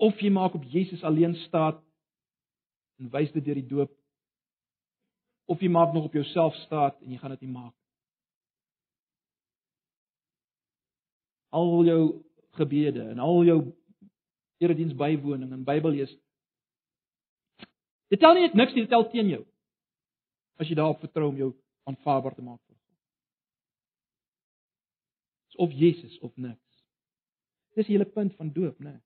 Of 0.00 0.20
jy 0.24 0.32
maak 0.32 0.56
op 0.56 0.64
Jesus 0.72 1.04
alleen 1.04 1.36
staat 1.44 1.78
en 3.00 3.12
wys 3.12 3.30
dit 3.36 3.44
deur 3.44 3.60
die 3.60 3.68
doop 3.68 3.92
of 5.50 5.60
jy 5.60 5.68
maak 5.72 5.92
nog 5.92 6.08
op 6.08 6.16
jouself 6.16 6.56
staat 6.64 6.96
en 7.02 7.12
jy 7.12 7.20
gaan 7.20 7.36
dit 7.36 7.44
nie 7.46 7.52
maak 7.52 7.74
al 11.50 11.84
jou 11.84 12.02
gebede 12.58 13.02
en 13.10 13.18
al 13.18 13.44
jou 13.44 13.60
erediens 14.60 14.96
bywoning 14.96 15.52
en 15.52 15.64
Bybel 15.64 15.96
lees 15.96 16.12
dit 18.12 18.20
tel 18.20 18.36
nie 18.36 18.50
niks 18.52 18.76
nie 18.76 18.84
dit 18.84 18.92
tel 18.92 19.08
teen 19.12 19.32
jou 19.32 19.44
as 20.60 20.68
jy 20.68 20.76
daarop 20.76 21.00
vertrou 21.00 21.30
om 21.30 21.38
jou 21.40 21.52
aanvaarbaar 21.88 22.34
te 22.36 22.44
maak 22.44 22.60
vir 22.66 22.76
God. 22.76 22.80
Of 25.60 25.72
Jesus 25.76 26.18
of 26.24 26.36
niks. 26.36 26.82
Dis 27.76 27.88
die 27.88 27.96
hele 27.96 28.08
punt 28.08 28.36
van 28.36 28.52
doop 28.52 28.78
né? 28.78 28.92
nee. 28.92 29.00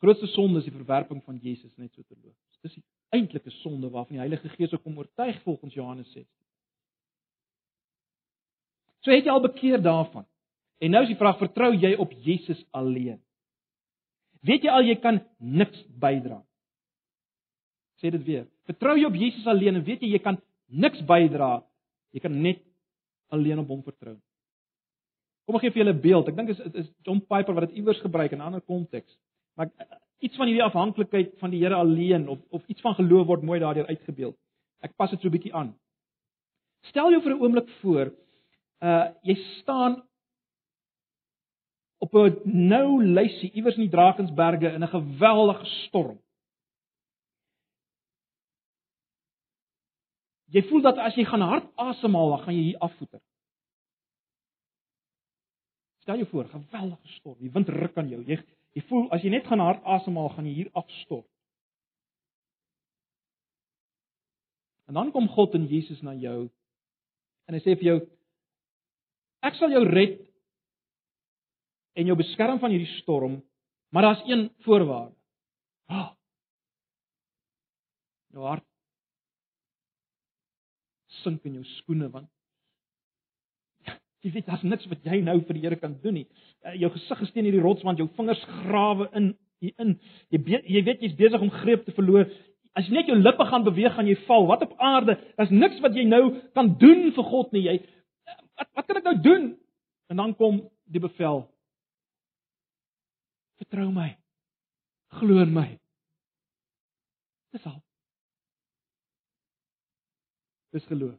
Grootste 0.00 0.26
sonde 0.32 0.58
is 0.58 0.68
die 0.68 0.74
verwerping 0.74 1.22
van 1.24 1.38
Jesus 1.42 1.72
net 1.76 1.92
so 1.94 2.02
terloops. 2.02 2.60
Dis 2.64 2.76
die 2.78 2.84
eintlike 3.16 3.50
sonde 3.60 3.90
waarvan 3.90 4.16
die 4.18 4.22
Heilige 4.22 4.48
Gees 4.56 4.72
ook 4.72 4.82
kom 4.82 4.98
oortuig 4.98 5.40
volgens 5.42 5.74
Johannes 5.74 6.12
16. 6.12 6.28
So 9.00 9.12
het 9.12 9.24
jy 9.24 9.32
al 9.32 9.44
bekeer 9.44 9.82
daarvan. 9.82 10.26
En 10.80 10.94
nou 10.94 11.02
is 11.04 11.12
die 11.12 11.18
vraag, 11.20 11.38
vertrou 11.40 11.72
jy 11.76 11.94
op 12.00 12.12
Jesus 12.24 12.60
alleen? 12.76 13.20
Weet 14.44 14.64
jy 14.64 14.72
al 14.72 14.86
jy 14.88 14.96
kan 15.00 15.20
niks 15.36 15.82
bydra? 16.00 16.40
Sê 18.00 18.12
dit 18.12 18.24
weer. 18.24 18.46
Vertrou 18.68 18.96
jy 18.96 19.04
op 19.08 19.16
Jesus 19.16 19.48
alleen 19.48 19.76
en 19.76 19.84
weet 19.84 20.04
jy 20.04 20.14
jy 20.14 20.22
kan 20.24 20.40
niks 20.72 21.02
bydra? 21.04 21.58
Jy 22.16 22.24
kan 22.24 22.36
net 22.42 22.62
alleen 23.28 23.60
op 23.60 23.68
hom 23.68 23.82
vertrou. 23.84 24.16
Kom 25.44 25.58
ek 25.58 25.66
gee 25.66 25.74
vir 25.74 25.82
julle 25.82 25.94
'n 25.96 26.00
beeld. 26.00 26.28
Ek 26.28 26.36
dink 26.36 26.50
is 26.50 26.60
is 26.60 26.88
John 27.04 27.20
Piper 27.20 27.54
wat 27.54 27.68
dit 27.68 27.78
iewers 27.82 28.00
gebruik 28.00 28.32
in 28.32 28.38
'n 28.38 28.48
ander 28.48 28.60
konteks. 28.60 29.12
Maar 29.60 29.70
eh, 29.76 29.96
iets 30.18 30.36
van 30.36 30.46
hierdie 30.46 30.64
afhanklikheid 30.64 31.32
van 31.38 31.50
die 31.50 31.60
Here 31.60 31.74
alleen 31.74 32.28
of 32.28 32.38
of 32.48 32.66
iets 32.66 32.80
van 32.80 32.94
geloof 32.94 33.26
word 33.26 33.42
mooi 33.42 33.58
daardeur 33.60 33.86
uitgebeeld. 33.86 34.36
Ek 34.80 34.94
pas 34.96 35.10
dit 35.10 35.20
so 35.20 35.28
'n 35.28 35.34
bietjie 35.36 35.54
aan. 35.54 35.74
Stel 36.88 37.10
jou 37.10 37.20
vir 37.22 37.34
'n 37.34 37.42
oomblik 37.42 37.68
voor, 37.80 38.06
uh 38.80 39.12
jy 39.22 39.34
staan 39.60 40.00
op 41.98 42.14
'n 42.14 42.40
nou 42.44 43.04
lysie 43.04 43.50
iewers 43.52 43.76
in 43.76 43.82
die 43.82 43.96
Drakensberge 43.96 44.72
in 44.72 44.82
'n 44.82 44.94
geweldige 44.96 45.64
storm. 45.64 46.18
Jy 50.46 50.62
voel 50.62 50.80
dat 50.80 50.98
as 50.98 51.14
jy 51.14 51.24
gaan 51.24 51.40
hard 51.40 51.68
asemhaal, 51.74 52.28
dan 52.28 52.38
gaan 52.38 52.54
jy 52.54 52.62
hier 52.62 52.78
afvoeter. 52.78 53.20
Stel 55.98 56.16
jou 56.16 56.28
voor, 56.28 56.48
geweldige 56.48 57.08
storm, 57.08 57.38
die 57.38 57.52
wind 57.52 57.68
ruk 57.68 57.96
aan 57.96 58.08
jou. 58.08 58.24
Jy 58.24 58.40
Jy 58.76 58.84
voel 58.86 59.08
as 59.14 59.24
jy 59.24 59.32
net 59.34 59.48
gaan 59.50 59.62
hard 59.62 59.82
asemhaal, 59.98 60.30
gaan 60.34 60.46
jy 60.46 60.54
hier 60.60 60.70
afstort. 60.78 61.26
En 64.90 64.98
dan 64.98 65.12
kom 65.14 65.28
God 65.30 65.54
en 65.54 65.68
Jesus 65.70 66.02
na 66.02 66.16
jou 66.18 66.48
en 67.46 67.56
hy 67.56 67.60
sê 67.62 67.76
vir 67.78 67.86
jou 67.86 67.98
ek 69.46 69.56
sal 69.58 69.72
jou 69.74 69.82
red 69.86 70.18
en 71.98 72.10
jou 72.10 72.16
beskerm 72.18 72.58
van 72.62 72.70
hierdie 72.74 72.98
storm, 73.00 73.40
maar 73.90 74.06
daar's 74.06 74.22
een 74.26 74.48
voorwaarde. 74.66 75.14
Oh. 75.90 76.10
Jou 78.34 78.46
hart 78.46 78.66
sink 81.22 81.46
in 81.46 81.58
jou 81.58 81.64
skoene 81.78 82.10
want 82.10 82.30
Jy 84.20 84.34
weet 84.34 84.50
daar's 84.50 84.64
niks 84.68 84.88
wat 84.90 85.06
jy 85.08 85.22
nou 85.24 85.38
vir 85.48 85.56
die 85.56 85.62
Here 85.64 85.78
kan 85.80 85.94
doen 86.02 86.18
nie. 86.20 86.26
Uh, 86.60 86.74
jou 86.76 86.90
gesig 86.92 87.22
is 87.24 87.32
teen 87.32 87.46
hierdie 87.48 87.62
rots 87.64 87.84
want 87.86 88.00
jou 88.00 88.08
vingers 88.18 88.42
grawe 88.60 89.08
in 89.16 89.32
hier 89.64 89.72
in. 89.80 89.94
Jy 90.32 90.40
be, 90.44 90.60
jy 90.68 90.82
weet 90.84 91.04
jy's 91.04 91.16
besig 91.16 91.40
om 91.40 91.52
greep 91.62 91.86
te 91.86 91.94
verloor. 91.96 92.28
As 92.76 92.86
jy 92.86 92.98
net 92.98 93.08
jou 93.08 93.16
lippe 93.16 93.46
gaan 93.48 93.64
beweeg 93.64 93.96
gaan 93.96 94.08
jy 94.08 94.18
val. 94.26 94.44
Wat 94.50 94.66
op 94.66 94.76
aarde? 94.76 95.16
Daar's 95.38 95.52
niks 95.54 95.80
wat 95.84 95.96
jy 95.96 96.04
nou 96.08 96.22
kan 96.56 96.74
doen 96.80 97.08
vir 97.16 97.28
God 97.32 97.56
nie. 97.56 97.64
Jy 97.64 97.78
wat 98.60 98.68
wat 98.76 98.88
kan 98.90 99.00
ek 99.00 99.08
nou 99.08 99.16
doen? 99.24 99.46
En 100.12 100.20
dan 100.20 100.34
kom 100.36 100.60
die 100.90 101.00
bevel. 101.00 101.46
Vertrou 103.60 103.88
my. 103.94 104.10
Glo 105.16 105.40
in 105.40 105.54
my. 105.54 105.68
Dis 107.56 107.64
al. 107.66 107.80
Dis 110.76 110.84
geloof. 110.86 111.16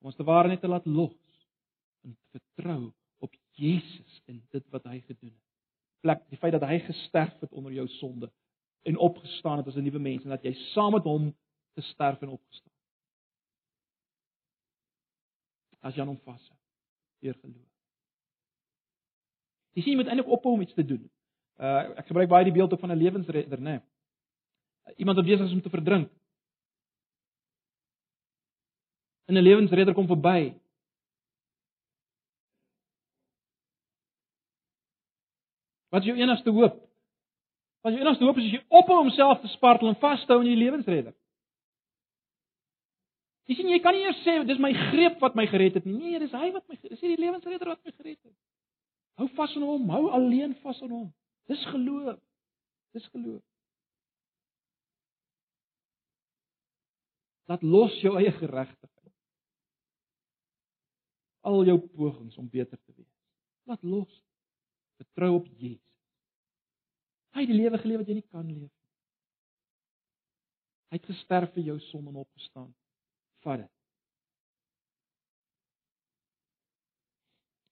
Om 0.00 0.12
ons 0.12 0.16
te 0.16 0.24
ware 0.24 0.48
net 0.48 0.62
te 0.62 0.70
laat 0.70 0.86
los 0.88 1.19
vertrou 2.30 2.92
op 3.18 3.34
Jesus 3.58 4.22
en 4.26 4.42
dit 4.50 4.68
wat 4.68 4.84
hy 4.84 5.00
gedoen 5.00 5.32
het. 5.32 5.46
Plek 6.00 6.22
die 6.32 6.38
feit 6.40 6.52
dat 6.56 6.64
hy 6.64 6.78
gesterf 6.86 7.40
het 7.40 7.52
onder 7.52 7.72
jou 7.72 7.86
sonde 7.98 8.30
en 8.88 8.96
opgestaan 8.96 9.60
het 9.60 9.66
as 9.66 9.76
'n 9.76 9.84
nuwe 9.84 9.98
mens 9.98 10.24
en 10.24 10.30
dat 10.30 10.42
jy 10.42 10.54
saam 10.72 10.92
met 10.92 11.04
hom 11.04 11.34
gesterf 11.74 12.22
en 12.22 12.28
opgestaan. 12.28 12.72
As 15.80 15.94
jy 15.94 16.04
hom 16.04 16.20
vashou 16.20 16.56
deur 17.20 17.34
geloof. 17.34 17.68
Sien 19.74 19.92
jy 19.92 19.96
moet 19.96 20.06
eintlik 20.06 20.28
ophou 20.28 20.54
om 20.54 20.60
iets 20.60 20.74
te 20.74 20.84
doen. 20.84 21.10
Uh 21.56 21.98
ek 22.00 22.06
gebruik 22.06 22.28
baie 22.28 22.44
die 22.44 22.52
beeld 22.52 22.72
ook 22.72 22.80
van 22.80 22.92
'n 22.92 23.02
lewensredder, 23.02 23.58
né? 23.58 23.62
Nee. 23.62 23.80
Iemand 24.96 25.16
wat 25.16 25.26
besig 25.26 25.46
is 25.46 25.52
om 25.52 25.62
te 25.62 25.70
verdrink. 25.70 26.10
'n 29.28 29.42
lewensredder 29.42 29.94
kom 29.94 30.06
verby. 30.06 30.54
Wat 35.90 36.04
is 36.04 36.10
jou 36.12 36.18
enigste 36.18 36.50
hoop? 36.54 36.76
Wat 37.80 37.94
jou 37.94 38.02
enigste 38.02 38.24
hoop 38.24 38.38
is 38.38 38.46
as 38.46 38.54
jy 38.58 38.62
ophou 38.80 39.00
om 39.02 39.10
self 39.14 39.40
te 39.42 39.50
spartel 39.54 39.90
en 39.90 39.98
vashou 39.98 40.38
in 40.42 40.52
die 40.52 40.60
lewensredder. 40.60 41.14
Jy 43.50 43.56
sien 43.58 43.70
jy 43.72 43.80
kan 43.82 43.96
nie 43.96 44.04
eers 44.06 44.20
sê 44.22 44.36
dis 44.46 44.60
my 44.62 44.70
greep 44.92 45.18
wat 45.24 45.34
my 45.34 45.46
gered 45.50 45.80
het 45.80 45.86
nie. 45.88 45.96
Nee, 45.98 46.18
dis 46.22 46.34
hy 46.36 46.52
wat 46.54 46.66
my 46.70 46.76
dis 46.84 47.02
die 47.02 47.16
lewensredder 47.18 47.72
wat 47.72 47.80
my 47.82 47.94
gered 47.96 48.18
het. 48.20 48.36
Hou 49.18 49.26
vas 49.34 49.56
aan 49.58 49.66
hom, 49.66 49.88
hou 49.90 50.04
alleen 50.14 50.54
vas 50.62 50.78
aan 50.84 50.92
hom. 50.94 51.08
Dis 51.50 51.64
geloof. 51.72 52.20
Dis 52.94 53.08
geloof. 53.10 53.42
Laat 57.50 57.66
los 57.66 57.96
jou 58.04 58.14
eie 58.20 58.30
geregtigheid. 58.38 59.14
Al 61.42 61.64
jou 61.66 61.78
pogings 61.96 62.38
om 62.38 62.46
beter 62.48 62.78
te 62.78 62.94
wees. 62.94 63.14
Laat 63.66 63.82
los. 63.82 64.12
Vertrou 65.00 65.34
op 65.38 65.46
Jesus. 65.56 65.86
Hy 67.32 67.44
het 67.44 67.50
die 67.50 67.56
lewe 67.56 67.78
geleef 67.80 68.02
wat 68.02 68.10
jy 68.10 68.18
nie 68.18 68.28
kan 68.28 68.46
leef 68.46 68.68
nie. 68.68 68.76
Hy 70.90 70.98
het 70.98 71.06
gesterf 71.06 71.52
vir 71.54 71.68
jou 71.70 71.76
sonde 71.86 72.10
en 72.10 72.22
opgestaan. 72.24 72.72
Vat 73.46 73.62
dit. 73.62 73.70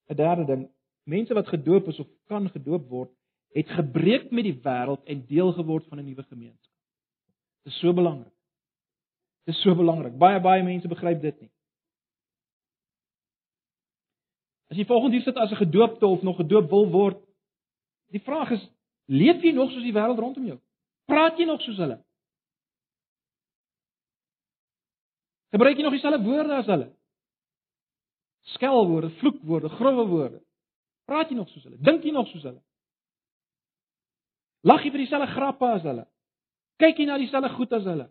'n 0.09 0.17
Derde 0.17 0.45
ding, 0.45 0.63
mense 1.05 1.33
wat 1.37 1.47
gedoop 1.47 1.87
is 1.87 1.99
of 1.99 2.07
kan 2.25 2.49
gedoop 2.49 2.87
word, 2.89 3.11
het 3.53 3.69
gebreek 3.77 4.31
met 4.31 4.47
die 4.47 4.57
wêreld 4.63 5.03
en 5.05 5.25
deel 5.25 5.51
geword 5.53 5.85
van 5.87 5.99
'n 5.99 6.05
nuwe 6.05 6.23
gemeenskap. 6.23 6.77
Dit 7.63 7.73
is 7.73 7.79
so 7.79 7.93
belangrik. 7.93 8.33
Dit 9.45 9.55
is 9.55 9.61
so 9.61 9.75
belangrik. 9.75 10.17
Baie 10.17 10.39
baie 10.41 10.63
mense 10.63 10.87
begryp 10.87 11.21
dit 11.21 11.41
nie. 11.41 11.51
As 14.69 14.77
jy 14.77 14.85
volgens 14.85 15.13
hier 15.13 15.25
sit 15.25 15.37
as 15.37 15.51
'n 15.51 15.65
gedoopte 15.65 16.05
of 16.05 16.21
nog 16.21 16.35
gedoop 16.35 16.69
wil 16.69 16.89
word, 16.89 17.25
die 18.13 18.21
vraag 18.21 18.51
is, 18.51 18.69
leef 19.05 19.41
jy 19.41 19.51
nog 19.51 19.71
soos 19.71 19.83
die 19.83 19.93
wêreld 19.93 20.19
rondom 20.19 20.45
jou? 20.45 20.59
Praat 21.05 21.37
jy 21.37 21.45
nog 21.45 21.61
soos 21.61 21.77
hulle? 21.77 22.03
Gebruik 25.49 25.77
jy 25.77 25.83
nog 25.83 25.93
dieselfde 25.93 26.23
woorde 26.23 26.55
as 26.55 26.65
hulle? 26.65 26.93
Skelwoorde, 28.41 29.09
vloekwoorde, 29.09 29.69
grouwe 29.69 30.05
woorde. 30.07 30.41
Praat 31.05 31.29
jy 31.29 31.35
nog 31.35 31.49
soos 31.49 31.63
hulle? 31.63 31.77
Dink 31.77 32.03
jy 32.03 32.11
nog 32.11 32.27
soos 32.27 32.43
hulle? 32.43 32.61
Lag 34.61 34.83
jy 34.83 34.91
vir 34.91 35.03
dieselfde 35.05 35.33
grappe 35.33 35.65
as 35.65 35.81
hulle? 35.81 36.05
Kyk 36.77 36.97
jy 36.97 37.05
na 37.05 37.17
dieselfde 37.17 37.49
goed 37.55 37.73
as 37.73 37.83
hulle? 37.83 38.09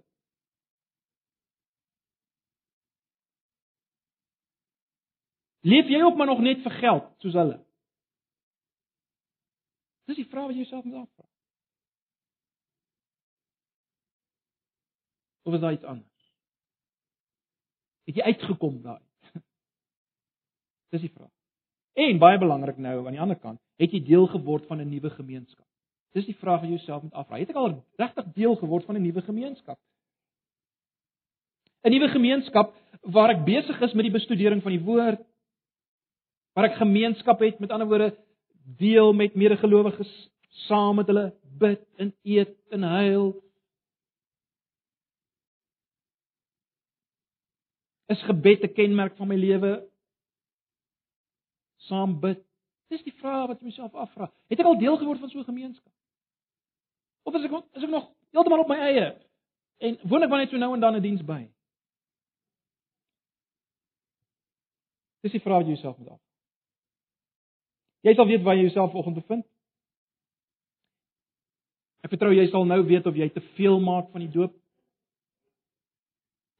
Leef 5.68 5.88
jy 5.90 6.02
ook 6.02 6.16
maar 6.16 6.30
nog 6.30 6.40
net 6.44 6.62
vir 6.64 6.76
geld 6.80 7.08
soos 7.22 7.36
hulle? 7.36 7.58
Dis 10.08 10.16
die 10.16 10.28
vraag 10.28 10.48
wat 10.48 10.56
jy 10.56 10.64
jouself 10.64 10.86
moet 10.88 11.02
afvra. 11.02 11.26
Of 15.48 15.54
is 15.56 15.60
daar 15.60 15.76
iets 15.76 15.88
anders? 15.88 16.32
Het 18.08 18.20
jy 18.20 18.30
uitgekom 18.32 18.80
daai? 18.84 19.02
Dis 20.92 21.04
die 21.04 21.12
vraag. 21.12 21.32
En 21.98 22.20
baie 22.22 22.38
belangrik 22.40 22.78
nou 22.80 22.94
aan 23.04 23.16
die 23.16 23.20
ander 23.20 23.38
kant, 23.40 23.60
het 23.80 23.92
jy 23.92 24.00
deel 24.06 24.28
geword 24.32 24.66
van 24.70 24.80
'n 24.80 24.88
nuwe 24.88 25.10
gemeenskap? 25.10 25.66
Dis 26.16 26.28
die 26.28 26.36
vraag 26.36 26.60
wat 26.60 26.70
jy 26.70 26.76
jouself 26.76 27.02
moet 27.02 27.12
afvra. 27.12 27.36
Het 27.36 27.50
ek 27.52 27.60
al 27.60 27.74
regtig 28.00 28.32
deel 28.34 28.56
geword 28.56 28.84
van 28.84 28.96
'n 28.96 29.02
nuwe 29.02 29.22
gemeenskap? 29.22 29.78
'n 31.84 31.90
Nuwe 31.90 32.08
gemeenskap 32.08 32.74
waar 33.02 33.30
ek 33.30 33.44
besig 33.44 33.80
is 33.80 33.92
met 33.92 34.04
die 34.04 34.16
bestudering 34.16 34.62
van 34.62 34.72
die 34.72 34.84
woord, 34.84 35.20
waar 36.58 36.72
ek 36.72 36.80
gemeenskap 36.80 37.38
het, 37.38 37.60
met 37.62 37.70
ander 37.70 37.86
woorde, 37.86 38.08
deel 38.80 39.12
met 39.14 39.36
medegelowiges, 39.38 40.10
saam 40.66 40.96
met 40.98 41.06
hulle 41.06 41.28
bid 41.58 41.84
en 42.02 42.10
eet 42.26 42.56
en 42.74 42.82
huil. 42.82 43.28
Is 48.10 48.26
gebed 48.26 48.66
'n 48.66 48.72
kenmerk 48.74 49.14
van 49.16 49.28
my 49.28 49.36
lewe? 49.36 49.86
Saam 51.86 52.20
bid. 52.20 52.42
Dis 52.88 53.06
die 53.06 53.14
vraag 53.20 53.46
wat 53.46 53.60
jy 53.60 53.64
myself 53.64 53.94
afvra. 53.94 54.32
Het 54.48 54.58
ek 54.58 54.66
al 54.66 54.78
deel 54.78 54.96
geword 54.96 55.20
van 55.20 55.30
so 55.30 55.38
'n 55.38 55.44
gemeenskap? 55.44 55.92
Of 57.22 57.34
is 57.34 57.44
ek 57.44 57.52
is 57.72 57.82
ek 57.82 57.90
nog 57.90 58.10
heeltemal 58.30 58.60
op 58.60 58.68
my 58.68 58.78
eie? 58.78 59.16
En 59.78 59.98
woon 60.02 60.22
ek 60.22 60.28
maar 60.28 60.38
net 60.38 60.50
so 60.50 60.56
nou 60.56 60.74
en 60.74 60.80
dan 60.80 60.96
'n 60.96 61.02
diens 61.02 61.24
by? 61.24 61.48
Dis 65.20 65.32
die 65.32 65.40
vraag 65.40 65.56
wat 65.56 65.66
jy 65.66 65.72
jouself 65.72 65.98
moet 65.98 66.08
afvra. 66.08 66.27
Jy 68.06 68.14
sal 68.14 68.28
weet 68.30 68.44
waar 68.46 68.56
jy 68.56 68.68
jouself 68.68 68.92
vanoggend 68.92 69.18
bevind. 69.18 69.46
Ek 72.06 72.12
vertrou 72.14 72.30
jy 72.32 72.46
sal 72.52 72.66
nou 72.68 72.78
weet 72.86 73.06
of 73.10 73.16
jy 73.18 73.26
te 73.34 73.42
veel 73.56 73.80
maak 73.82 74.12
van 74.14 74.22
die 74.22 74.30
doop. 74.32 74.54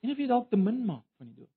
En 0.03 0.11
of 0.15 0.19
jy 0.19 0.27
dalk 0.31 0.51
te 0.51 0.59
min 0.59 0.83
maak 0.87 1.05
van 1.19 1.31
die 1.31 1.39
doop. 1.45 1.53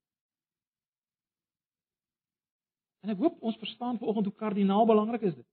En 3.02 3.14
ek 3.14 3.24
hoop 3.24 3.42
ons 3.42 3.58
verstaan 3.58 3.98
vanoggend 3.98 4.30
hoe 4.30 4.38
kardinaal 4.38 4.86
belangrik 4.86 5.26
is 5.32 5.36
dit. 5.36 5.48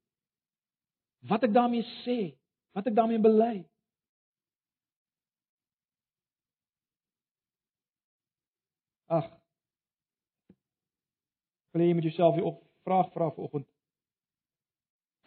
Wat 1.28 1.42
ek 1.48 1.54
daarmee 1.56 1.86
sê, 2.04 2.18
wat 2.76 2.86
ek 2.86 2.96
daarmee 2.96 3.20
bely. 3.24 3.54
Ag. 9.08 9.32
Wil 11.72 11.86
jy 11.86 11.96
met 11.96 12.06
jouself 12.10 12.36
die 12.36 12.44
op 12.44 12.60
vraag 12.84 13.08
vra 13.16 13.32
vanoggend? 13.32 13.64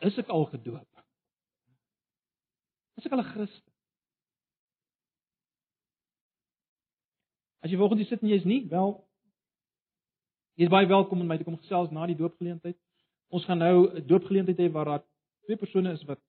Is 0.01 0.17
ek 0.17 0.31
al 0.33 0.47
gedoop? 0.49 1.03
Is 2.97 3.05
ek 3.05 3.13
al 3.13 3.21
'n 3.21 3.31
Christen? 3.33 3.73
As 7.61 7.69
jy 7.69 7.77
volgens 7.77 8.07
sit 8.07 8.21
en 8.21 8.29
jy 8.29 8.39
is 8.41 8.45
nie, 8.45 8.63
wel 8.69 8.95
jy 10.57 10.65
is 10.65 10.73
baie 10.73 10.87
welkom 10.87 11.21
om 11.21 11.27
my 11.27 11.37
te 11.37 11.43
kom 11.43 11.57
gesels 11.57 11.91
na 11.93 12.05
die 12.09 12.17
doopgeleentheid. 12.17 12.77
Ons 13.29 13.45
gaan 13.45 13.57
nou 13.57 13.89
'n 13.89 14.07
doopgeleentheid 14.07 14.57
hê 14.57 14.71
waar 14.71 14.85
daar 14.85 15.03
twee 15.45 15.57
persone 15.57 15.93
is 15.93 16.03
wat 16.03 16.19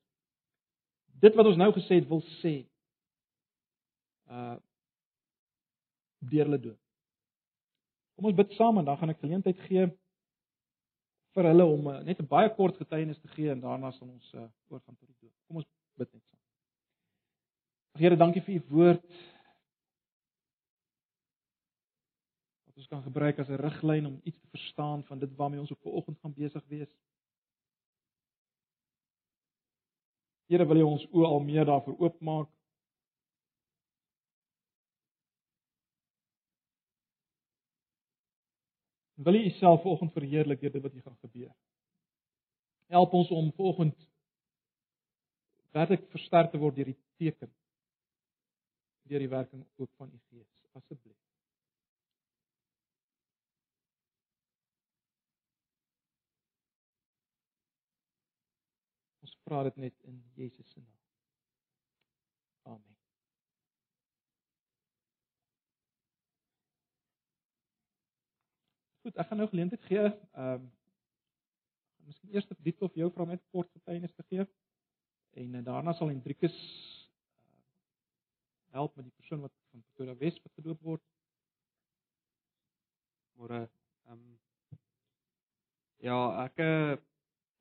dit 1.20 1.35
wat 1.35 1.47
ons 1.47 1.57
nou 1.57 1.73
gesê 1.73 1.95
het 2.01 2.09
wil 2.09 2.23
sê. 2.43 2.68
Uh 4.29 4.57
deur 6.18 6.45
hulle 6.45 6.61
doop. 6.61 6.79
Kom 8.14 8.25
ons 8.25 8.37
bid 8.37 8.53
saam 8.53 8.79
en 8.79 8.85
dan 8.85 8.99
gaan 8.99 9.11
ek 9.11 9.18
geleentheid 9.18 9.59
gee 9.59 9.89
vir 11.37 11.49
hulle 11.49 11.64
om 11.64 11.87
uh, 11.87 11.99
net 12.05 12.20
'n 12.20 12.28
baie 12.28 12.51
kort 12.55 12.76
getuienis 12.76 13.20
te 13.20 13.28
gee 13.28 13.51
en 13.51 13.61
daarna 13.61 13.91
sal 13.93 14.09
ons 14.09 14.33
uh, 14.35 14.49
oorgaan 14.68 14.97
tot 14.97 15.09
die 15.09 15.18
dood. 15.20 15.35
Kom 15.47 15.57
ons 15.57 15.68
bid 15.97 16.12
net 16.12 16.22
saam. 16.22 16.41
Here, 18.01 18.16
dankie 18.16 18.43
vir 18.43 18.55
u 18.55 18.62
woord. 18.68 19.07
Wat 22.66 22.76
ons 22.76 22.89
kan 22.89 23.03
gebruik 23.03 23.39
as 23.39 23.49
'n 23.49 23.61
riglyn 23.61 24.07
om 24.07 24.20
iets 24.24 24.41
te 24.41 24.49
verstaan 24.57 25.05
van 25.05 25.18
dit 25.18 25.37
waarmee 25.37 25.61
ons 25.61 25.70
op 25.70 25.80
vanoggend 25.80 26.18
gaan 26.20 26.35
besig 26.35 26.64
wees. 26.68 26.93
Here, 30.49 30.66
wil 30.66 30.76
U 30.76 30.83
ons 30.83 31.07
oë 31.09 31.26
al 31.26 31.41
meer 31.41 31.64
daarvoor 31.64 31.97
oopmaak? 31.99 32.49
Wil 39.25 39.35
U 39.35 39.45
Uself 39.45 39.83
vanoggend 39.83 40.12
verheerlik 40.12 40.61
deur 40.61 40.73
dit 40.73 40.83
wat 40.83 40.93
hier 40.93 41.03
gaan 41.03 41.18
gebeur? 41.20 41.55
Help 42.87 43.12
ons 43.12 43.29
om 43.31 43.53
vanoggend 43.53 44.09
werklik 45.70 46.09
versterk 46.11 46.51
te 46.51 46.59
word 46.59 46.77
deur 46.77 46.91
die 46.91 46.99
teken 47.16 47.53
deur 49.09 49.18
die 49.18 49.29
werking 49.29 49.66
ook 49.77 49.91
van 49.97 50.11
U 50.12 50.18
Gees, 50.31 50.49
asseblief. 50.73 51.18
Ons 59.20 59.37
vra 59.45 59.62
dit 59.68 59.77
net 59.87 60.09
in 60.09 60.23
Jesus 60.35 60.70
se 60.70 60.81
naam. 60.81 60.99
Amen. 62.75 62.93
Goed, 69.03 69.16
ek 69.18 69.26
gaan 69.28 69.40
nou 69.42 69.48
geleentheid 69.50 69.82
gee. 69.90 70.07
Ehm 70.38 70.62
um, 70.62 70.70
miskien 72.07 72.34
eers 72.34 72.46
vir 72.50 72.59
dit 72.66 72.80
of 72.82 72.94
jou 72.98 73.07
vra 73.14 73.24
net 73.30 73.42
kort 73.55 73.70
getuienis 73.74 74.14
te 74.14 74.24
gee. 74.30 74.44
En 75.42 75.55
uh, 75.59 75.62
daarna 75.66 75.94
sal 75.94 76.11
Hendrikus 76.11 76.55
uh, 76.55 77.48
help 78.76 78.94
met 78.96 79.07
die 79.07 79.14
persoon 79.18 79.42
wat 79.42 79.55
van 79.70 79.82
Pretoria 79.82 80.14
Wes 80.20 80.38
gedoop 80.55 80.86
word. 80.86 81.03
Môre 83.38 83.61
ehm 83.64 84.14
um, 84.14 84.38
ja, 86.07 86.18
ek 86.44 86.62
uh, 86.62 86.94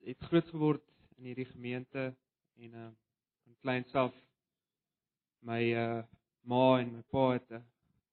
het 0.05 0.29
groot 0.29 0.53
geword 0.53 0.85
in 1.17 1.31
hierdie 1.31 1.49
gemeente 1.53 2.11
en 2.61 2.77
uh 2.83 2.89
van 3.47 3.57
kleins 3.65 3.97
af 3.97 4.13
my 5.49 5.61
uh 5.85 6.03
ma 6.53 6.61
en 6.83 6.93
my 6.99 7.03
pa 7.15 7.25
het 7.33 7.57
uh, 7.57 7.65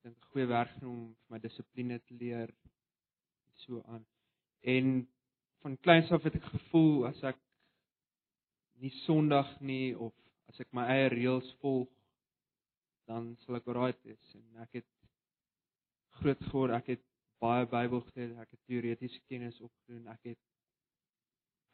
'n 0.08 0.16
goeie 0.32 0.48
werk 0.48 0.72
gedoen 0.78 0.98
om 1.04 1.16
my 1.28 1.40
dissipline 1.44 2.00
te 2.08 2.16
leer 2.24 2.56
so 3.68 3.82
aan. 3.86 4.06
En 4.60 5.08
van 5.62 5.76
kleins 5.84 6.10
af 6.12 6.24
het 6.24 6.38
ek 6.40 6.48
gevoel 6.54 7.06
as 7.10 7.20
ek 7.32 7.38
nie 8.82 8.92
Sondag 9.04 9.50
nie 9.60 9.92
of 9.96 10.14
as 10.48 10.60
ek 10.62 10.70
my 10.76 10.86
eie 10.88 11.08
reëls 11.12 11.48
volg 11.62 11.90
dan 13.10 13.32
sal 13.44 13.58
ek 13.58 13.68
alright 13.68 13.98
wees 14.06 14.34
en 14.38 14.62
ek 14.64 14.80
het 14.80 14.88
groot 16.20 16.44
geword 16.50 16.76
ek 16.78 16.92
het 16.94 17.04
baie 17.42 17.66
Bybel 17.70 18.02
gelees 18.10 18.36
ek 18.38 18.54
het 18.54 18.62
teoretiese 18.70 19.20
kennis 19.30 19.58
opgedoen 19.60 20.08
ek 20.14 20.32
het 20.32 20.40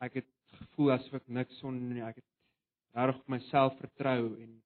ek 0.09 0.20
het 0.22 0.30
gevoel 0.59 0.95
asof 0.97 1.20
ek 1.20 1.30
niks 1.38 1.61
son 1.62 1.78
nie 1.92 2.05
ek 2.05 2.22
het 2.22 2.30
reg 3.05 3.20
op 3.20 3.32
myself 3.36 3.76
vertrou 3.82 4.32
en 4.32 4.59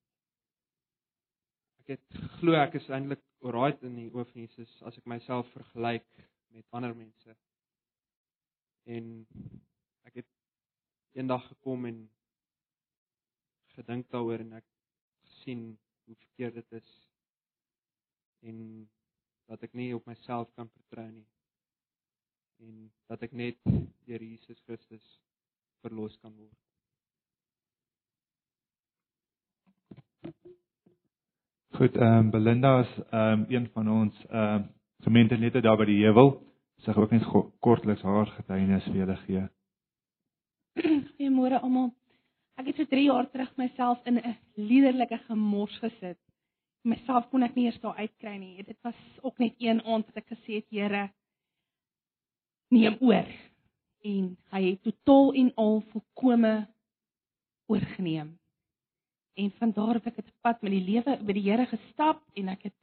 ek 1.83 1.97
het 1.97 2.19
geglo 2.23 2.57
ek 2.63 2.79
is 2.81 2.91
eintlik 2.93 3.25
alright 3.43 3.83
in 3.87 3.99
die 3.99 4.11
oë 4.13 4.27
van 4.31 4.45
Jesus 4.47 4.75
as 4.89 4.99
ek 5.01 5.11
myself 5.11 5.51
vergelyk 5.57 6.29
met 6.55 6.67
ander 6.71 6.97
mense. 6.97 7.37
En 8.89 9.27
ek 10.09 10.21
het 10.23 10.31
eendag 11.13 11.47
gekom 11.49 11.85
en 11.85 12.05
gedink 13.77 14.11
daaroor 14.11 14.45
en 14.45 14.53
ek 14.59 14.67
gesien 15.27 15.65
hoe 16.05 16.17
verkeerd 16.17 16.55
dit 16.55 16.79
is 16.83 16.95
en 18.41 18.89
dat 19.49 19.63
ek 19.63 19.75
nie 19.77 19.91
op 19.97 20.07
myself 20.07 20.51
kan 20.57 20.71
vertrou 20.77 21.09
nie 21.11 21.27
en 22.59 22.89
dat 23.11 23.23
ek 23.23 23.37
net 23.37 23.61
deur 24.09 24.25
Jesus 24.25 24.59
Christus 24.67 25.05
verlos 25.83 26.17
kan 26.23 26.35
word. 26.35 26.57
Goed, 31.79 31.95
ehm 31.95 32.27
um, 32.27 32.31
Belinda 32.35 32.81
is 32.83 32.97
ehm 33.11 33.45
um, 33.45 33.47
een 33.49 33.71
van 33.77 33.89
ons 33.89 34.25
ehm 34.27 34.65
um, 34.65 34.67
gemeentelede 35.05 35.61
daar 35.61 35.79
by 35.79 35.87
die 35.89 36.03
heuwel. 36.05 36.37
Gaan 36.85 36.95
ook 37.03 37.11
net 37.11 37.27
kortliks 37.61 38.03
haar 38.07 38.31
getuienis 38.37 38.87
vir 38.87 39.01
julle 39.01 39.17
gee. 39.25 39.45
Goeiemôre 40.79 41.59
almal. 41.61 41.91
Ek 42.59 42.71
het 42.71 42.79
so 42.79 42.91
3 42.91 43.05
jaar 43.07 43.27
terug 43.31 43.51
myself 43.57 43.99
in 44.07 44.19
'n 44.19 44.37
liderlike 44.55 45.19
gemors 45.27 45.77
gesit. 45.83 46.19
Myself 46.83 47.29
kon 47.31 47.43
ek 47.43 47.55
nie 47.55 47.67
eers 47.67 47.81
daar 47.81 47.97
uitkry 47.97 48.37
nie. 48.39 48.63
Dit 48.63 48.79
was 48.83 48.99
ook 49.23 49.39
net 49.39 49.55
een 49.59 49.83
aand 49.83 50.07
wat 50.07 50.17
ek 50.17 50.29
gesê 50.35 50.63
het, 50.63 50.71
Here, 50.71 51.11
neem 52.71 52.97
oor. 53.01 53.27
En 54.05 54.37
hy 54.51 54.63
het 54.71 54.83
totaal 54.83 55.33
en 55.35 55.53
al 55.55 55.81
volkome 55.81 56.69
oorgeneem 57.67 58.39
en 59.39 59.51
van 59.59 59.73
daar 59.73 59.95
af 59.95 60.07
ek 60.11 60.17
het 60.17 60.31
pad 60.43 60.63
met 60.63 60.75
die 60.75 60.83
lewe 60.83 61.15
by 61.23 61.35
die 61.37 61.45
Here 61.47 61.67
gestap 61.71 62.23
en 62.41 62.51
ek 62.55 62.69
het 62.69 62.77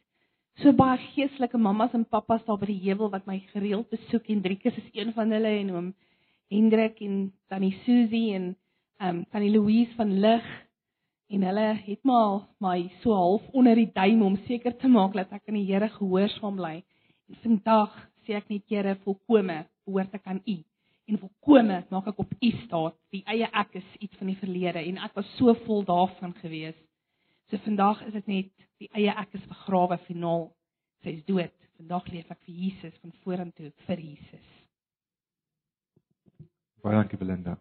so 0.63 0.71
baie 0.71 0.97
geestelike 1.13 1.57
mammas 1.59 1.93
en 1.97 2.05
pappas 2.07 2.43
daar 2.47 2.59
by 2.61 2.69
die 2.69 2.81
heuwel 2.85 3.09
wat 3.11 3.25
my 3.27 3.41
gereeld 3.51 3.89
besoek 3.91 4.29
en 4.31 4.43
Driekus 4.43 4.77
is 4.79 4.91
een 4.93 5.11
van 5.13 5.33
hulle 5.35 5.51
en 5.61 5.71
oom 5.75 5.89
Hendrik 6.53 7.01
en 7.01 7.33
tannie 7.49 7.73
Susie 7.83 8.35
en 8.37 8.53
ehm 9.01 9.17
um, 9.17 9.25
tannie 9.31 9.51
Louise 9.51 9.91
van 9.97 10.13
Lig 10.23 10.45
en 11.27 11.43
hulle 11.43 11.67
het 11.87 12.03
maar 12.03 12.45
my 12.63 12.91
so 13.01 13.13
half 13.17 13.47
onder 13.51 13.75
die 13.75 13.89
duim 13.93 14.21
om 14.21 14.37
seker 14.47 14.77
te 14.77 14.87
maak 14.87 15.13
dat 15.17 15.33
ek 15.33 15.49
aan 15.49 15.57
die 15.59 15.65
Here 15.67 15.89
gehoorsaam 15.89 16.55
bly. 16.55 16.83
En 17.29 17.41
vandag 17.43 17.91
sê 18.23 18.37
ek 18.37 18.49
net 18.49 18.63
Here 18.69 18.95
volkome 19.03 19.65
behoort 19.85 20.13
ek 20.13 20.29
aan 20.29 20.41
U 20.45 20.57
en 21.05 21.19
volkome 21.21 21.83
maak 21.89 22.07
ek 22.13 22.19
op 22.23 22.31
u 22.41 22.51
staat. 22.63 22.95
Die 23.13 23.23
eie 23.29 23.49
ek 23.51 23.75
is 23.81 23.89
iets 23.99 24.17
van 24.21 24.31
die 24.31 24.39
verlede 24.39 24.85
en 24.85 25.01
ek 25.05 25.17
was 25.17 25.27
so 25.39 25.53
vol 25.65 25.83
daarvan 25.85 26.33
gewees. 26.41 26.77
So 27.49 27.57
vandag 27.57 28.01
is 28.07 28.13
dit 28.13 28.27
net 28.27 28.67
die 28.81 28.89
eie 28.97 29.13
ek 29.13 29.35
is 29.37 29.45
begrawe 29.49 29.97
finaal. 30.07 30.49
Sy 31.03 31.17
is 31.19 31.25
dood. 31.27 31.53
Vandag 31.77 32.07
leef 32.09 32.31
ek 32.33 32.41
vir 32.47 32.55
Jesus 32.63 32.95
van 33.03 33.13
vorentoe 33.23 33.71
vir 33.85 34.01
Jesus. 34.01 34.51
Baie 36.81 36.97
dankie 36.97 37.19
Belinda. 37.19 37.57